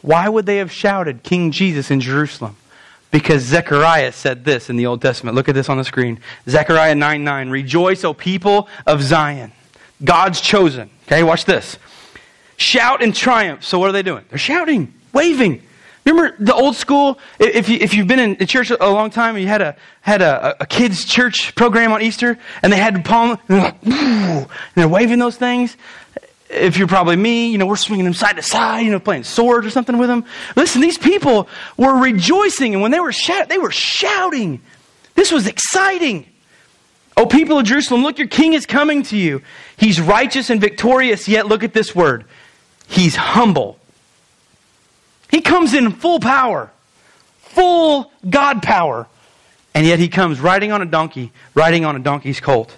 Why 0.02 0.28
would 0.28 0.46
they 0.46 0.58
have 0.58 0.72
shouted 0.72 1.22
King 1.22 1.50
Jesus 1.50 1.90
in 1.90 2.00
Jerusalem? 2.00 2.56
Because 3.10 3.42
Zechariah 3.42 4.12
said 4.12 4.44
this 4.44 4.68
in 4.68 4.76
the 4.76 4.86
Old 4.86 5.00
Testament. 5.00 5.34
Look 5.34 5.48
at 5.48 5.54
this 5.54 5.68
on 5.68 5.78
the 5.78 5.84
screen. 5.84 6.20
Zechariah 6.48 6.94
9 6.94 7.24
9. 7.24 7.50
Rejoice, 7.50 8.04
O 8.04 8.12
people 8.12 8.68
of 8.86 9.02
Zion. 9.02 9.52
God's 10.04 10.40
chosen. 10.40 10.90
Okay, 11.06 11.22
watch 11.22 11.44
this. 11.44 11.78
Shout 12.56 13.02
in 13.02 13.12
triumph. 13.12 13.64
So 13.64 13.78
what 13.78 13.88
are 13.88 13.92
they 13.92 14.02
doing? 14.02 14.24
They're 14.28 14.38
shouting, 14.38 14.92
waving. 15.12 15.62
Remember 16.04 16.36
the 16.38 16.54
old 16.54 16.76
school? 16.76 17.18
If, 17.38 17.68
you, 17.68 17.78
if 17.80 17.94
you've 17.94 18.06
been 18.06 18.18
in 18.18 18.46
church 18.46 18.70
a 18.70 18.90
long 18.90 19.10
time 19.10 19.36
and 19.36 19.42
you 19.42 19.48
had 19.48 19.60
a, 19.60 19.76
had 20.00 20.22
a, 20.22 20.62
a 20.62 20.66
kids' 20.66 21.04
church 21.04 21.54
program 21.54 21.92
on 21.92 22.02
Easter 22.02 22.38
and 22.62 22.72
they 22.72 22.78
had 22.78 23.04
palm, 23.04 23.30
and 23.30 23.38
they're 23.48 23.60
like, 23.60 23.84
and 23.84 24.48
they're 24.74 24.88
waving 24.88 25.18
those 25.18 25.36
things. 25.36 25.76
If 26.50 26.78
you're 26.78 26.88
probably 26.88 27.16
me, 27.16 27.50
you 27.50 27.58
know, 27.58 27.66
we're 27.66 27.76
swinging 27.76 28.04
them 28.04 28.14
side 28.14 28.36
to 28.36 28.42
side, 28.42 28.80
you 28.80 28.90
know, 28.90 29.00
playing 29.00 29.24
swords 29.24 29.66
or 29.66 29.70
something 29.70 29.98
with 29.98 30.08
them. 30.08 30.24
Listen, 30.56 30.80
these 30.80 30.96
people 30.96 31.48
were 31.76 31.94
rejoicing, 31.94 32.72
and 32.74 32.82
when 32.82 32.90
they 32.90 33.00
were 33.00 33.12
shouting, 33.12 33.48
they 33.48 33.58
were 33.58 33.70
shouting. 33.70 34.60
This 35.14 35.30
was 35.30 35.46
exciting. 35.46 36.26
Oh, 37.16 37.26
people 37.26 37.58
of 37.58 37.66
Jerusalem, 37.66 38.02
look, 38.02 38.18
your 38.18 38.28
king 38.28 38.54
is 38.54 38.64
coming 38.64 39.02
to 39.04 39.16
you. 39.16 39.42
He's 39.76 40.00
righteous 40.00 40.50
and 40.50 40.60
victorious, 40.60 41.28
yet 41.28 41.46
look 41.46 41.64
at 41.64 41.74
this 41.74 41.94
word. 41.94 42.24
He's 42.86 43.16
humble 43.16 43.78
he 45.30 45.40
comes 45.40 45.74
in 45.74 45.92
full 45.92 46.20
power, 46.20 46.70
full 47.40 48.10
God 48.28 48.62
power, 48.62 49.06
and 49.74 49.86
yet 49.86 49.98
he 49.98 50.08
comes 50.08 50.40
riding 50.40 50.72
on 50.72 50.82
a 50.82 50.86
donkey, 50.86 51.32
riding 51.54 51.84
on 51.84 51.96
a 51.96 51.98
donkey's 51.98 52.40
colt. 52.40 52.74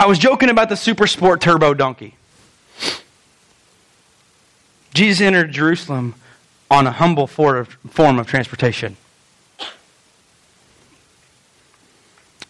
I 0.00 0.06
was 0.06 0.18
joking 0.18 0.48
about 0.48 0.70
the 0.70 0.78
Super 0.78 1.06
Sport 1.06 1.42
Turbo 1.42 1.74
donkey. 1.74 2.14
Jesus 4.94 5.20
entered 5.20 5.52
Jerusalem 5.52 6.14
on 6.70 6.86
a 6.86 6.90
humble 6.90 7.26
form 7.26 8.18
of 8.18 8.26
transportation. 8.26 8.96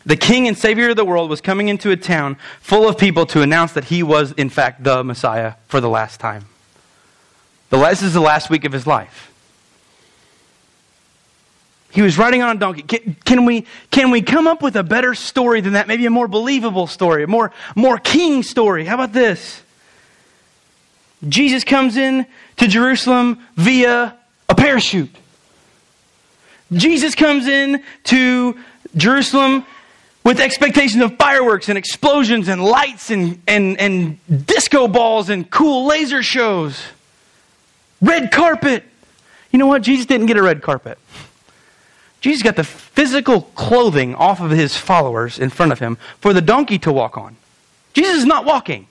The 0.06 0.16
king 0.16 0.46
and 0.46 0.56
savior 0.56 0.90
of 0.90 0.96
the 0.96 1.04
world 1.04 1.28
was 1.28 1.40
coming 1.40 1.66
into 1.66 1.90
a 1.90 1.96
town 1.96 2.36
full 2.60 2.88
of 2.88 2.96
people 2.96 3.26
to 3.26 3.42
announce 3.42 3.72
that 3.72 3.86
he 3.86 4.04
was, 4.04 4.30
in 4.32 4.48
fact, 4.48 4.84
the 4.84 5.02
Messiah 5.02 5.54
for 5.66 5.80
the 5.80 5.88
last 5.88 6.20
time. 6.20 6.44
The 7.70 7.78
last 7.78 8.02
is 8.02 8.14
the 8.14 8.20
last 8.20 8.48
week 8.48 8.64
of 8.64 8.70
his 8.70 8.86
life. 8.86 9.29
He 11.90 12.02
was 12.02 12.16
riding 12.16 12.42
on 12.42 12.56
a 12.56 12.58
donkey. 12.58 12.82
Can, 12.82 13.16
can, 13.24 13.44
we, 13.44 13.66
can 13.90 14.10
we 14.10 14.22
come 14.22 14.46
up 14.46 14.62
with 14.62 14.76
a 14.76 14.82
better 14.82 15.14
story 15.14 15.60
than 15.60 15.72
that? 15.72 15.88
Maybe 15.88 16.06
a 16.06 16.10
more 16.10 16.28
believable 16.28 16.86
story, 16.86 17.24
a 17.24 17.26
more, 17.26 17.52
more 17.74 17.98
king 17.98 18.42
story. 18.42 18.84
How 18.84 18.94
about 18.94 19.12
this? 19.12 19.62
Jesus 21.28 21.64
comes 21.64 21.96
in 21.96 22.26
to 22.56 22.68
Jerusalem 22.68 23.44
via 23.56 24.16
a 24.48 24.54
parachute. 24.54 25.14
Jesus 26.72 27.14
comes 27.14 27.48
in 27.48 27.82
to 28.04 28.56
Jerusalem 28.96 29.66
with 30.24 30.38
expectations 30.38 31.02
of 31.02 31.16
fireworks 31.16 31.68
and 31.68 31.76
explosions 31.76 32.48
and 32.48 32.62
lights 32.62 33.10
and, 33.10 33.42
and, 33.46 33.78
and 33.80 34.46
disco 34.46 34.86
balls 34.86 35.28
and 35.28 35.50
cool 35.50 35.86
laser 35.86 36.22
shows. 36.22 36.80
Red 38.00 38.30
carpet. 38.30 38.84
You 39.50 39.58
know 39.58 39.66
what? 39.66 39.82
Jesus 39.82 40.06
didn't 40.06 40.26
get 40.26 40.36
a 40.36 40.42
red 40.42 40.62
carpet. 40.62 40.98
Jesus 42.20 42.42
got 42.42 42.56
the 42.56 42.64
physical 42.64 43.42
clothing 43.42 44.14
off 44.14 44.40
of 44.40 44.50
his 44.50 44.76
followers 44.76 45.38
in 45.38 45.50
front 45.50 45.72
of 45.72 45.78
him 45.78 45.96
for 46.20 46.32
the 46.32 46.42
donkey 46.42 46.78
to 46.80 46.92
walk 46.92 47.16
on. 47.16 47.36
Jesus 47.94 48.16
is 48.16 48.26
not 48.26 48.44
walking. 48.44 48.86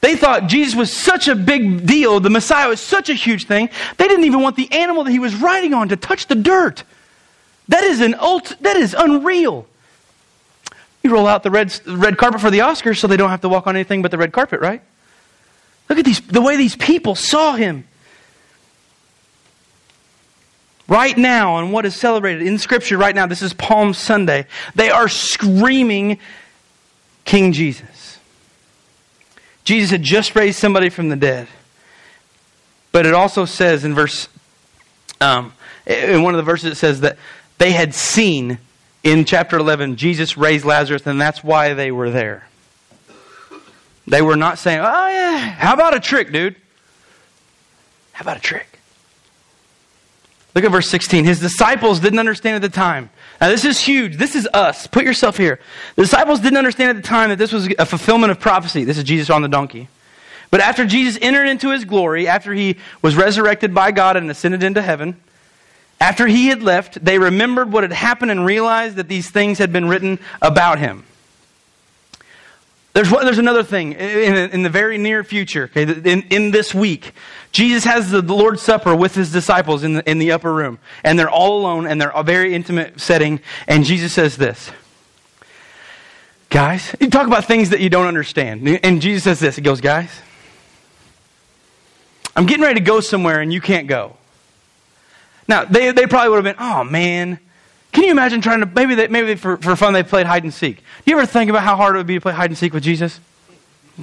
They 0.00 0.16
thought 0.16 0.46
Jesus 0.46 0.74
was 0.74 0.92
such 0.92 1.28
a 1.28 1.34
big 1.34 1.86
deal, 1.86 2.20
the 2.20 2.30
Messiah 2.30 2.68
was 2.68 2.80
such 2.80 3.10
a 3.10 3.14
huge 3.14 3.46
thing, 3.46 3.68
they 3.98 4.08
didn't 4.08 4.24
even 4.24 4.40
want 4.40 4.56
the 4.56 4.72
animal 4.72 5.04
that 5.04 5.10
he 5.10 5.18
was 5.18 5.34
riding 5.34 5.74
on 5.74 5.90
to 5.90 5.96
touch 5.96 6.26
the 6.26 6.34
dirt. 6.34 6.84
That 7.68 7.84
is 7.84 8.00
an 8.00 8.14
ult- 8.14 8.56
that 8.62 8.76
is 8.76 8.94
unreal. 8.98 9.66
You 11.02 11.10
roll 11.10 11.26
out 11.26 11.42
the 11.42 11.50
red, 11.50 11.78
red 11.86 12.16
carpet 12.16 12.40
for 12.40 12.50
the 12.50 12.60
Oscars 12.60 12.98
so 12.98 13.06
they 13.06 13.16
don't 13.16 13.30
have 13.30 13.42
to 13.42 13.48
walk 13.48 13.66
on 13.66 13.76
anything 13.76 14.02
but 14.02 14.10
the 14.10 14.18
red 14.18 14.32
carpet, 14.32 14.60
right? 14.60 14.82
Look 15.88 15.98
at 15.98 16.04
these, 16.04 16.20
the 16.20 16.40
way 16.40 16.56
these 16.56 16.76
people 16.76 17.14
saw 17.14 17.54
him 17.54 17.86
right 20.90 21.16
now 21.16 21.58
and 21.58 21.72
what 21.72 21.86
is 21.86 21.94
celebrated 21.94 22.46
in 22.46 22.58
Scripture 22.58 22.98
right 22.98 23.14
now, 23.14 23.26
this 23.26 23.40
is 23.40 23.54
Palm 23.54 23.94
Sunday, 23.94 24.46
they 24.74 24.90
are 24.90 25.08
screaming 25.08 26.18
King 27.24 27.52
Jesus. 27.52 28.18
Jesus 29.64 29.90
had 29.90 30.02
just 30.02 30.34
raised 30.34 30.58
somebody 30.58 30.90
from 30.90 31.08
the 31.08 31.16
dead. 31.16 31.46
But 32.92 33.06
it 33.06 33.14
also 33.14 33.44
says 33.44 33.84
in 33.84 33.94
verse, 33.94 34.28
um, 35.20 35.52
in 35.86 36.22
one 36.22 36.34
of 36.34 36.38
the 36.38 36.42
verses, 36.42 36.72
it 36.72 36.74
says 36.74 37.00
that 37.02 37.16
they 37.58 37.70
had 37.70 37.94
seen 37.94 38.58
in 39.04 39.24
chapter 39.24 39.56
11 39.56 39.96
Jesus 39.96 40.36
raised 40.36 40.64
Lazarus, 40.64 41.06
and 41.06 41.20
that's 41.20 41.44
why 41.44 41.74
they 41.74 41.92
were 41.92 42.10
there. 42.10 42.48
They 44.08 44.22
were 44.22 44.34
not 44.34 44.58
saying, 44.58 44.80
oh, 44.80 45.08
yeah, 45.08 45.38
how 45.38 45.74
about 45.74 45.94
a 45.94 46.00
trick, 46.00 46.32
dude? 46.32 46.56
How 48.12 48.22
about 48.22 48.38
a 48.38 48.40
trick? 48.40 48.79
Look 50.54 50.64
at 50.64 50.70
verse 50.70 50.88
16. 50.88 51.24
His 51.24 51.40
disciples 51.40 52.00
didn't 52.00 52.18
understand 52.18 52.56
at 52.56 52.62
the 52.62 52.74
time. 52.74 53.10
Now, 53.40 53.48
this 53.48 53.64
is 53.64 53.80
huge. 53.80 54.16
This 54.16 54.34
is 54.34 54.48
us. 54.52 54.86
Put 54.86 55.04
yourself 55.04 55.36
here. 55.36 55.60
The 55.96 56.02
disciples 56.02 56.40
didn't 56.40 56.58
understand 56.58 56.90
at 56.90 56.96
the 56.96 57.08
time 57.08 57.30
that 57.30 57.36
this 57.36 57.52
was 57.52 57.68
a 57.78 57.86
fulfillment 57.86 58.30
of 58.30 58.40
prophecy. 58.40 58.84
This 58.84 58.98
is 58.98 59.04
Jesus 59.04 59.30
on 59.30 59.42
the 59.42 59.48
donkey. 59.48 59.88
But 60.50 60.60
after 60.60 60.84
Jesus 60.84 61.18
entered 61.22 61.46
into 61.46 61.70
his 61.70 61.84
glory, 61.84 62.26
after 62.26 62.52
he 62.52 62.76
was 63.02 63.14
resurrected 63.14 63.72
by 63.72 63.92
God 63.92 64.16
and 64.16 64.28
ascended 64.30 64.64
into 64.64 64.82
heaven, 64.82 65.20
after 66.00 66.26
he 66.26 66.48
had 66.48 66.62
left, 66.62 67.04
they 67.04 67.18
remembered 67.18 67.72
what 67.72 67.84
had 67.84 67.92
happened 67.92 68.30
and 68.30 68.44
realized 68.44 68.96
that 68.96 69.08
these 69.08 69.30
things 69.30 69.58
had 69.58 69.72
been 69.72 69.88
written 69.88 70.18
about 70.42 70.78
him. 70.78 71.04
There's, 72.92 73.08
there's 73.08 73.38
another 73.38 73.62
thing 73.62 73.92
in, 73.92 74.50
in 74.50 74.62
the 74.62 74.68
very 74.68 74.98
near 74.98 75.22
future, 75.22 75.64
okay, 75.64 75.82
in, 75.82 76.22
in 76.22 76.50
this 76.50 76.74
week. 76.74 77.12
Jesus 77.52 77.84
has 77.84 78.10
the 78.10 78.20
Lord's 78.20 78.62
Supper 78.62 78.96
with 78.96 79.14
his 79.14 79.30
disciples 79.30 79.84
in 79.84 79.94
the, 79.94 80.10
in 80.10 80.18
the 80.18 80.32
upper 80.32 80.52
room, 80.52 80.80
and 81.04 81.16
they're 81.16 81.30
all 81.30 81.60
alone, 81.60 81.86
and 81.86 82.00
they're 82.00 82.10
a 82.10 82.24
very 82.24 82.52
intimate 82.52 83.00
setting, 83.00 83.40
and 83.68 83.84
Jesus 83.84 84.12
says 84.12 84.36
this. 84.36 84.70
Guys, 86.48 86.96
you 86.98 87.08
talk 87.10 87.28
about 87.28 87.44
things 87.44 87.70
that 87.70 87.78
you 87.78 87.90
don't 87.90 88.08
understand. 88.08 88.66
And 88.82 89.00
Jesus 89.00 89.22
says 89.22 89.38
this. 89.38 89.54
He 89.54 89.62
goes, 89.62 89.80
Guys, 89.80 90.10
I'm 92.34 92.46
getting 92.46 92.64
ready 92.64 92.80
to 92.80 92.84
go 92.84 92.98
somewhere, 92.98 93.40
and 93.40 93.52
you 93.52 93.60
can't 93.60 93.86
go. 93.86 94.16
Now, 95.46 95.64
they, 95.64 95.92
they 95.92 96.08
probably 96.08 96.30
would 96.30 96.44
have 96.44 96.56
been, 96.56 96.64
Oh, 96.64 96.82
man 96.82 97.38
can 97.92 98.04
you 98.04 98.10
imagine 98.10 98.40
trying 98.40 98.60
to, 98.60 98.66
maybe, 98.66 98.94
they, 98.94 99.08
maybe 99.08 99.34
for, 99.34 99.56
for 99.56 99.74
fun 99.74 99.92
they 99.92 100.02
played 100.02 100.26
hide 100.26 100.44
and 100.44 100.54
seek. 100.54 100.76
Do 100.76 101.10
you 101.10 101.18
ever 101.18 101.26
think 101.26 101.50
about 101.50 101.62
how 101.62 101.76
hard 101.76 101.96
it 101.96 101.98
would 101.98 102.06
be 102.06 102.14
to 102.14 102.20
play 102.20 102.32
hide 102.32 102.50
and 102.50 102.58
seek 102.58 102.72
with 102.72 102.84
Jesus? 102.84 103.20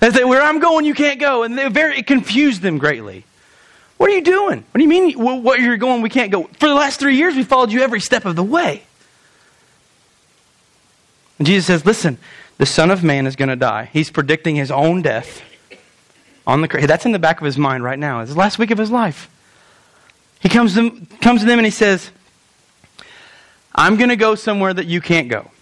they 0.00 0.10
say, 0.10 0.24
where 0.24 0.40
I'm 0.40 0.60
going, 0.60 0.84
you 0.84 0.94
can't 0.94 1.20
go. 1.20 1.42
And 1.42 1.54
very, 1.72 1.98
it 1.98 2.06
confused 2.06 2.62
them 2.62 2.78
greatly. 2.78 3.24
What 3.98 4.10
are 4.10 4.14
you 4.14 4.22
doing? 4.22 4.64
What 4.70 4.78
do 4.78 4.82
you 4.82 4.88
mean, 4.88 5.12
what 5.18 5.60
you're 5.60 5.76
going, 5.76 6.02
we 6.02 6.08
can't 6.08 6.30
go? 6.30 6.44
For 6.44 6.68
the 6.68 6.74
last 6.74 7.00
three 7.00 7.16
years, 7.16 7.34
we 7.34 7.42
followed 7.42 7.72
you 7.72 7.82
every 7.82 8.00
step 8.00 8.24
of 8.24 8.36
the 8.36 8.44
way. 8.44 8.84
And 11.38 11.46
Jesus 11.46 11.66
says, 11.66 11.84
listen, 11.84 12.18
the 12.58 12.66
Son 12.66 12.90
of 12.90 13.04
Man 13.04 13.26
is 13.26 13.36
going 13.36 13.48
to 13.48 13.56
die. 13.56 13.90
He's 13.92 14.10
predicting 14.10 14.56
his 14.56 14.70
own 14.70 15.02
death 15.02 15.42
on 16.46 16.62
the 16.62 16.68
That's 16.86 17.04
in 17.04 17.12
the 17.12 17.18
back 17.18 17.40
of 17.40 17.44
his 17.44 17.58
mind 17.58 17.84
right 17.84 17.98
now. 17.98 18.20
It's 18.20 18.32
the 18.32 18.38
last 18.38 18.58
week 18.58 18.70
of 18.70 18.78
his 18.78 18.90
life. 18.90 19.28
He 20.40 20.48
comes 20.48 20.74
to, 20.74 20.90
comes 21.20 21.40
to 21.40 21.46
them 21.46 21.58
and 21.58 21.66
he 21.66 21.70
says, 21.70 22.10
I'm 23.78 23.96
going 23.96 24.08
to 24.08 24.16
go 24.16 24.34
somewhere 24.34 24.74
that 24.74 24.86
you 24.86 25.00
can't 25.00 25.28
go. 25.28 25.52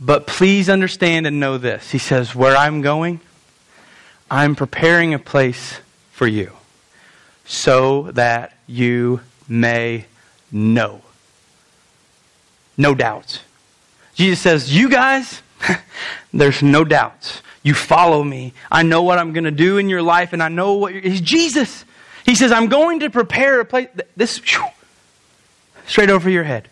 But 0.00 0.26
please 0.26 0.70
understand 0.70 1.26
and 1.26 1.38
know 1.38 1.58
this. 1.58 1.90
He 1.90 1.98
says, 1.98 2.34
Where 2.34 2.56
I'm 2.56 2.80
going, 2.80 3.20
I'm 4.30 4.56
preparing 4.56 5.12
a 5.12 5.18
place 5.18 5.80
for 6.12 6.26
you 6.26 6.52
so 7.44 8.10
that 8.12 8.56
you 8.66 9.20
may 9.46 10.06
know. 10.50 11.02
No 12.78 12.94
doubts. 12.94 13.40
Jesus 14.14 14.40
says, 14.40 14.74
You 14.74 14.88
guys, 14.88 15.42
there's 16.32 16.62
no 16.62 16.84
doubts. 16.84 17.42
You 17.62 17.74
follow 17.74 18.24
me. 18.24 18.54
I 18.72 18.82
know 18.82 19.02
what 19.02 19.18
I'm 19.18 19.34
going 19.34 19.44
to 19.44 19.50
do 19.50 19.76
in 19.76 19.90
your 19.90 20.00
life, 20.00 20.32
and 20.32 20.42
I 20.42 20.48
know 20.48 20.72
what. 20.72 20.94
He's 20.94 21.20
Jesus. 21.20 21.84
He 22.24 22.34
says, 22.34 22.50
I'm 22.50 22.68
going 22.68 23.00
to 23.00 23.10
prepare 23.10 23.60
a 23.60 23.66
place. 23.66 23.88
This, 24.16 24.38
whew, 24.38 24.64
straight 25.86 26.08
over 26.08 26.30
your 26.30 26.44
head. 26.44 26.66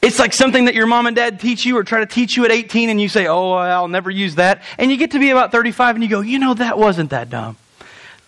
It's 0.00 0.18
like 0.18 0.32
something 0.32 0.66
that 0.66 0.74
your 0.74 0.86
mom 0.86 1.06
and 1.06 1.16
dad 1.16 1.40
teach 1.40 1.66
you 1.66 1.76
or 1.76 1.82
try 1.84 2.00
to 2.00 2.06
teach 2.06 2.36
you 2.36 2.44
at 2.44 2.52
18, 2.52 2.88
and 2.88 3.00
you 3.00 3.08
say, 3.08 3.26
Oh, 3.26 3.52
I'll 3.52 3.88
never 3.88 4.10
use 4.10 4.36
that. 4.36 4.62
And 4.78 4.90
you 4.90 4.96
get 4.96 5.10
to 5.12 5.18
be 5.18 5.30
about 5.30 5.50
35, 5.50 5.96
and 5.96 6.04
you 6.04 6.10
go, 6.10 6.20
You 6.20 6.38
know, 6.38 6.54
that 6.54 6.78
wasn't 6.78 7.10
that 7.10 7.30
dumb. 7.30 7.56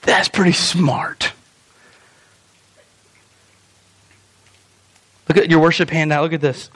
That's 0.02 0.28
pretty 0.28 0.52
smart. 0.52 1.32
Look 5.28 5.36
at 5.36 5.48
your 5.48 5.60
worship 5.60 5.90
handout. 5.90 6.24
Look 6.24 6.32
at 6.32 6.40
this. 6.40 6.70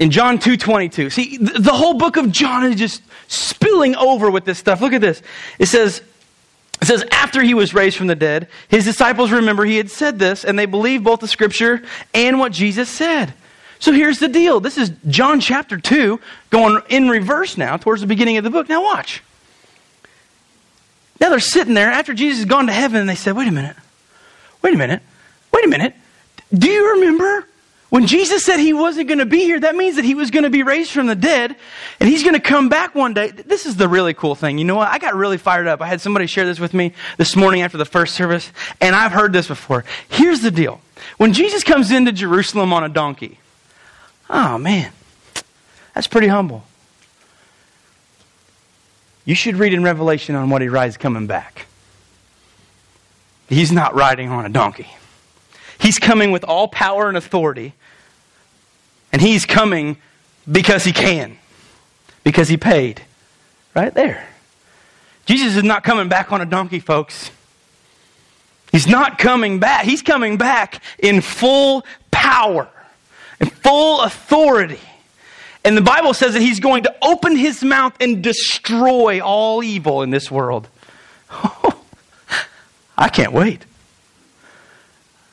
In 0.00 0.10
John 0.10 0.38
2:22. 0.38 1.10
See, 1.10 1.36
the 1.36 1.72
whole 1.72 1.94
book 1.94 2.16
of 2.16 2.32
John 2.32 2.64
is 2.64 2.76
just 2.76 3.02
spilling 3.28 3.94
over 3.94 4.30
with 4.30 4.44
this 4.44 4.58
stuff. 4.58 4.80
Look 4.80 4.92
at 4.92 5.00
this. 5.00 5.22
It 5.58 5.66
says 5.66 6.02
it 6.80 6.86
says 6.86 7.04
after 7.10 7.42
he 7.42 7.54
was 7.54 7.74
raised 7.74 7.96
from 7.96 8.06
the 8.06 8.14
dead, 8.14 8.48
his 8.68 8.84
disciples 8.84 9.30
remember 9.30 9.64
he 9.64 9.76
had 9.76 9.90
said 9.90 10.18
this 10.18 10.44
and 10.44 10.58
they 10.58 10.66
believed 10.66 11.04
both 11.04 11.20
the 11.20 11.28
scripture 11.28 11.82
and 12.12 12.38
what 12.38 12.52
Jesus 12.52 12.88
said. 12.88 13.34
So 13.78 13.92
here's 13.92 14.18
the 14.18 14.28
deal. 14.28 14.60
This 14.60 14.78
is 14.78 14.92
John 15.08 15.40
chapter 15.40 15.78
2 15.78 16.20
going 16.50 16.82
in 16.88 17.08
reverse 17.08 17.56
now 17.56 17.76
towards 17.76 18.00
the 18.00 18.06
beginning 18.06 18.36
of 18.36 18.44
the 18.44 18.50
book. 18.50 18.68
Now 18.68 18.82
watch. 18.82 19.22
Now 21.20 21.30
they're 21.30 21.40
sitting 21.40 21.74
there 21.74 21.90
after 21.90 22.14
Jesus 22.14 22.40
has 22.40 22.46
gone 22.46 22.66
to 22.66 22.72
heaven 22.72 23.00
and 23.00 23.08
they 23.08 23.14
said, 23.14 23.36
"Wait 23.36 23.48
a 23.48 23.52
minute. 23.52 23.76
Wait 24.62 24.74
a 24.74 24.78
minute. 24.78 25.02
Wait 25.52 25.64
a 25.64 25.68
minute. 25.68 25.94
Do 26.52 26.70
you 26.70 26.92
remember 26.94 27.46
when 27.96 28.06
Jesus 28.06 28.44
said 28.44 28.58
he 28.58 28.74
wasn't 28.74 29.08
going 29.08 29.20
to 29.20 29.24
be 29.24 29.38
here? 29.38 29.58
That 29.58 29.74
means 29.74 29.96
that 29.96 30.04
he 30.04 30.14
was 30.14 30.30
going 30.30 30.42
to 30.42 30.50
be 30.50 30.62
raised 30.62 30.90
from 30.90 31.06
the 31.06 31.14
dead 31.14 31.56
and 31.98 32.06
he's 32.06 32.22
going 32.22 32.34
to 32.34 32.40
come 32.40 32.68
back 32.68 32.94
one 32.94 33.14
day. 33.14 33.30
This 33.30 33.64
is 33.64 33.76
the 33.76 33.88
really 33.88 34.12
cool 34.12 34.34
thing. 34.34 34.58
You 34.58 34.66
know 34.66 34.74
what? 34.74 34.88
I 34.88 34.98
got 34.98 35.14
really 35.14 35.38
fired 35.38 35.66
up. 35.66 35.80
I 35.80 35.86
had 35.86 36.02
somebody 36.02 36.26
share 36.26 36.44
this 36.44 36.60
with 36.60 36.74
me 36.74 36.92
this 37.16 37.34
morning 37.34 37.62
after 37.62 37.78
the 37.78 37.86
first 37.86 38.14
service, 38.14 38.52
and 38.82 38.94
I've 38.94 39.12
heard 39.12 39.32
this 39.32 39.48
before. 39.48 39.86
Here's 40.10 40.42
the 40.42 40.50
deal 40.50 40.82
when 41.16 41.32
Jesus 41.32 41.64
comes 41.64 41.90
into 41.90 42.12
Jerusalem 42.12 42.70
on 42.74 42.84
a 42.84 42.90
donkey, 42.90 43.38
oh 44.28 44.58
man, 44.58 44.92
that's 45.94 46.06
pretty 46.06 46.28
humble. 46.28 46.64
You 49.24 49.34
should 49.34 49.56
read 49.56 49.72
in 49.72 49.82
Revelation 49.82 50.34
on 50.34 50.50
what 50.50 50.60
he 50.60 50.68
rides 50.68 50.98
coming 50.98 51.26
back. 51.26 51.64
He's 53.48 53.72
not 53.72 53.94
riding 53.94 54.28
on 54.28 54.44
a 54.44 54.50
donkey. 54.50 54.88
He's 55.78 55.98
coming 55.98 56.30
with 56.30 56.44
all 56.44 56.68
power 56.68 57.08
and 57.08 57.16
authority. 57.16 57.72
And 59.16 59.22
he's 59.22 59.46
coming 59.46 59.96
because 60.46 60.84
he 60.84 60.92
can, 60.92 61.38
because 62.22 62.50
he 62.50 62.58
paid. 62.58 63.00
Right 63.74 63.94
there. 63.94 64.28
Jesus 65.24 65.56
is 65.56 65.64
not 65.64 65.84
coming 65.84 66.10
back 66.10 66.32
on 66.32 66.42
a 66.42 66.44
donkey, 66.44 66.80
folks. 66.80 67.30
He's 68.70 68.86
not 68.86 69.16
coming 69.16 69.58
back. 69.58 69.86
He's 69.86 70.02
coming 70.02 70.36
back 70.36 70.82
in 70.98 71.22
full 71.22 71.86
power, 72.10 72.68
in 73.40 73.48
full 73.48 74.02
authority. 74.02 74.80
And 75.64 75.78
the 75.78 75.80
Bible 75.80 76.12
says 76.12 76.34
that 76.34 76.42
he's 76.42 76.60
going 76.60 76.82
to 76.82 76.94
open 77.00 77.36
his 77.36 77.64
mouth 77.64 77.96
and 77.98 78.22
destroy 78.22 79.22
all 79.22 79.64
evil 79.64 80.02
in 80.02 80.10
this 80.10 80.30
world. 80.30 80.68
I 82.98 83.08
can't 83.10 83.32
wait. 83.32 83.64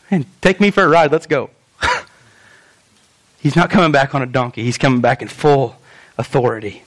And 0.10 0.26
take 0.42 0.62
me 0.62 0.72
for 0.72 0.86
a 0.86 0.88
ride. 0.88 1.12
Let's 1.12 1.28
go. 1.28 1.50
He's 3.44 3.56
not 3.56 3.70
coming 3.70 3.91
back 3.91 4.16
on 4.16 4.24
a 4.24 4.26
donkey, 4.26 4.64
he's 4.64 4.80
coming 4.80 5.02
back 5.02 5.22
in 5.22 5.28
full 5.28 5.76
authority. 6.18 6.82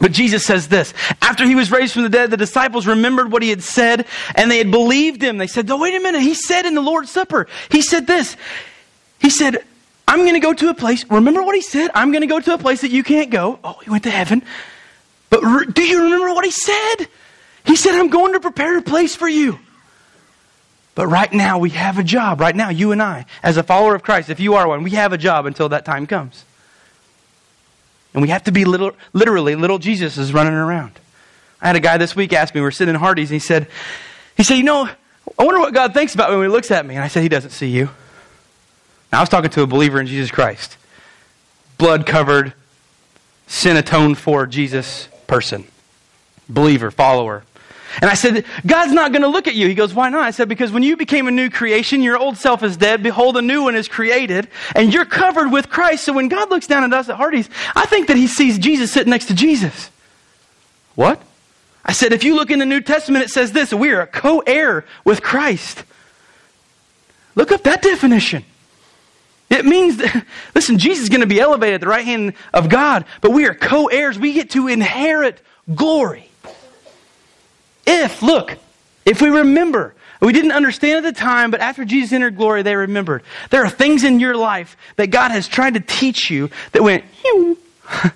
But 0.00 0.12
Jesus 0.12 0.46
says 0.46 0.68
this 0.68 0.94
after 1.20 1.44
he 1.44 1.54
was 1.54 1.70
raised 1.70 1.92
from 1.92 2.04
the 2.04 2.08
dead, 2.08 2.30
the 2.30 2.36
disciples 2.36 2.86
remembered 2.86 3.32
what 3.32 3.42
he 3.42 3.50
had 3.50 3.62
said 3.62 4.06
and 4.34 4.50
they 4.50 4.58
had 4.58 4.70
believed 4.70 5.20
him. 5.20 5.38
They 5.38 5.48
said, 5.48 5.70
Oh, 5.70 5.78
wait 5.78 5.94
a 5.94 6.00
minute. 6.00 6.22
He 6.22 6.34
said 6.34 6.66
in 6.66 6.74
the 6.74 6.80
Lord's 6.80 7.10
Supper, 7.10 7.48
he 7.70 7.82
said 7.82 8.06
this. 8.06 8.36
He 9.20 9.28
said, 9.28 9.58
I'm 10.06 10.20
going 10.20 10.34
to 10.34 10.40
go 10.40 10.54
to 10.54 10.70
a 10.70 10.74
place. 10.74 11.04
Remember 11.10 11.42
what 11.42 11.54
he 11.54 11.60
said? 11.60 11.90
I'm 11.94 12.12
going 12.12 12.22
to 12.22 12.28
go 12.28 12.40
to 12.40 12.54
a 12.54 12.58
place 12.58 12.82
that 12.82 12.90
you 12.90 13.02
can't 13.02 13.30
go. 13.30 13.58
Oh, 13.64 13.78
he 13.84 13.90
went 13.90 14.04
to 14.04 14.10
heaven. 14.10 14.42
But 15.30 15.42
re- 15.42 15.66
do 15.66 15.82
you 15.82 16.04
remember 16.04 16.28
what 16.28 16.44
he 16.44 16.50
said? 16.50 17.08
He 17.66 17.76
said, 17.76 17.94
I'm 17.94 18.08
going 18.08 18.32
to 18.32 18.40
prepare 18.40 18.78
a 18.78 18.82
place 18.82 19.14
for 19.14 19.28
you. 19.28 19.58
But 20.98 21.06
right 21.06 21.32
now, 21.32 21.60
we 21.60 21.70
have 21.70 21.96
a 21.96 22.02
job. 22.02 22.40
Right 22.40 22.56
now, 22.56 22.70
you 22.70 22.90
and 22.90 23.00
I, 23.00 23.24
as 23.40 23.56
a 23.56 23.62
follower 23.62 23.94
of 23.94 24.02
Christ, 24.02 24.30
if 24.30 24.40
you 24.40 24.54
are 24.54 24.66
one, 24.66 24.82
we 24.82 24.90
have 24.90 25.12
a 25.12 25.16
job 25.16 25.46
until 25.46 25.68
that 25.68 25.84
time 25.84 26.08
comes. 26.08 26.44
And 28.12 28.20
we 28.20 28.30
have 28.30 28.42
to 28.42 28.50
be 28.50 28.64
little, 28.64 28.96
literally 29.12 29.54
little 29.54 29.78
Jesus 29.78 30.18
is 30.18 30.32
running 30.32 30.54
around. 30.54 30.90
I 31.62 31.68
had 31.68 31.76
a 31.76 31.80
guy 31.80 31.98
this 31.98 32.16
week 32.16 32.32
ask 32.32 32.52
me, 32.52 32.60
we 32.60 32.66
are 32.66 32.72
sitting 32.72 32.96
in 32.96 33.00
Hardee's, 33.00 33.30
and 33.30 33.36
he 33.36 33.38
said, 33.38 33.68
he 34.36 34.42
said, 34.42 34.54
you 34.54 34.64
know, 34.64 34.90
I 35.38 35.44
wonder 35.44 35.60
what 35.60 35.72
God 35.72 35.94
thinks 35.94 36.16
about 36.16 36.30
me 36.30 36.36
when 36.36 36.46
he 36.46 36.52
looks 36.52 36.72
at 36.72 36.84
me. 36.84 36.96
And 36.96 37.04
I 37.04 37.06
said, 37.06 37.22
he 37.22 37.28
doesn't 37.28 37.50
see 37.50 37.68
you. 37.68 37.90
Now, 39.12 39.18
I 39.18 39.20
was 39.20 39.28
talking 39.28 39.50
to 39.50 39.62
a 39.62 39.68
believer 39.68 40.00
in 40.00 40.08
Jesus 40.08 40.32
Christ, 40.32 40.76
blood 41.78 42.06
covered, 42.06 42.54
sin 43.46 43.76
atoned 43.76 44.18
for 44.18 44.48
Jesus 44.48 45.06
person, 45.28 45.64
believer, 46.48 46.90
follower. 46.90 47.44
And 48.00 48.10
I 48.10 48.14
said, 48.14 48.44
God's 48.66 48.92
not 48.92 49.12
going 49.12 49.22
to 49.22 49.28
look 49.28 49.48
at 49.48 49.54
you. 49.54 49.66
He 49.66 49.74
goes, 49.74 49.92
Why 49.92 50.08
not? 50.08 50.22
I 50.22 50.30
said, 50.30 50.48
Because 50.48 50.70
when 50.70 50.82
you 50.82 50.96
became 50.96 51.26
a 51.26 51.30
new 51.30 51.50
creation, 51.50 52.02
your 52.02 52.16
old 52.16 52.36
self 52.36 52.62
is 52.62 52.76
dead. 52.76 53.02
Behold, 53.02 53.36
a 53.36 53.42
new 53.42 53.64
one 53.64 53.74
is 53.74 53.88
created, 53.88 54.48
and 54.74 54.92
you're 54.92 55.04
covered 55.04 55.50
with 55.50 55.68
Christ. 55.68 56.04
So 56.04 56.12
when 56.12 56.28
God 56.28 56.50
looks 56.50 56.66
down 56.66 56.84
at 56.84 56.92
us 56.92 57.08
at 57.08 57.16
Hardee's, 57.16 57.48
I 57.74 57.86
think 57.86 58.08
that 58.08 58.16
he 58.16 58.26
sees 58.26 58.58
Jesus 58.58 58.92
sitting 58.92 59.10
next 59.10 59.26
to 59.26 59.34
Jesus. 59.34 59.90
What? 60.94 61.20
I 61.84 61.92
said, 61.92 62.12
If 62.12 62.22
you 62.22 62.36
look 62.36 62.50
in 62.50 62.60
the 62.60 62.66
New 62.66 62.80
Testament, 62.80 63.24
it 63.24 63.30
says 63.30 63.52
this 63.52 63.72
we 63.72 63.90
are 63.90 64.02
a 64.02 64.06
co 64.06 64.40
heir 64.40 64.84
with 65.04 65.22
Christ. 65.22 65.82
Look 67.34 67.52
up 67.52 67.64
that 67.64 67.82
definition. 67.82 68.44
It 69.50 69.64
means 69.64 69.96
that, 69.96 70.24
listen, 70.54 70.78
Jesus 70.78 71.04
is 71.04 71.08
going 71.08 71.22
to 71.22 71.26
be 71.26 71.40
elevated 71.40 71.76
at 71.76 71.80
the 71.80 71.88
right 71.88 72.04
hand 72.04 72.34
of 72.52 72.68
God, 72.68 73.04
but 73.20 73.32
we 73.32 73.46
are 73.46 73.54
co 73.54 73.86
heirs. 73.86 74.18
We 74.18 74.34
get 74.34 74.50
to 74.50 74.68
inherit 74.68 75.40
glory. 75.74 76.27
If, 77.90 78.22
look, 78.22 78.58
if 79.06 79.22
we 79.22 79.30
remember, 79.30 79.94
we 80.20 80.34
didn't 80.34 80.52
understand 80.52 81.06
at 81.06 81.14
the 81.14 81.18
time, 81.18 81.50
but 81.50 81.60
after 81.60 81.86
Jesus 81.86 82.12
entered 82.12 82.36
glory, 82.36 82.62
they 82.62 82.76
remembered. 82.76 83.22
There 83.48 83.64
are 83.64 83.70
things 83.70 84.04
in 84.04 84.20
your 84.20 84.36
life 84.36 84.76
that 84.96 85.06
God 85.06 85.30
has 85.30 85.48
tried 85.48 85.72
to 85.74 85.80
teach 85.80 86.30
you 86.30 86.50
that 86.72 86.82
went, 86.82 87.04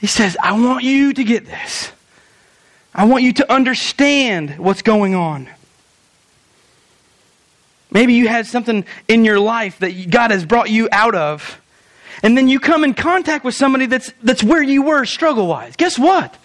He 0.00 0.06
says, 0.06 0.36
I 0.42 0.52
want 0.52 0.84
you 0.84 1.12
to 1.14 1.24
get 1.24 1.46
this. 1.46 1.90
I 2.94 3.04
want 3.04 3.24
you 3.24 3.32
to 3.34 3.52
understand 3.52 4.58
what's 4.58 4.82
going 4.82 5.14
on. 5.14 5.48
Maybe 7.90 8.14
you 8.14 8.28
had 8.28 8.46
something 8.46 8.84
in 9.08 9.24
your 9.24 9.40
life 9.40 9.78
that 9.80 10.10
God 10.10 10.30
has 10.30 10.44
brought 10.44 10.68
you 10.68 10.88
out 10.92 11.14
of. 11.14 11.60
And 12.22 12.36
then 12.36 12.48
you 12.48 12.60
come 12.60 12.84
in 12.84 12.94
contact 12.94 13.44
with 13.44 13.54
somebody 13.54 13.86
that's, 13.86 14.12
that's 14.22 14.42
where 14.42 14.62
you 14.62 14.82
were 14.82 15.04
struggle 15.04 15.46
wise. 15.46 15.76
Guess 15.76 15.98
what? 15.98 16.36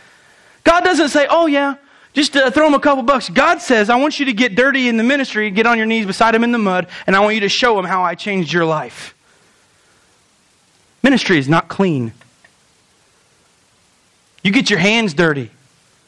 God 0.63 0.83
doesn't 0.83 1.09
say, 1.09 1.27
oh, 1.29 1.45
yeah, 1.45 1.75
just 2.13 2.35
uh, 2.35 2.51
throw 2.51 2.67
him 2.67 2.73
a 2.73 2.79
couple 2.79 3.03
bucks. 3.03 3.29
God 3.29 3.61
says, 3.61 3.89
I 3.89 3.95
want 3.95 4.19
you 4.19 4.25
to 4.25 4.33
get 4.33 4.55
dirty 4.55 4.87
in 4.87 4.97
the 4.97 5.03
ministry, 5.03 5.49
get 5.51 5.65
on 5.65 5.77
your 5.77 5.85
knees 5.85 6.05
beside 6.05 6.35
him 6.35 6.43
in 6.43 6.51
the 6.51 6.57
mud, 6.57 6.87
and 7.07 7.15
I 7.15 7.19
want 7.19 7.35
you 7.35 7.41
to 7.41 7.49
show 7.49 7.77
him 7.77 7.85
how 7.85 8.03
I 8.03 8.15
changed 8.15 8.51
your 8.51 8.65
life. 8.65 9.15
Ministry 11.01 11.37
is 11.37 11.47
not 11.47 11.69
clean. 11.69 12.11
You 14.43 14.51
get 14.51 14.69
your 14.69 14.79
hands 14.79 15.13
dirty 15.13 15.49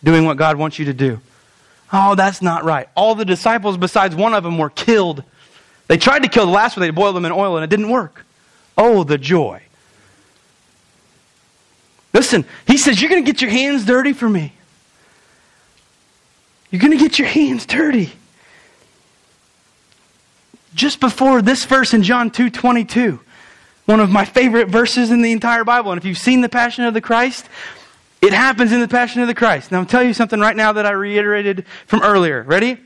doing 0.04 0.26
what 0.26 0.38
God 0.38 0.58
wants 0.58 0.80
you 0.80 0.86
to 0.86 0.94
do. 0.94 1.20
Oh, 1.94 2.16
that's 2.16 2.42
not 2.42 2.64
right. 2.64 2.88
All 2.96 3.16
the 3.16 3.26
disciples, 3.26 3.78
besides 3.78 4.16
one 4.16 4.34
of 4.34 4.44
them, 4.44 4.58
were 4.58 4.70
killed. 4.70 5.24
They 5.88 5.98
tried 5.98 6.24
to 6.24 6.30
kill 6.30 6.46
the 6.46 6.52
last 6.52 6.78
one, 6.78 6.82
they 6.82 6.90
boiled 6.90 7.16
them 7.16 7.26
in 7.26 7.32
oil, 7.32 7.58
and 7.58 7.64
it 7.64 7.70
didn't 7.70 7.90
work. 7.90 8.26
Oh, 8.78 9.04
the 9.04 9.18
joy. 9.18 9.62
Listen, 12.14 12.46
he 12.68 12.78
says, 12.78 13.02
You're 13.02 13.10
going 13.10 13.24
to 13.24 13.32
get 13.32 13.42
your 13.42 13.52
hands 13.52 13.86
dirty 13.86 14.14
for 14.14 14.30
me. 14.30 14.54
You're 16.70 16.82
going 16.82 16.98
to 16.98 16.98
get 16.98 17.20
your 17.20 17.28
hands 17.28 17.66
dirty. 17.66 18.14
Just 20.74 21.02
before 21.02 21.42
this 21.42 21.66
verse 21.66 21.94
in 21.94 22.02
John 22.02 22.32
2 22.32 22.50
22, 22.50 23.20
one 23.86 24.00
of 24.00 24.10
my 24.10 24.24
favorite 24.24 24.70
verses 24.70 25.12
in 25.12 25.22
the 25.22 25.32
entire 25.32 25.66
Bible. 25.66 25.92
And 25.92 26.00
if 26.00 26.06
you've 26.06 26.18
seen 26.18 26.42
the 26.42 26.50
Passion 26.50 26.86
of 26.86 26.94
the 26.94 27.02
Christ, 27.02 27.48
it 28.22 28.34
happens 28.34 28.72
in 28.72 28.80
the 28.80 28.88
Passion 28.88 29.22
of 29.22 29.28
the 29.28 29.34
Christ. 29.34 29.72
Now, 29.72 29.80
I'm 29.80 29.86
telling 29.86 30.08
you 30.08 30.14
something 30.14 30.40
right 30.40 30.56
now 30.56 30.72
that 30.74 30.86
I 30.86 30.92
reiterated 30.92 31.66
from 31.88 32.04
earlier. 32.04 32.44
Ready? 32.44 32.78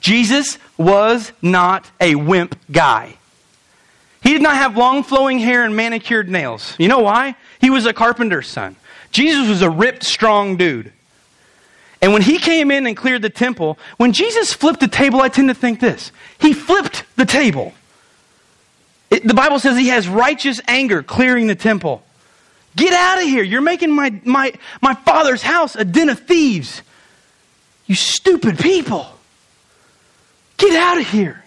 Jesus 0.00 0.58
was 0.78 1.32
not 1.42 1.90
a 2.00 2.14
wimp 2.14 2.58
guy. 2.70 3.16
He 4.22 4.32
did 4.32 4.42
not 4.42 4.56
have 4.56 4.76
long 4.76 5.02
flowing 5.02 5.38
hair 5.38 5.64
and 5.64 5.76
manicured 5.76 6.28
nails. 6.28 6.74
You 6.78 6.88
know 6.88 7.00
why? 7.00 7.36
He 7.60 7.70
was 7.70 7.86
a 7.86 7.92
carpenter's 7.92 8.48
son. 8.48 8.76
Jesus 9.12 9.48
was 9.48 9.62
a 9.62 9.70
ripped, 9.70 10.04
strong 10.04 10.56
dude. 10.56 10.92
And 12.02 12.12
when 12.12 12.22
he 12.22 12.38
came 12.38 12.70
in 12.70 12.86
and 12.86 12.96
cleared 12.96 13.22
the 13.22 13.30
temple, 13.30 13.78
when 13.96 14.12
Jesus 14.12 14.52
flipped 14.52 14.80
the 14.80 14.88
table, 14.88 15.20
I 15.20 15.28
tend 15.28 15.48
to 15.48 15.54
think 15.54 15.80
this. 15.80 16.12
He 16.38 16.52
flipped 16.52 17.04
the 17.16 17.24
table. 17.24 17.72
It, 19.10 19.26
the 19.26 19.34
Bible 19.34 19.58
says 19.58 19.78
he 19.78 19.88
has 19.88 20.08
righteous 20.08 20.60
anger 20.68 21.02
clearing 21.02 21.46
the 21.46 21.54
temple. 21.54 22.02
Get 22.74 22.92
out 22.92 23.18
of 23.18 23.24
here. 23.24 23.42
You're 23.42 23.62
making 23.62 23.90
my, 23.90 24.20
my, 24.24 24.52
my 24.82 24.94
father's 24.94 25.42
house 25.42 25.76
a 25.76 25.84
den 25.84 26.10
of 26.10 26.20
thieves. 26.20 26.82
You 27.86 27.94
stupid 27.94 28.58
people. 28.58 29.06
Get 30.58 30.74
out 30.74 30.98
of 30.98 31.08
here. 31.08 31.42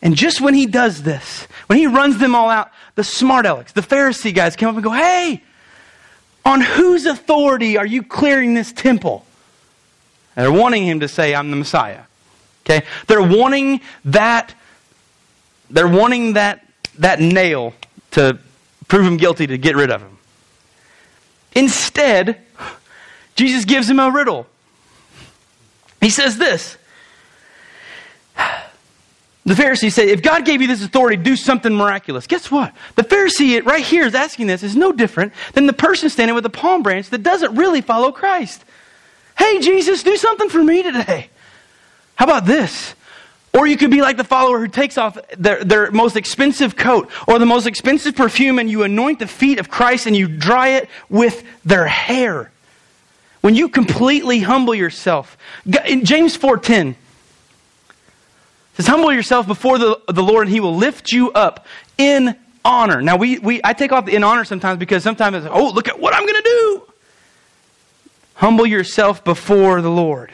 And 0.00 0.14
just 0.14 0.40
when 0.40 0.54
he 0.54 0.66
does 0.66 1.02
this, 1.02 1.48
when 1.66 1.78
he 1.78 1.86
runs 1.86 2.18
them 2.18 2.34
all 2.34 2.48
out, 2.48 2.70
the 2.94 3.04
smart 3.04 3.46
Alex, 3.46 3.72
the 3.72 3.80
Pharisee 3.80 4.34
guys 4.34 4.56
come 4.56 4.68
up 4.68 4.74
and 4.76 4.84
go, 4.84 4.92
Hey, 4.92 5.42
on 6.44 6.60
whose 6.60 7.04
authority 7.04 7.76
are 7.76 7.86
you 7.86 8.02
clearing 8.02 8.54
this 8.54 8.72
temple? 8.72 9.26
And 10.34 10.46
they're 10.46 10.52
wanting 10.52 10.86
him 10.86 11.00
to 11.00 11.08
say, 11.08 11.34
I'm 11.34 11.50
the 11.50 11.56
Messiah. 11.56 12.02
Okay? 12.64 12.86
They're 13.06 13.22
wanting 13.22 13.80
that, 14.06 14.54
they're 15.68 15.88
wanting 15.88 16.34
that, 16.34 16.64
that 16.98 17.20
nail 17.20 17.74
to 18.12 18.38
prove 18.86 19.06
him 19.06 19.16
guilty 19.16 19.46
to 19.46 19.58
get 19.58 19.76
rid 19.76 19.90
of 19.90 20.00
him. 20.00 20.16
Instead, 21.54 22.40
Jesus 23.34 23.64
gives 23.64 23.90
him 23.90 23.98
a 23.98 24.10
riddle. 24.10 24.46
He 26.00 26.10
says 26.10 26.38
this 26.38 26.77
the 29.48 29.54
Pharisee 29.54 29.90
said, 29.90 30.08
if 30.08 30.22
God 30.22 30.44
gave 30.44 30.60
you 30.60 30.66
this 30.66 30.84
authority, 30.84 31.16
do 31.16 31.34
something 31.34 31.74
miraculous. 31.74 32.26
Guess 32.26 32.50
what? 32.50 32.74
The 32.96 33.02
Pharisee 33.02 33.64
right 33.64 33.82
here 33.82 34.04
is 34.04 34.14
asking 34.14 34.46
this 34.46 34.62
is 34.62 34.76
no 34.76 34.92
different 34.92 35.32
than 35.54 35.66
the 35.66 35.72
person 35.72 36.10
standing 36.10 36.34
with 36.34 36.44
a 36.44 36.50
palm 36.50 36.82
branch 36.82 37.08
that 37.10 37.22
doesn't 37.22 37.54
really 37.54 37.80
follow 37.80 38.12
Christ. 38.12 38.62
Hey, 39.38 39.60
Jesus, 39.60 40.02
do 40.02 40.16
something 40.16 40.50
for 40.50 40.62
me 40.62 40.82
today. 40.82 41.30
How 42.16 42.26
about 42.26 42.44
this? 42.44 42.94
Or 43.54 43.66
you 43.66 43.78
could 43.78 43.90
be 43.90 44.02
like 44.02 44.18
the 44.18 44.24
follower 44.24 44.58
who 44.58 44.68
takes 44.68 44.98
off 44.98 45.16
their, 45.38 45.64
their 45.64 45.90
most 45.90 46.16
expensive 46.16 46.76
coat 46.76 47.10
or 47.26 47.38
the 47.38 47.46
most 47.46 47.66
expensive 47.66 48.14
perfume 48.14 48.58
and 48.58 48.68
you 48.68 48.82
anoint 48.82 49.18
the 49.18 49.26
feet 49.26 49.58
of 49.58 49.70
Christ 49.70 50.06
and 50.06 50.14
you 50.14 50.28
dry 50.28 50.68
it 50.70 50.90
with 51.08 51.42
their 51.64 51.86
hair. 51.86 52.50
When 53.40 53.54
you 53.54 53.70
completely 53.70 54.40
humble 54.40 54.74
yourself. 54.74 55.38
In 55.86 56.04
James 56.04 56.36
4.10 56.36 56.96
says, 58.78 58.86
Humble 58.86 59.12
yourself 59.12 59.46
before 59.46 59.78
the, 59.78 60.00
the 60.08 60.22
Lord 60.22 60.46
and 60.46 60.54
he 60.54 60.60
will 60.60 60.76
lift 60.76 61.10
you 61.10 61.32
up 61.32 61.66
in 61.98 62.36
honor. 62.64 63.02
Now, 63.02 63.16
we, 63.16 63.38
we, 63.38 63.60
I 63.64 63.72
take 63.72 63.92
off 63.92 64.06
the 64.06 64.14
in 64.14 64.22
honor 64.22 64.44
sometimes 64.44 64.78
because 64.78 65.02
sometimes 65.02 65.36
it's, 65.36 65.46
oh, 65.50 65.70
look 65.70 65.88
at 65.88 65.98
what 65.98 66.14
I'm 66.14 66.22
going 66.22 66.42
to 66.42 66.42
do. 66.42 66.82
Humble 68.34 68.66
yourself 68.66 69.24
before 69.24 69.82
the 69.82 69.90
Lord 69.90 70.32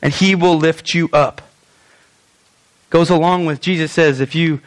and 0.00 0.12
he 0.12 0.34
will 0.34 0.56
lift 0.56 0.94
you 0.94 1.10
up. 1.12 1.42
Goes 2.88 3.10
along 3.10 3.46
with 3.46 3.60
Jesus 3.60 3.92
says, 3.92 4.20
if 4.20 4.34
you 4.34 4.60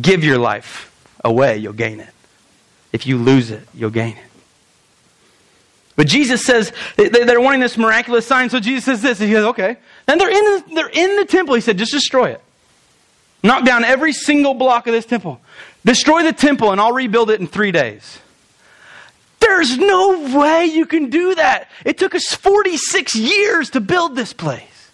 give 0.00 0.22
your 0.22 0.38
life 0.38 0.94
away, 1.24 1.58
you'll 1.58 1.72
gain 1.72 2.00
it. 2.00 2.10
If 2.92 3.06
you 3.06 3.18
lose 3.18 3.50
it, 3.50 3.66
you'll 3.74 3.90
gain 3.90 4.16
it. 4.16 4.27
But 5.98 6.06
Jesus 6.06 6.44
says 6.44 6.72
they're 6.96 7.40
wanting 7.40 7.58
this 7.58 7.76
miraculous 7.76 8.24
sign, 8.24 8.50
so 8.50 8.60
Jesus 8.60 8.84
says 8.84 9.02
this. 9.02 9.18
He 9.18 9.32
says, 9.32 9.44
okay. 9.46 9.78
Then 10.06 10.18
they're 10.18 10.30
in, 10.30 10.44
the, 10.44 10.64
they're 10.76 10.88
in 10.90 11.16
the 11.16 11.24
temple. 11.24 11.56
He 11.56 11.60
said, 11.60 11.76
just 11.76 11.90
destroy 11.90 12.30
it. 12.30 12.40
Knock 13.42 13.64
down 13.64 13.82
every 13.82 14.12
single 14.12 14.54
block 14.54 14.86
of 14.86 14.92
this 14.92 15.04
temple. 15.04 15.40
Destroy 15.84 16.22
the 16.22 16.32
temple, 16.32 16.70
and 16.70 16.80
I'll 16.80 16.92
rebuild 16.92 17.30
it 17.30 17.40
in 17.40 17.48
three 17.48 17.72
days. 17.72 18.20
There's 19.40 19.76
no 19.76 20.38
way 20.38 20.66
you 20.66 20.86
can 20.86 21.10
do 21.10 21.34
that. 21.34 21.68
It 21.84 21.98
took 21.98 22.14
us 22.14 22.26
46 22.26 23.16
years 23.16 23.70
to 23.70 23.80
build 23.80 24.14
this 24.14 24.32
place. 24.32 24.90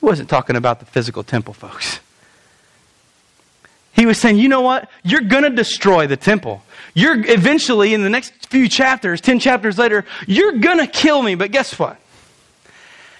He 0.00 0.06
wasn't 0.06 0.30
talking 0.30 0.56
about 0.56 0.80
the 0.80 0.86
physical 0.86 1.22
temple, 1.22 1.52
folks. 1.52 2.00
He 3.92 4.06
was 4.06 4.18
saying, 4.18 4.38
you 4.38 4.48
know 4.48 4.62
what? 4.62 4.88
You're 5.02 5.20
going 5.20 5.44
to 5.44 5.50
destroy 5.50 6.06
the 6.06 6.16
temple. 6.16 6.62
You're 6.94 7.28
eventually, 7.28 7.92
in 7.92 8.02
the 8.02 8.08
next 8.08 8.46
few 8.46 8.68
chapters, 8.68 9.20
10 9.20 9.40
chapters 9.40 9.78
later, 9.78 10.04
you're 10.26 10.58
going 10.58 10.78
to 10.78 10.86
kill 10.86 11.20
me. 11.20 11.34
But 11.34 11.50
guess 11.50 11.76
what? 11.78 11.98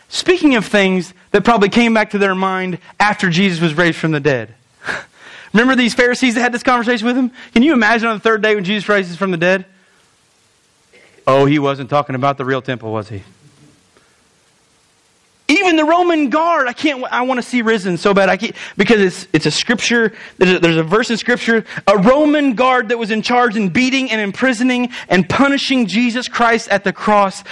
Speaking 0.08 0.54
of 0.54 0.64
things 0.64 1.12
that 1.32 1.44
probably 1.44 1.68
came 1.68 1.92
back 1.92 2.10
to 2.10 2.18
their 2.18 2.36
mind 2.36 2.78
after 3.00 3.30
Jesus 3.30 3.60
was 3.60 3.74
raised 3.74 3.98
from 3.98 4.12
the 4.12 4.20
dead. 4.20 4.54
Remember 5.52 5.74
these 5.74 5.92
Pharisees 5.92 6.34
that 6.34 6.40
had 6.40 6.52
this 6.52 6.62
conversation 6.62 7.06
with 7.06 7.16
him? 7.16 7.32
Can 7.52 7.64
you 7.64 7.72
imagine 7.72 8.08
on 8.08 8.16
the 8.16 8.20
third 8.20 8.40
day 8.40 8.54
when 8.54 8.62
Jesus 8.62 8.88
rises 8.88 9.16
from 9.16 9.32
the 9.32 9.36
dead? 9.36 9.66
Oh, 11.26 11.46
he 11.46 11.58
wasn't 11.58 11.90
talking 11.90 12.14
about 12.14 12.38
the 12.38 12.44
real 12.44 12.62
temple, 12.62 12.92
was 12.92 13.08
he? 13.08 13.24
Even 15.74 15.86
the 15.86 15.90
Roman 15.90 16.30
guard, 16.30 16.68
I 16.68 16.72
can't. 16.72 17.02
I 17.10 17.22
want 17.22 17.38
to 17.38 17.42
see 17.42 17.60
risen 17.60 17.96
so 17.96 18.14
bad. 18.14 18.28
I 18.28 18.36
can't 18.36 18.54
because 18.76 19.00
it's 19.00 19.26
it's 19.32 19.46
a 19.46 19.50
scripture. 19.50 20.12
There's 20.38 20.52
a, 20.52 20.58
there's 20.60 20.76
a 20.76 20.84
verse 20.84 21.10
in 21.10 21.16
scripture. 21.16 21.64
A 21.88 21.98
Roman 21.98 22.54
guard 22.54 22.90
that 22.90 22.98
was 22.98 23.10
in 23.10 23.22
charge 23.22 23.56
in 23.56 23.70
beating 23.70 24.12
and 24.12 24.20
imprisoning 24.20 24.90
and 25.08 25.28
punishing 25.28 25.86
Jesus 25.86 26.28
Christ 26.28 26.68
at 26.68 26.84
the 26.84 26.92
cross. 26.92 27.42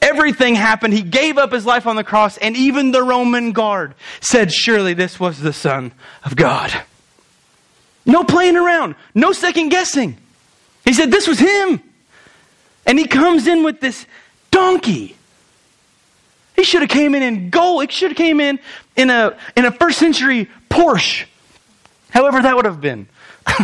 Everything 0.00 0.54
happened. 0.54 0.94
He 0.94 1.02
gave 1.02 1.38
up 1.38 1.50
his 1.50 1.66
life 1.66 1.88
on 1.88 1.96
the 1.96 2.04
cross, 2.04 2.38
and 2.38 2.56
even 2.56 2.92
the 2.92 3.02
Roman 3.02 3.50
guard 3.50 3.94
said, 4.20 4.52
"Surely 4.52 4.94
this 4.94 5.18
was 5.18 5.40
the 5.40 5.52
Son 5.52 5.90
of 6.24 6.36
God." 6.36 6.72
No 8.06 8.22
playing 8.22 8.56
around. 8.56 8.94
No 9.12 9.32
second 9.32 9.70
guessing. 9.70 10.16
He 10.84 10.92
said, 10.92 11.10
"This 11.10 11.26
was 11.26 11.40
him," 11.40 11.82
and 12.86 12.96
he 12.96 13.08
comes 13.08 13.48
in 13.48 13.64
with 13.64 13.80
this 13.80 14.06
donkey. 14.52 15.16
He 16.62 16.66
should 16.66 16.82
have 16.82 16.90
came 16.90 17.16
in 17.16 17.24
in 17.24 17.50
gold. 17.50 17.82
He 17.82 17.90
should 17.90 18.12
have 18.12 18.16
came 18.16 18.38
in 18.38 18.60
in 18.94 19.10
a, 19.10 19.36
in 19.56 19.64
a 19.64 19.72
first 19.72 19.98
century 19.98 20.48
Porsche. 20.70 21.24
However 22.10 22.40
that 22.40 22.54
would 22.54 22.66
have 22.66 22.80
been. 22.80 23.08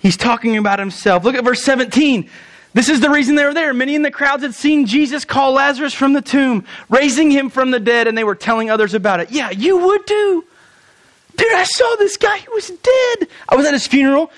He's 0.00 0.16
talking 0.16 0.56
about 0.56 0.80
himself. 0.80 1.22
Look 1.22 1.36
at 1.36 1.44
verse 1.44 1.62
17. 1.62 2.28
This 2.74 2.88
is 2.88 2.98
the 2.98 3.08
reason 3.08 3.36
they 3.36 3.44
were 3.44 3.54
there. 3.54 3.72
Many 3.72 3.94
in 3.94 4.02
the 4.02 4.10
crowds 4.10 4.42
had 4.42 4.52
seen 4.52 4.84
Jesus 4.84 5.24
call 5.24 5.52
Lazarus 5.52 5.94
from 5.94 6.12
the 6.12 6.22
tomb, 6.22 6.64
raising 6.88 7.30
him 7.30 7.48
from 7.48 7.70
the 7.70 7.78
dead, 7.78 8.08
and 8.08 8.18
they 8.18 8.24
were 8.24 8.34
telling 8.34 8.68
others 8.68 8.94
about 8.94 9.20
it. 9.20 9.30
Yeah, 9.30 9.50
you 9.50 9.78
would 9.78 10.04
too. 10.08 10.44
Dude, 11.36 11.52
I 11.52 11.62
saw 11.62 11.94
this 12.00 12.16
guy. 12.16 12.38
He 12.38 12.48
was 12.48 12.66
dead. 12.66 13.28
I 13.48 13.54
was 13.54 13.64
at 13.64 13.74
his 13.74 13.86
funeral. 13.86 14.32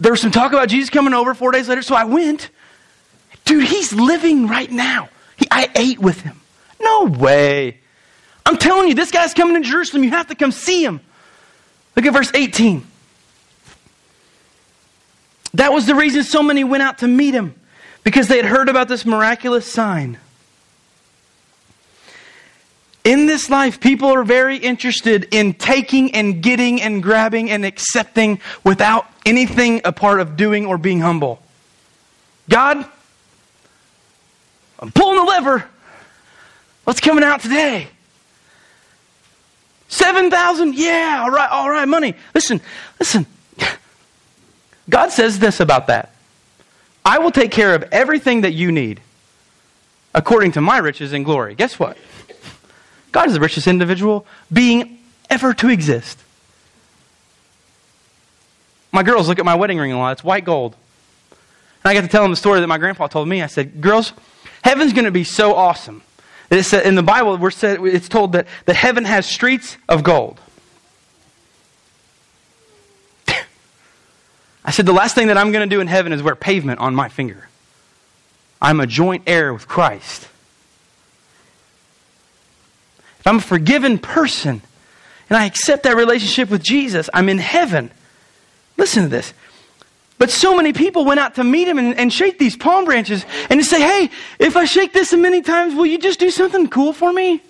There 0.00 0.10
was 0.10 0.20
some 0.20 0.32
talk 0.32 0.50
about 0.50 0.68
Jesus 0.68 0.90
coming 0.90 1.14
over 1.14 1.32
four 1.32 1.52
days 1.52 1.68
later, 1.68 1.82
so 1.82 1.94
I 1.94 2.02
went. 2.02 2.50
Dude, 3.50 3.64
he's 3.64 3.92
living 3.92 4.46
right 4.46 4.70
now. 4.70 5.08
He, 5.36 5.44
I 5.50 5.68
ate 5.74 5.98
with 5.98 6.20
him. 6.20 6.40
No 6.80 7.06
way. 7.06 7.80
I'm 8.46 8.56
telling 8.56 8.86
you, 8.86 8.94
this 8.94 9.10
guy's 9.10 9.34
coming 9.34 9.60
to 9.60 9.68
Jerusalem. 9.68 10.04
You 10.04 10.10
have 10.10 10.28
to 10.28 10.36
come 10.36 10.52
see 10.52 10.84
him. 10.84 11.00
Look 11.96 12.06
at 12.06 12.12
verse 12.12 12.30
18. 12.32 12.86
That 15.54 15.72
was 15.72 15.86
the 15.86 15.96
reason 15.96 16.22
so 16.22 16.44
many 16.44 16.62
went 16.62 16.84
out 16.84 16.98
to 16.98 17.08
meet 17.08 17.34
him, 17.34 17.56
because 18.04 18.28
they 18.28 18.36
had 18.36 18.46
heard 18.46 18.68
about 18.68 18.86
this 18.86 19.04
miraculous 19.04 19.66
sign. 19.66 20.16
In 23.02 23.26
this 23.26 23.50
life, 23.50 23.80
people 23.80 24.10
are 24.10 24.22
very 24.22 24.58
interested 24.58 25.26
in 25.32 25.54
taking 25.54 26.14
and 26.14 26.40
getting 26.40 26.80
and 26.80 27.02
grabbing 27.02 27.50
and 27.50 27.64
accepting 27.64 28.38
without 28.62 29.08
anything 29.26 29.80
a 29.84 29.90
part 29.90 30.20
of 30.20 30.36
doing 30.36 30.66
or 30.66 30.78
being 30.78 31.00
humble. 31.00 31.42
God, 32.48 32.88
I'm 34.80 34.90
pulling 34.90 35.16
the 35.16 35.24
lever. 35.24 35.68
What's 36.84 37.00
coming 37.00 37.22
out 37.22 37.40
today? 37.40 37.88
7,000? 39.88 40.74
Yeah, 40.74 41.20
all 41.22 41.30
right, 41.30 41.50
all 41.50 41.70
right, 41.70 41.86
money. 41.86 42.14
Listen, 42.34 42.60
listen. 42.98 43.26
God 44.88 45.10
says 45.10 45.38
this 45.38 45.60
about 45.60 45.88
that. 45.88 46.14
I 47.04 47.18
will 47.18 47.30
take 47.30 47.50
care 47.50 47.74
of 47.74 47.84
everything 47.92 48.42
that 48.42 48.52
you 48.52 48.72
need 48.72 49.00
according 50.14 50.52
to 50.52 50.60
my 50.60 50.78
riches 50.78 51.12
and 51.12 51.24
glory. 51.24 51.54
Guess 51.54 51.78
what? 51.78 51.96
God 53.12 53.28
is 53.28 53.34
the 53.34 53.40
richest 53.40 53.66
individual 53.66 54.26
being 54.52 54.98
ever 55.28 55.54
to 55.54 55.68
exist. 55.68 56.18
My 58.92 59.02
girls 59.02 59.28
look 59.28 59.38
at 59.38 59.44
my 59.44 59.54
wedding 59.54 59.78
ring 59.78 59.92
a 59.92 59.98
lot. 59.98 60.12
It's 60.12 60.24
white 60.24 60.44
gold. 60.44 60.74
And 61.84 61.90
I 61.90 61.94
got 61.94 62.02
to 62.02 62.08
tell 62.08 62.22
them 62.22 62.32
the 62.32 62.36
story 62.36 62.60
that 62.60 62.66
my 62.66 62.78
grandpa 62.78 63.06
told 63.06 63.28
me. 63.28 63.42
I 63.42 63.46
said, 63.46 63.80
Girls, 63.80 64.12
Heaven's 64.62 64.92
going 64.92 65.06
to 65.06 65.10
be 65.10 65.24
so 65.24 65.54
awesome. 65.54 66.02
It's, 66.50 66.72
in 66.72 66.94
the 66.96 67.02
Bible, 67.02 67.36
we're 67.38 67.50
said, 67.50 67.80
it's 67.84 68.08
told 68.08 68.32
that, 68.32 68.46
that 68.66 68.74
heaven 68.74 69.04
has 69.04 69.24
streets 69.26 69.76
of 69.88 70.02
gold. 70.02 70.40
I 74.64 74.72
said, 74.72 74.86
the 74.86 74.92
last 74.92 75.14
thing 75.14 75.28
that 75.28 75.38
I'm 75.38 75.52
going 75.52 75.68
to 75.68 75.74
do 75.74 75.80
in 75.80 75.86
heaven 75.86 76.12
is 76.12 76.22
wear 76.22 76.34
pavement 76.34 76.80
on 76.80 76.94
my 76.94 77.08
finger. 77.08 77.48
I'm 78.60 78.80
a 78.80 78.86
joint 78.86 79.22
heir 79.26 79.54
with 79.54 79.68
Christ. 79.68 80.28
If 83.20 83.26
I'm 83.26 83.36
a 83.36 83.42
forgiven 83.42 83.98
person 83.98 84.62
and 85.28 85.38
I 85.38 85.44
accept 85.46 85.84
that 85.84 85.96
relationship 85.96 86.50
with 86.50 86.62
Jesus, 86.62 87.08
I'm 87.14 87.28
in 87.28 87.38
heaven. 87.38 87.90
Listen 88.76 89.04
to 89.04 89.08
this. 89.08 89.32
But 90.20 90.30
so 90.30 90.54
many 90.54 90.74
people 90.74 91.06
went 91.06 91.18
out 91.18 91.36
to 91.36 91.44
meet 91.44 91.66
him 91.66 91.78
and, 91.78 91.98
and 91.98 92.12
shake 92.12 92.38
these 92.38 92.54
palm 92.54 92.84
branches 92.84 93.24
and 93.48 93.58
to 93.58 93.64
say, 93.64 93.80
hey, 93.80 94.10
if 94.38 94.54
I 94.54 94.66
shake 94.66 94.92
this 94.92 95.14
many 95.14 95.40
times, 95.40 95.74
will 95.74 95.86
you 95.86 95.98
just 95.98 96.20
do 96.20 96.28
something 96.30 96.68
cool 96.68 96.92
for 96.92 97.10
me? 97.10 97.42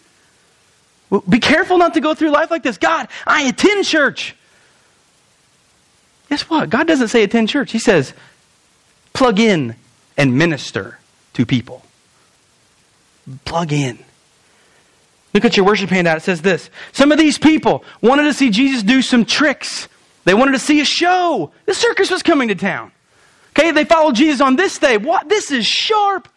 Be 1.28 1.40
careful 1.40 1.78
not 1.78 1.94
to 1.94 2.00
go 2.00 2.14
through 2.14 2.30
life 2.30 2.48
like 2.48 2.62
this. 2.62 2.78
God, 2.78 3.08
I 3.26 3.42
attend 3.42 3.84
church. 3.86 4.36
Guess 6.28 6.48
what? 6.48 6.70
God 6.70 6.86
doesn't 6.86 7.08
say 7.08 7.24
attend 7.24 7.48
church. 7.48 7.72
He 7.72 7.80
says 7.80 8.14
plug 9.14 9.40
in 9.40 9.74
and 10.16 10.38
minister 10.38 11.00
to 11.34 11.44
people. 11.44 11.84
Plug 13.44 13.72
in. 13.72 13.98
Look 15.34 15.44
at 15.44 15.56
your 15.56 15.66
worship 15.66 15.90
handout. 15.90 16.18
It 16.18 16.22
says 16.22 16.42
this. 16.42 16.70
Some 16.92 17.10
of 17.10 17.18
these 17.18 17.36
people 17.36 17.84
wanted 18.00 18.22
to 18.24 18.32
see 18.32 18.50
Jesus 18.50 18.84
do 18.84 19.02
some 19.02 19.24
tricks. 19.24 19.88
They 20.24 20.34
wanted 20.34 20.52
to 20.52 20.58
see 20.58 20.80
a 20.80 20.84
show. 20.84 21.52
The 21.66 21.74
circus 21.74 22.10
was 22.10 22.22
coming 22.22 22.48
to 22.48 22.54
town. 22.54 22.92
Okay, 23.50 23.72
they 23.72 23.84
followed 23.84 24.14
Jesus 24.14 24.40
on 24.40 24.56
this 24.56 24.78
day. 24.78 24.96
What? 24.96 25.28
This 25.28 25.50
is 25.50 25.66
sharp. 25.66 26.28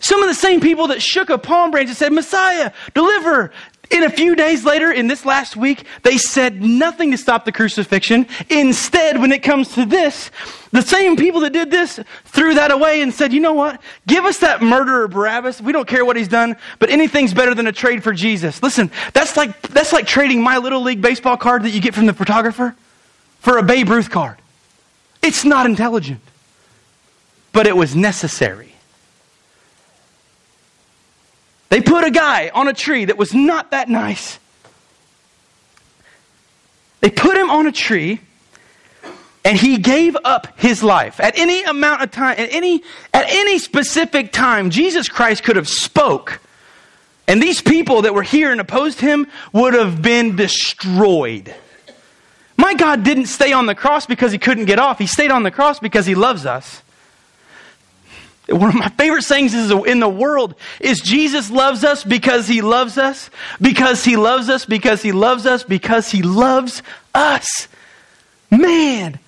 Some 0.00 0.22
of 0.22 0.28
the 0.28 0.34
same 0.34 0.60
people 0.60 0.88
that 0.88 1.00
shook 1.00 1.30
a 1.30 1.38
palm 1.38 1.70
branch 1.70 1.88
and 1.88 1.96
said, 1.96 2.12
Messiah, 2.12 2.72
deliver. 2.94 3.52
In 3.90 4.04
a 4.04 4.10
few 4.10 4.34
days 4.34 4.64
later, 4.64 4.90
in 4.90 5.06
this 5.06 5.26
last 5.26 5.54
week, 5.54 5.84
they 6.02 6.16
said 6.16 6.62
nothing 6.62 7.10
to 7.10 7.18
stop 7.18 7.44
the 7.44 7.52
crucifixion. 7.52 8.26
Instead, 8.48 9.20
when 9.20 9.32
it 9.32 9.42
comes 9.42 9.74
to 9.74 9.84
this, 9.84 10.30
the 10.70 10.80
same 10.80 11.14
people 11.16 11.42
that 11.42 11.52
did 11.52 11.70
this 11.70 12.00
threw 12.24 12.54
that 12.54 12.70
away 12.70 13.02
and 13.02 13.12
said, 13.12 13.34
you 13.34 13.40
know 13.40 13.52
what? 13.52 13.82
Give 14.06 14.24
us 14.24 14.38
that 14.38 14.62
murderer 14.62 15.08
Barabbas. 15.08 15.60
We 15.60 15.72
don't 15.72 15.86
care 15.86 16.06
what 16.06 16.16
he's 16.16 16.28
done, 16.28 16.56
but 16.78 16.88
anything's 16.88 17.34
better 17.34 17.54
than 17.54 17.66
a 17.66 17.72
trade 17.72 18.02
for 18.02 18.14
Jesus. 18.14 18.62
Listen, 18.62 18.90
that's 19.12 19.36
like, 19.36 19.60
that's 19.68 19.92
like 19.92 20.06
trading 20.06 20.42
my 20.42 20.56
little 20.56 20.80
league 20.80 21.02
baseball 21.02 21.36
card 21.36 21.64
that 21.64 21.70
you 21.70 21.80
get 21.80 21.94
from 21.94 22.06
the 22.06 22.14
photographer 22.14 22.74
for 23.42 23.58
a 23.58 23.62
Babe 23.62 23.88
Ruth 23.88 24.08
card. 24.08 24.38
It's 25.20 25.44
not 25.44 25.66
intelligent, 25.66 26.20
but 27.52 27.66
it 27.66 27.76
was 27.76 27.94
necessary. 27.94 28.72
They 31.68 31.80
put 31.80 32.04
a 32.04 32.10
guy 32.10 32.50
on 32.54 32.68
a 32.68 32.72
tree 32.72 33.04
that 33.04 33.18
was 33.18 33.34
not 33.34 33.72
that 33.72 33.88
nice. 33.88 34.38
They 37.00 37.10
put 37.10 37.36
him 37.36 37.50
on 37.50 37.66
a 37.66 37.72
tree 37.72 38.20
and 39.44 39.58
he 39.58 39.78
gave 39.78 40.16
up 40.24 40.56
his 40.56 40.84
life 40.84 41.18
at 41.18 41.36
any 41.36 41.64
amount 41.64 42.02
of 42.02 42.12
time 42.12 42.36
at 42.38 42.52
any 42.52 42.80
at 43.12 43.24
any 43.28 43.58
specific 43.58 44.30
time 44.30 44.70
jesus 44.70 45.08
christ 45.08 45.42
could 45.42 45.56
have 45.56 45.68
spoke 45.68 46.40
and 47.26 47.42
these 47.42 47.60
people 47.60 48.02
that 48.02 48.14
were 48.14 48.22
here 48.22 48.52
and 48.52 48.60
opposed 48.60 49.00
him 49.00 49.26
would 49.52 49.74
have 49.74 50.00
been 50.00 50.36
destroyed 50.36 51.52
my 52.56 52.74
god 52.74 53.02
didn't 53.02 53.26
stay 53.26 53.52
on 53.52 53.66
the 53.66 53.74
cross 53.74 54.06
because 54.06 54.32
he 54.32 54.38
couldn't 54.38 54.66
get 54.66 54.78
off 54.78 54.98
he 54.98 55.06
stayed 55.06 55.30
on 55.30 55.42
the 55.42 55.50
cross 55.50 55.78
because 55.78 56.06
he 56.06 56.14
loves 56.14 56.46
us 56.46 56.82
one 58.48 58.70
of 58.70 58.74
my 58.74 58.88
favorite 58.90 59.22
sayings 59.22 59.54
in 59.54 60.00
the 60.00 60.08
world 60.08 60.54
is 60.80 61.00
Jesus 61.00 61.50
loves 61.50 61.84
us 61.84 62.02
because 62.02 62.48
he 62.48 62.60
loves 62.60 62.98
us, 62.98 63.30
because 63.60 64.04
he 64.04 64.16
loves 64.16 64.48
us, 64.48 64.64
because 64.64 65.02
he 65.02 65.12
loves 65.12 65.46
us, 65.46 65.62
because 65.62 66.10
he 66.10 66.22
loves 66.22 66.82
us. 67.14 67.68
Man, 68.50 69.18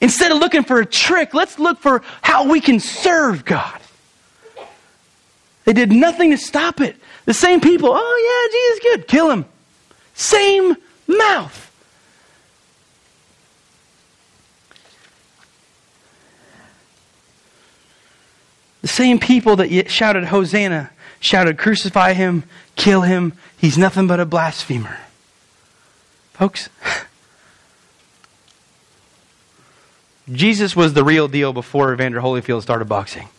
instead 0.00 0.30
of 0.30 0.38
looking 0.38 0.62
for 0.62 0.80
a 0.80 0.86
trick, 0.86 1.34
let's 1.34 1.58
look 1.58 1.80
for 1.80 2.02
how 2.22 2.48
we 2.48 2.60
can 2.60 2.78
serve 2.78 3.44
God. 3.44 3.80
They 5.64 5.72
did 5.72 5.90
nothing 5.90 6.30
to 6.30 6.38
stop 6.38 6.80
it. 6.80 6.96
The 7.24 7.34
same 7.34 7.60
people, 7.60 7.90
oh 7.92 8.50
yeah, 8.52 8.52
Jesus 8.52 8.96
good, 8.96 9.08
kill 9.08 9.30
him. 9.30 9.46
Same 10.14 10.76
mouth. 11.08 11.63
The 18.84 18.88
same 18.88 19.18
people 19.18 19.56
that 19.56 19.90
shouted, 19.90 20.24
Hosanna, 20.24 20.90
shouted, 21.18 21.56
Crucify 21.56 22.12
him, 22.12 22.44
kill 22.76 23.00
him. 23.00 23.32
He's 23.56 23.78
nothing 23.78 24.06
but 24.06 24.20
a 24.20 24.26
blasphemer. 24.26 24.98
Folks, 26.34 26.68
Jesus 30.30 30.76
was 30.76 30.92
the 30.92 31.02
real 31.02 31.28
deal 31.28 31.54
before 31.54 31.94
Evander 31.94 32.20
Holyfield 32.20 32.60
started 32.60 32.84
boxing. 32.86 33.30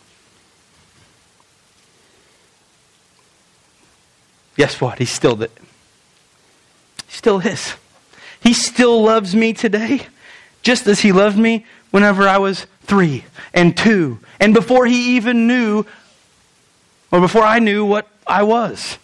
Guess 4.56 4.80
what? 4.80 4.98
He's 4.98 5.10
still 5.10 5.36
the, 5.36 5.48
he 7.06 7.12
still 7.12 7.38
is. 7.38 7.74
He 8.40 8.52
still 8.52 9.00
loves 9.00 9.32
me 9.36 9.52
today, 9.52 10.08
just 10.62 10.88
as 10.88 10.98
he 10.98 11.12
loved 11.12 11.38
me 11.38 11.64
whenever 11.96 12.28
I 12.28 12.36
was 12.36 12.66
three 12.82 13.24
and 13.54 13.74
two, 13.74 14.18
and 14.38 14.52
before 14.52 14.84
he 14.84 15.16
even 15.16 15.46
knew, 15.46 15.86
or 17.10 17.22
before 17.22 17.42
I 17.42 17.58
knew 17.58 17.86
what 17.86 18.06
I 18.26 18.42
was. 18.42 18.98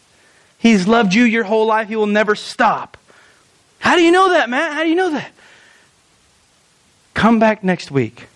He's 0.58 0.86
loved 0.86 1.14
you 1.14 1.24
your 1.24 1.44
whole 1.44 1.64
life. 1.64 1.88
He 1.88 1.96
will 1.96 2.04
never 2.04 2.34
stop. 2.34 2.98
How 3.78 3.96
do 3.96 4.02
you 4.02 4.12
know 4.12 4.28
that, 4.28 4.50
Matt? 4.50 4.74
How 4.74 4.82
do 4.82 4.90
you 4.90 4.94
know 4.94 5.10
that? 5.10 5.32
Come 7.14 7.38
back 7.38 7.64
next 7.64 7.90
week, 7.90 8.26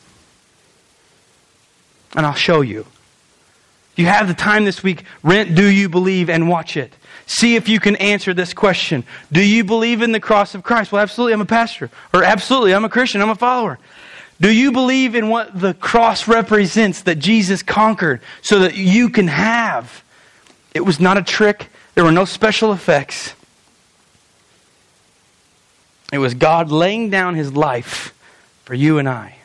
and 2.14 2.24
I'll 2.24 2.32
show 2.32 2.62
you. 2.62 2.86
You 3.94 4.06
have 4.06 4.26
the 4.26 4.32
time 4.32 4.64
this 4.64 4.82
week, 4.82 5.04
rent 5.22 5.54
Do 5.54 5.70
You 5.70 5.90
Believe 5.90 6.30
and 6.30 6.48
watch 6.48 6.78
it. 6.78 6.94
See 7.26 7.56
if 7.56 7.68
you 7.68 7.78
can 7.78 7.96
answer 7.96 8.32
this 8.32 8.54
question. 8.54 9.04
Do 9.30 9.46
you 9.46 9.64
believe 9.64 10.00
in 10.00 10.12
the 10.12 10.20
cross 10.20 10.54
of 10.54 10.62
Christ? 10.62 10.92
Well, 10.92 11.02
absolutely, 11.02 11.34
I'm 11.34 11.42
a 11.42 11.44
pastor. 11.44 11.90
Or 12.14 12.24
absolutely, 12.24 12.72
I'm 12.72 12.86
a 12.86 12.88
Christian, 12.88 13.20
I'm 13.20 13.28
a 13.28 13.34
follower. 13.34 13.78
Do 14.40 14.52
you 14.52 14.72
believe 14.72 15.14
in 15.14 15.28
what 15.28 15.58
the 15.58 15.72
cross 15.74 16.28
represents 16.28 17.02
that 17.02 17.16
Jesus 17.16 17.62
conquered 17.62 18.20
so 18.42 18.60
that 18.60 18.76
you 18.76 19.08
can 19.08 19.28
have? 19.28 20.04
It 20.74 20.80
was 20.84 21.00
not 21.00 21.16
a 21.16 21.22
trick, 21.22 21.68
there 21.94 22.04
were 22.04 22.12
no 22.12 22.26
special 22.26 22.72
effects. 22.72 23.32
It 26.12 26.18
was 26.18 26.34
God 26.34 26.70
laying 26.70 27.10
down 27.10 27.34
his 27.34 27.54
life 27.54 28.14
for 28.64 28.74
you 28.74 28.98
and 28.98 29.08
I. 29.08 29.36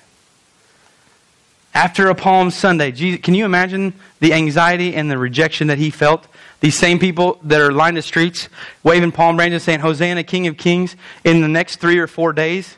After 1.73 2.09
a 2.09 2.15
Palm 2.15 2.51
Sunday, 2.51 2.91
Jesus, 2.91 3.21
can 3.21 3.33
you 3.33 3.45
imagine 3.45 3.93
the 4.19 4.33
anxiety 4.33 4.93
and 4.93 5.09
the 5.09 5.17
rejection 5.17 5.67
that 5.67 5.77
he 5.77 5.89
felt? 5.89 6.27
These 6.59 6.77
same 6.77 6.99
people 6.99 7.39
that 7.43 7.61
are 7.61 7.71
lined 7.71 7.95
the 7.95 8.01
streets, 8.01 8.49
waving 8.83 9.13
palm 9.13 9.37
branches, 9.37 9.63
saying, 9.63 9.79
Hosanna, 9.79 10.23
King 10.23 10.47
of 10.47 10.57
Kings, 10.57 10.95
in 11.23 11.41
the 11.41 11.47
next 11.47 11.77
three 11.77 11.97
or 11.97 12.07
four 12.07 12.33
days 12.33 12.75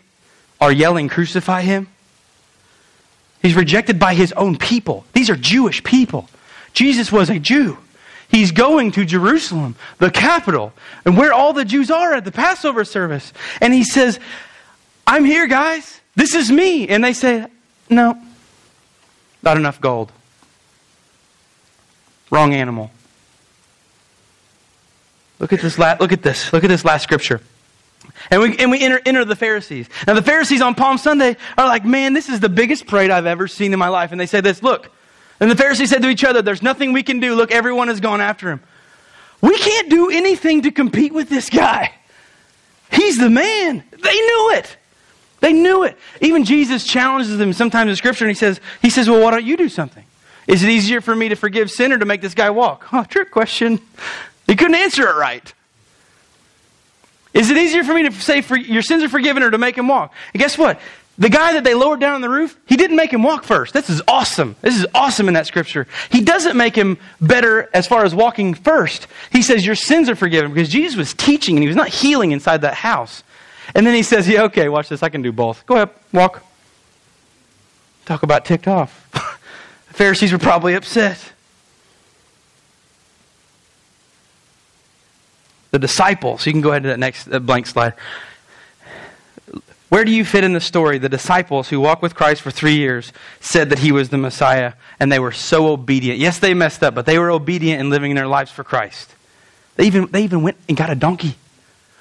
are 0.62 0.72
yelling, 0.72 1.10
Crucify 1.10 1.62
him? 1.62 1.88
He's 3.44 3.56
rejected 3.56 4.00
by 4.00 4.16
his 4.16 4.32
own 4.32 4.58
people. 4.58 5.06
These 5.14 5.30
are 5.30 5.36
Jewish 5.36 5.84
people. 5.84 6.30
Jesus 6.74 7.12
was 7.12 7.30
a 7.30 7.38
Jew. 7.38 7.78
He's 8.30 8.52
going 8.52 8.94
to 8.94 9.06
Jerusalem, 9.06 9.76
the 10.00 10.10
capital, 10.10 10.74
and 11.06 11.18
where 11.18 11.34
all 11.34 11.54
the 11.54 11.66
Jews 11.66 11.92
are 11.92 12.14
at 12.14 12.26
the 12.26 12.32
Passover 12.32 12.84
service. 12.84 13.32
And 13.62 13.74
he 13.74 13.84
says, 13.84 14.20
I'm 15.06 15.26
here, 15.26 15.46
guys. 15.46 16.00
This 16.16 16.34
is 16.34 16.50
me. 16.50 16.88
And 16.88 17.04
they 17.04 17.14
say, 17.14 17.46
No, 17.90 18.20
not 19.44 19.58
enough 19.58 19.80
gold. 19.80 20.12
Wrong 22.32 22.54
animal. 22.54 22.90
Look 25.38 25.54
at 25.54 25.62
this. 25.62 25.78
look 25.78 26.12
at 26.12 26.24
this. 26.24 26.54
Look 26.54 26.64
at 26.64 26.70
this 26.70 26.86
last 26.86 27.04
scripture. 27.04 27.42
And 28.30 28.42
we, 28.42 28.58
and 28.58 28.72
we 28.72 28.80
enter, 28.80 29.02
enter 29.06 29.26
the 29.26 29.36
Pharisees. 29.36 29.90
Now, 30.08 30.14
the 30.14 30.22
Pharisees 30.22 30.62
on 30.62 30.76
Palm 30.76 30.98
Sunday 30.98 31.38
are 31.58 31.68
like, 31.68 31.86
man, 31.86 32.14
this 32.14 32.30
is 32.30 32.40
the 32.40 32.50
biggest 32.50 32.88
parade 32.88 33.12
I've 33.12 33.26
ever 33.26 33.48
seen 33.48 33.74
in 33.74 33.80
my 33.80 33.90
life. 33.90 34.12
And 34.12 34.20
they 34.20 34.26
say 34.26 34.42
this, 34.42 34.64
look. 34.64 34.92
And 35.40 35.52
the 35.52 35.56
Pharisees 35.56 35.90
said 35.90 36.02
to 36.02 36.10
each 36.10 36.24
other, 36.24 36.42
there's 36.42 36.62
nothing 36.62 36.94
we 36.94 37.04
can 37.04 37.20
do. 37.20 37.36
Look, 37.36 37.52
everyone 37.52 37.90
has 37.90 38.00
gone 38.00 38.22
after 38.22 38.50
him. 38.50 38.62
We 39.42 39.58
can't 39.58 39.90
do 39.90 40.10
anything 40.10 40.62
to 40.62 40.72
compete 40.72 41.14
with 41.14 41.28
this 41.28 41.50
guy. 41.50 41.94
He's 42.92 43.18
the 43.18 43.30
man. 43.30 43.84
They 43.92 44.16
knew 44.16 44.52
it. 44.54 44.78
They 45.42 45.52
knew 45.52 45.84
it. 45.84 45.98
Even 46.22 46.46
Jesus 46.46 46.86
challenges 46.86 47.38
them 47.38 47.52
sometimes 47.52 47.90
in 47.90 47.96
Scripture, 47.98 48.24
and 48.24 48.32
he 48.32 48.36
says, 48.36 48.62
he 48.82 48.90
says, 48.90 49.10
well, 49.10 49.22
why 49.22 49.32
don't 49.32 49.44
you 49.44 49.58
do 49.58 49.68
something? 49.68 50.06
Is 50.48 50.64
it 50.64 50.70
easier 50.70 51.02
for 51.02 51.14
me 51.14 51.28
to 51.28 51.36
forgive 51.36 51.70
sin 51.70 51.92
or 51.92 51.98
to 51.98 52.06
make 52.06 52.22
this 52.22 52.34
guy 52.34 52.50
walk? 52.50 52.88
Oh, 52.94 53.04
trick 53.04 53.32
question. 53.32 53.82
He 54.48 54.56
couldn't 54.56 54.76
answer 54.76 55.10
it 55.10 55.16
right. 55.16 55.54
Is 57.34 57.50
it 57.50 57.58
easier 57.58 57.84
for 57.84 57.94
me 57.94 58.04
to 58.04 58.12
say 58.12 58.42
for, 58.42 58.56
your 58.56 58.82
sins 58.82 59.04
are 59.04 59.10
forgiven 59.10 59.44
or 59.44 59.52
to 59.52 59.58
make 59.58 59.78
him 59.78 59.88
walk? 59.88 60.14
And 60.34 60.42
guess 60.42 60.58
what? 60.58 60.80
The 61.18 61.30
guy 61.30 61.54
that 61.54 61.64
they 61.64 61.76
lowered 61.76 62.00
down 62.00 62.16
on 62.16 62.22
the 62.22 62.30
roof, 62.30 62.58
he 62.66 62.76
didn't 62.76 62.96
make 62.96 63.14
him 63.14 63.22
walk 63.22 63.44
first. 63.44 63.74
This 63.74 63.90
is 63.90 64.02
awesome. 64.08 64.56
This 64.62 64.76
is 64.76 64.88
awesome 64.96 65.28
in 65.28 65.36
that 65.36 65.46
scripture. 65.46 65.88
He 66.10 66.22
doesn't 66.22 66.58
make 66.58 66.76
him 66.76 66.98
better 67.22 67.70
as 67.74 67.86
far 67.86 68.04
as 68.04 68.16
walking 68.16 68.56
first. 68.56 69.08
He 69.32 69.44
says, 69.44 69.64
Your 69.64 69.76
sins 69.76 70.10
are 70.10 70.16
forgiven 70.16 70.52
because 70.52 70.70
Jesus 70.70 70.98
was 70.98 71.14
teaching 71.14 71.56
and 71.56 71.62
he 71.62 71.68
was 71.68 71.76
not 71.76 71.90
healing 71.90 72.32
inside 72.32 72.62
that 72.62 72.74
house. 72.74 73.24
And 73.76 73.86
then 73.86 73.94
he 73.94 74.02
says, 74.02 74.28
Yeah, 74.28 74.44
okay, 74.44 74.70
watch 74.70 74.90
this. 74.90 75.04
I 75.04 75.10
can 75.10 75.22
do 75.22 75.32
both. 75.32 75.66
Go 75.68 75.76
ahead, 75.76 75.90
walk. 76.12 76.44
Talk 78.06 78.24
about 78.24 78.44
ticked 78.44 78.68
off. 78.68 79.08
the 79.88 79.94
Pharisees 79.94 80.32
were 80.32 80.40
probably 80.40 80.74
upset. 80.74 81.34
The 85.74 85.80
disciples. 85.80 86.46
You 86.46 86.52
can 86.52 86.62
go 86.62 86.70
ahead 86.70 86.84
to 86.84 86.90
that 86.90 87.00
next 87.00 87.26
blank 87.46 87.66
slide. 87.66 87.94
Where 89.90 90.06
do 90.06 90.12
you 90.12 90.24
fit 90.24 90.44
in 90.44 90.54
the 90.54 90.62
story? 90.62 91.00
The 91.00 91.10
disciples 91.10 91.68
who 91.68 91.80
walked 91.80 92.04
with 92.04 92.14
Christ 92.14 92.44
for 92.44 92.52
three 92.52 92.76
years 92.76 93.12
said 93.40 93.72
that 93.72 93.80
he 93.80 93.92
was 93.92 94.10
the 94.10 94.18
Messiah, 94.20 94.74
and 95.00 95.12
they 95.12 95.18
were 95.18 95.32
so 95.32 95.68
obedient. 95.68 96.20
Yes, 96.20 96.38
they 96.38 96.54
messed 96.54 96.84
up, 96.84 96.94
but 96.94 97.08
they 97.08 97.18
were 97.18 97.32
obedient 97.32 97.80
in 97.80 97.90
living 97.90 98.14
their 98.14 98.28
lives 98.28 98.52
for 98.52 98.64
Christ. 98.64 99.16
They 99.76 99.86
even, 99.86 100.06
they 100.12 100.24
even 100.24 100.44
went 100.44 100.58
and 100.70 100.78
got 100.78 100.92
a 100.92 100.96
donkey. 100.96 101.36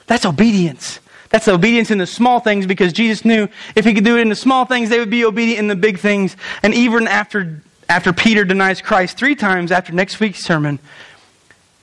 That's 0.07 0.27
obedience. 0.27 1.01
That's 1.31 1.49
obedience 1.49 1.91
in 1.91 1.97
the 1.97 2.07
small 2.07 2.41
things 2.41 2.67
because 2.67 2.93
Jesus 2.93 3.25
knew 3.25 3.49
if 3.75 3.87
he 3.87 3.95
could 3.95 4.05
do 4.05 4.19
it 4.19 4.21
in 4.21 4.29
the 4.29 4.35
small 4.35 4.67
things, 4.67 4.91
they 4.91 4.99
would 4.99 5.11
be 5.11 5.25
obedient 5.25 5.61
in 5.61 5.69
the 5.69 5.77
big 5.77 5.99
things. 5.99 6.37
And 6.63 6.75
even 6.75 7.09
after, 7.09 7.63
after 7.89 8.13
Peter 8.13 8.45
denies 8.45 8.83
Christ 8.83 9.17
three 9.17 9.35
times 9.35 9.73
after 9.73 9.95
next 9.95 10.21
week's 10.21 10.45
sermon, 10.45 10.79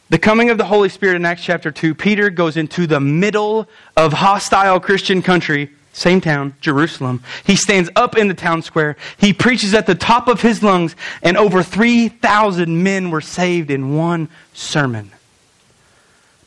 the 0.09 0.17
coming 0.17 0.49
of 0.49 0.57
the 0.57 0.65
Holy 0.65 0.89
Spirit 0.89 1.15
in 1.15 1.25
Acts 1.25 1.43
chapter 1.43 1.71
2, 1.71 1.93
Peter 1.93 2.29
goes 2.29 2.57
into 2.57 2.87
the 2.87 2.99
middle 2.99 3.67
of 3.95 4.13
hostile 4.13 4.79
Christian 4.79 5.21
country, 5.21 5.69
same 5.93 6.19
town, 6.19 6.55
Jerusalem. 6.61 7.23
He 7.45 7.55
stands 7.55 7.89
up 7.95 8.17
in 8.17 8.27
the 8.27 8.33
town 8.33 8.61
square. 8.61 8.95
He 9.17 9.33
preaches 9.33 9.73
at 9.73 9.85
the 9.85 9.95
top 9.95 10.27
of 10.27 10.41
his 10.41 10.63
lungs, 10.63 10.95
and 11.21 11.37
over 11.37 11.61
3,000 11.61 12.83
men 12.83 13.11
were 13.11 13.21
saved 13.21 13.69
in 13.69 13.95
one 13.95 14.29
sermon. 14.53 15.11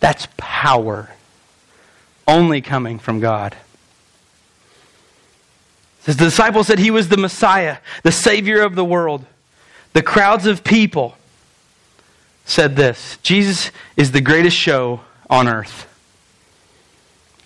That's 0.00 0.26
power 0.36 1.10
only 2.26 2.60
coming 2.60 2.98
from 2.98 3.20
God. 3.20 3.56
Says 6.00 6.16
the 6.16 6.24
disciples 6.24 6.66
said 6.66 6.80
he 6.80 6.90
was 6.90 7.08
the 7.08 7.16
Messiah, 7.16 7.76
the 8.02 8.10
Savior 8.10 8.62
of 8.62 8.74
the 8.74 8.84
world. 8.84 9.24
The 9.92 10.02
crowds 10.02 10.46
of 10.46 10.64
people 10.64 11.16
said 12.44 12.76
this 12.76 13.18
Jesus 13.22 13.70
is 13.96 14.12
the 14.12 14.20
greatest 14.20 14.56
show 14.56 15.00
on 15.28 15.48
earth. 15.48 15.88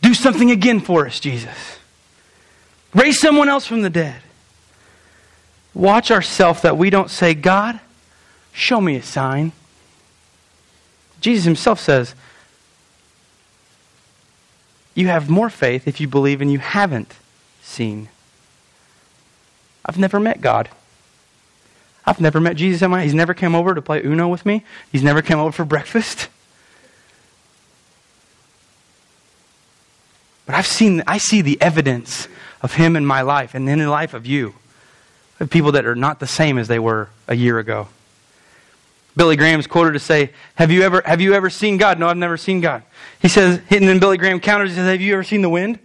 Do 0.03 0.15
something 0.15 0.51
again 0.51 0.81
for 0.81 1.07
us, 1.07 1.21
Jesus. 1.21 1.79
Raise 2.95 3.21
someone 3.21 3.49
else 3.49 3.67
from 3.67 3.83
the 3.83 3.91
dead. 3.91 4.23
Watch 5.75 6.11
ourselves 6.11 6.63
that 6.63 6.79
we 6.79 6.91
don't 6.91 7.11
say, 7.11 7.35
God, 7.35 7.81
show 8.53 8.81
me 8.81 8.97
a 8.97 9.03
sign. 9.03 9.53
Jesus 11.21 11.45
himself 11.45 11.81
says, 11.81 12.15
you 14.97 15.09
have 15.09 15.29
more 15.29 15.51
faith 15.51 15.87
if 15.87 16.01
you 16.01 16.09
believe 16.09 16.41
and 16.41 16.51
you 16.51 16.59
haven't 16.59 17.15
seen. 17.63 18.09
I've 19.85 19.99
never 19.99 20.19
met 20.19 20.41
God. 20.41 20.71
I've 22.07 22.21
never 22.21 22.41
met 22.41 22.57
Jesus 22.57 22.83
in 22.83 22.91
my 22.91 23.03
He's 23.03 23.15
never 23.15 23.35
come 23.35 23.55
over 23.55 23.75
to 23.75 23.83
play 23.83 24.03
Uno 24.03 24.29
with 24.29 24.47
me. 24.47 24.65
He's 24.93 25.03
never 25.03 25.23
come 25.23 25.41
over 25.41 25.53
for 25.53 25.65
breakfast. 25.65 26.29
But 30.47 30.55
I've 30.55 30.67
seen 30.67 31.03
I 31.07 31.19
see 31.19 31.43
the 31.43 31.61
evidence 31.61 32.29
of 32.63 32.75
him 32.75 32.97
in 32.97 33.05
my 33.05 33.23
life 33.23 33.55
and 33.55 33.69
in 33.69 33.79
the 33.81 33.91
life 33.91 34.15
of 34.15 34.27
you. 34.27 34.55
Of 35.39 35.51
people 35.51 35.73
that 35.73 35.85
are 35.85 35.97
not 35.97 36.21
the 36.21 36.27
same 36.27 36.57
as 36.57 36.69
they 36.69 36.79
were 36.79 37.11
a 37.29 37.35
year 37.35 37.59
ago. 37.59 37.89
Billy 39.17 39.37
Graham's 39.37 39.67
quoted 39.67 39.93
to 39.93 39.99
say, 39.99 40.31
Have 40.55 40.71
you 40.71 40.83
ever, 40.83 41.03
have 41.05 41.21
you 41.21 41.35
ever 41.35 41.51
seen 41.51 41.79
God? 41.79 41.99
No, 41.99 42.09
I've 42.09 42.17
never 42.17 42.37
seen 42.37 42.61
God. 42.61 42.83
He 43.21 43.29
says, 43.29 43.61
and 43.71 43.89
then 43.89 43.99
Billy 43.99 44.19
Graham 44.19 44.41
counters, 44.41 44.71
he 44.71 44.77
says, 44.77 44.87
Have 44.89 45.01
you 45.01 45.15
ever 45.15 45.25
seen 45.25 45.43
the 45.43 45.51
wind? 45.51 45.79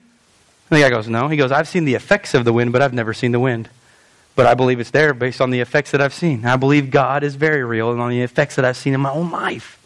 And 0.70 0.78
the 0.78 0.82
guy 0.82 0.90
goes, 0.90 1.08
No. 1.08 1.28
He 1.28 1.38
goes, 1.38 1.52
I've 1.52 1.68
seen 1.68 1.86
the 1.86 1.96
effects 1.96 2.34
of 2.34 2.46
the 2.46 2.54
wind, 2.54 2.72
but 2.72 2.82
I've 2.82 2.94
never 2.94 3.14
seen 3.14 3.32
the 3.32 3.40
wind. 3.40 3.70
But 4.36 4.46
I 4.46 4.54
believe 4.54 4.80
it's 4.80 4.92
there 4.92 5.14
based 5.14 5.42
on 5.42 5.50
the 5.50 5.60
effects 5.60 5.92
that 5.92 6.02
I've 6.02 6.14
seen. 6.14 6.46
I 6.46 6.56
believe 6.56 6.90
God 6.90 7.24
is 7.24 7.36
very 7.36 7.64
real 7.64 7.92
and 7.92 8.00
on 8.00 8.10
the 8.10 8.22
effects 8.22 8.56
that 8.56 8.66
I've 8.66 8.78
seen 8.78 8.94
in 8.94 9.02
my 9.02 9.12
own 9.12 9.30
life. 9.30 9.78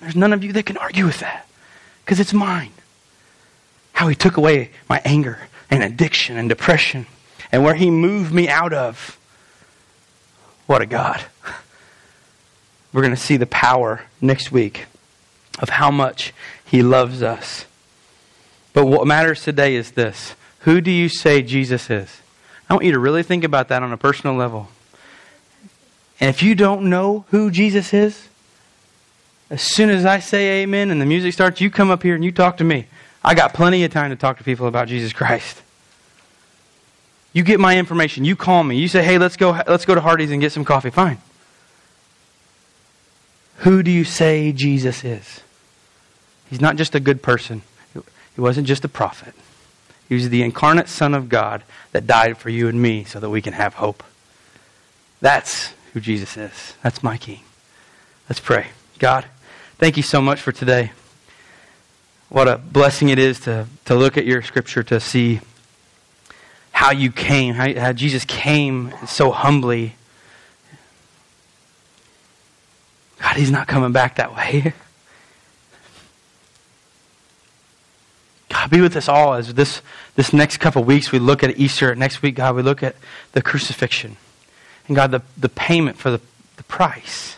There's 0.00 0.16
none 0.16 0.32
of 0.32 0.44
you 0.44 0.52
that 0.52 0.66
can 0.66 0.76
argue 0.76 1.04
with 1.04 1.20
that 1.20 1.46
because 2.04 2.20
it's 2.20 2.32
mine. 2.32 2.72
How 3.92 4.08
He 4.08 4.14
took 4.14 4.36
away 4.36 4.70
my 4.88 5.02
anger 5.04 5.38
and 5.70 5.82
addiction 5.82 6.36
and 6.36 6.48
depression 6.48 7.06
and 7.50 7.64
where 7.64 7.74
He 7.74 7.90
moved 7.90 8.32
me 8.32 8.48
out 8.48 8.72
of. 8.72 9.18
What 10.66 10.82
a 10.82 10.86
God. 10.86 11.24
We're 12.92 13.02
going 13.02 13.14
to 13.14 13.20
see 13.20 13.36
the 13.36 13.46
power 13.46 14.02
next 14.20 14.52
week 14.52 14.86
of 15.58 15.70
how 15.70 15.90
much 15.90 16.32
He 16.64 16.82
loves 16.82 17.22
us. 17.22 17.64
But 18.72 18.86
what 18.86 19.06
matters 19.06 19.42
today 19.42 19.74
is 19.74 19.92
this 19.92 20.34
Who 20.60 20.80
do 20.80 20.90
you 20.90 21.08
say 21.08 21.42
Jesus 21.42 21.90
is? 21.90 22.20
I 22.68 22.74
want 22.74 22.84
you 22.84 22.92
to 22.92 22.98
really 22.98 23.22
think 23.22 23.44
about 23.44 23.68
that 23.68 23.82
on 23.82 23.92
a 23.92 23.96
personal 23.96 24.36
level. 24.36 24.68
And 26.20 26.28
if 26.28 26.42
you 26.42 26.54
don't 26.54 26.90
know 26.90 27.24
who 27.30 27.50
Jesus 27.50 27.94
is, 27.94 28.28
as 29.50 29.62
soon 29.62 29.88
as 29.88 30.04
I 30.04 30.18
say 30.18 30.62
amen 30.62 30.90
and 30.90 31.00
the 31.00 31.06
music 31.06 31.32
starts, 31.32 31.60
you 31.60 31.70
come 31.70 31.90
up 31.90 32.02
here 32.02 32.14
and 32.14 32.24
you 32.24 32.32
talk 32.32 32.58
to 32.58 32.64
me. 32.64 32.86
I 33.24 33.34
got 33.34 33.54
plenty 33.54 33.84
of 33.84 33.92
time 33.92 34.10
to 34.10 34.16
talk 34.16 34.38
to 34.38 34.44
people 34.44 34.66
about 34.66 34.88
Jesus 34.88 35.12
Christ. 35.12 35.62
You 37.32 37.42
get 37.42 37.60
my 37.60 37.78
information. 37.78 38.24
You 38.24 38.36
call 38.36 38.64
me. 38.64 38.76
You 38.76 38.88
say, 38.88 39.02
"Hey, 39.02 39.18
let's 39.18 39.36
go. 39.36 39.50
Let's 39.66 39.84
go 39.84 39.94
to 39.94 40.00
Hardee's 40.00 40.30
and 40.30 40.40
get 40.40 40.52
some 40.52 40.64
coffee." 40.64 40.90
Fine. 40.90 41.18
Who 43.58 43.82
do 43.82 43.90
you 43.90 44.04
say 44.04 44.52
Jesus 44.52 45.04
is? 45.04 45.40
He's 46.48 46.60
not 46.60 46.76
just 46.76 46.94
a 46.94 47.00
good 47.00 47.22
person. 47.22 47.62
He 47.94 48.40
wasn't 48.40 48.66
just 48.66 48.84
a 48.84 48.88
prophet. 48.88 49.34
He 50.08 50.14
was 50.14 50.28
the 50.30 50.42
incarnate 50.42 50.88
Son 50.88 51.14
of 51.14 51.28
God 51.28 51.62
that 51.92 52.06
died 52.06 52.38
for 52.38 52.50
you 52.50 52.68
and 52.68 52.80
me 52.80 53.04
so 53.04 53.20
that 53.20 53.30
we 53.30 53.42
can 53.42 53.52
have 53.52 53.74
hope. 53.74 54.02
That's 55.20 55.72
who 55.92 56.00
Jesus 56.00 56.36
is. 56.36 56.74
That's 56.82 57.02
my 57.02 57.18
King. 57.18 57.40
Let's 58.28 58.40
pray. 58.40 58.68
God, 58.98 59.26
thank 59.78 59.96
you 59.96 60.02
so 60.02 60.20
much 60.20 60.40
for 60.40 60.52
today. 60.52 60.92
What 62.28 62.48
a 62.48 62.58
blessing 62.58 63.08
it 63.08 63.18
is 63.18 63.40
to, 63.40 63.66
to 63.86 63.94
look 63.94 64.16
at 64.16 64.26
your 64.26 64.42
scripture 64.42 64.82
to 64.84 65.00
see 65.00 65.40
how 66.72 66.92
you 66.92 67.10
came, 67.10 67.54
how, 67.54 67.72
how 67.74 67.92
Jesus 67.92 68.24
came 68.24 68.92
so 69.06 69.30
humbly 69.30 69.94
God, 73.18 73.36
he's 73.36 73.50
not 73.50 73.66
coming 73.66 73.92
back 73.92 74.16
that 74.16 74.34
way. 74.34 74.72
God, 78.58 78.70
be 78.70 78.80
with 78.80 78.96
us 78.96 79.08
all 79.08 79.34
as 79.34 79.54
this, 79.54 79.82
this 80.16 80.32
next 80.32 80.56
couple 80.56 80.82
weeks 80.82 81.12
we 81.12 81.20
look 81.20 81.44
at 81.44 81.56
Easter. 81.58 81.94
Next 81.94 82.22
week, 82.22 82.34
God, 82.34 82.56
we 82.56 82.62
look 82.62 82.82
at 82.82 82.96
the 83.30 83.40
crucifixion. 83.40 84.16
And 84.88 84.96
God, 84.96 85.12
the, 85.12 85.22
the 85.36 85.48
payment 85.48 85.96
for 85.96 86.10
the, 86.10 86.20
the 86.56 86.64
price. 86.64 87.36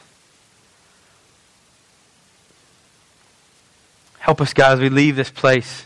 Help 4.18 4.40
us, 4.40 4.54
God, 4.54 4.72
as 4.72 4.80
we 4.80 4.88
leave 4.88 5.14
this 5.14 5.28
place 5.28 5.84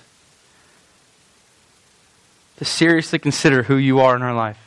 to 2.58 2.64
seriously 2.64 3.18
consider 3.18 3.64
who 3.64 3.74
you 3.74 3.98
are 3.98 4.14
in 4.14 4.22
our 4.22 4.34
life. 4.34 4.58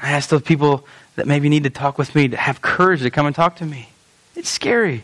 I 0.00 0.12
ask 0.12 0.28
those 0.28 0.42
people 0.42 0.86
that 1.16 1.26
maybe 1.26 1.48
need 1.48 1.64
to 1.64 1.70
talk 1.70 1.98
with 1.98 2.14
me 2.14 2.28
to 2.28 2.36
have 2.36 2.62
courage 2.62 3.02
to 3.02 3.10
come 3.10 3.26
and 3.26 3.34
talk 3.34 3.56
to 3.56 3.66
me. 3.66 3.88
It's 4.36 4.50
scary, 4.50 5.02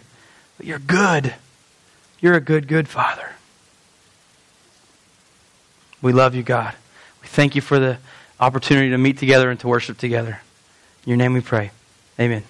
but 0.58 0.66
you're 0.66 0.78
good. 0.78 1.34
You're 2.20 2.34
a 2.34 2.40
good, 2.40 2.68
good 2.68 2.86
Father. 2.86 3.30
We 6.02 6.12
love 6.12 6.34
you, 6.34 6.42
God. 6.42 6.74
We 7.22 7.28
thank 7.28 7.54
you 7.54 7.60
for 7.60 7.78
the 7.78 7.98
opportunity 8.38 8.90
to 8.90 8.98
meet 8.98 9.18
together 9.18 9.50
and 9.50 9.60
to 9.60 9.68
worship 9.68 9.98
together. 9.98 10.40
In 11.04 11.10
your 11.10 11.16
name 11.16 11.34
we 11.34 11.40
pray. 11.40 11.70
Amen. 12.18 12.44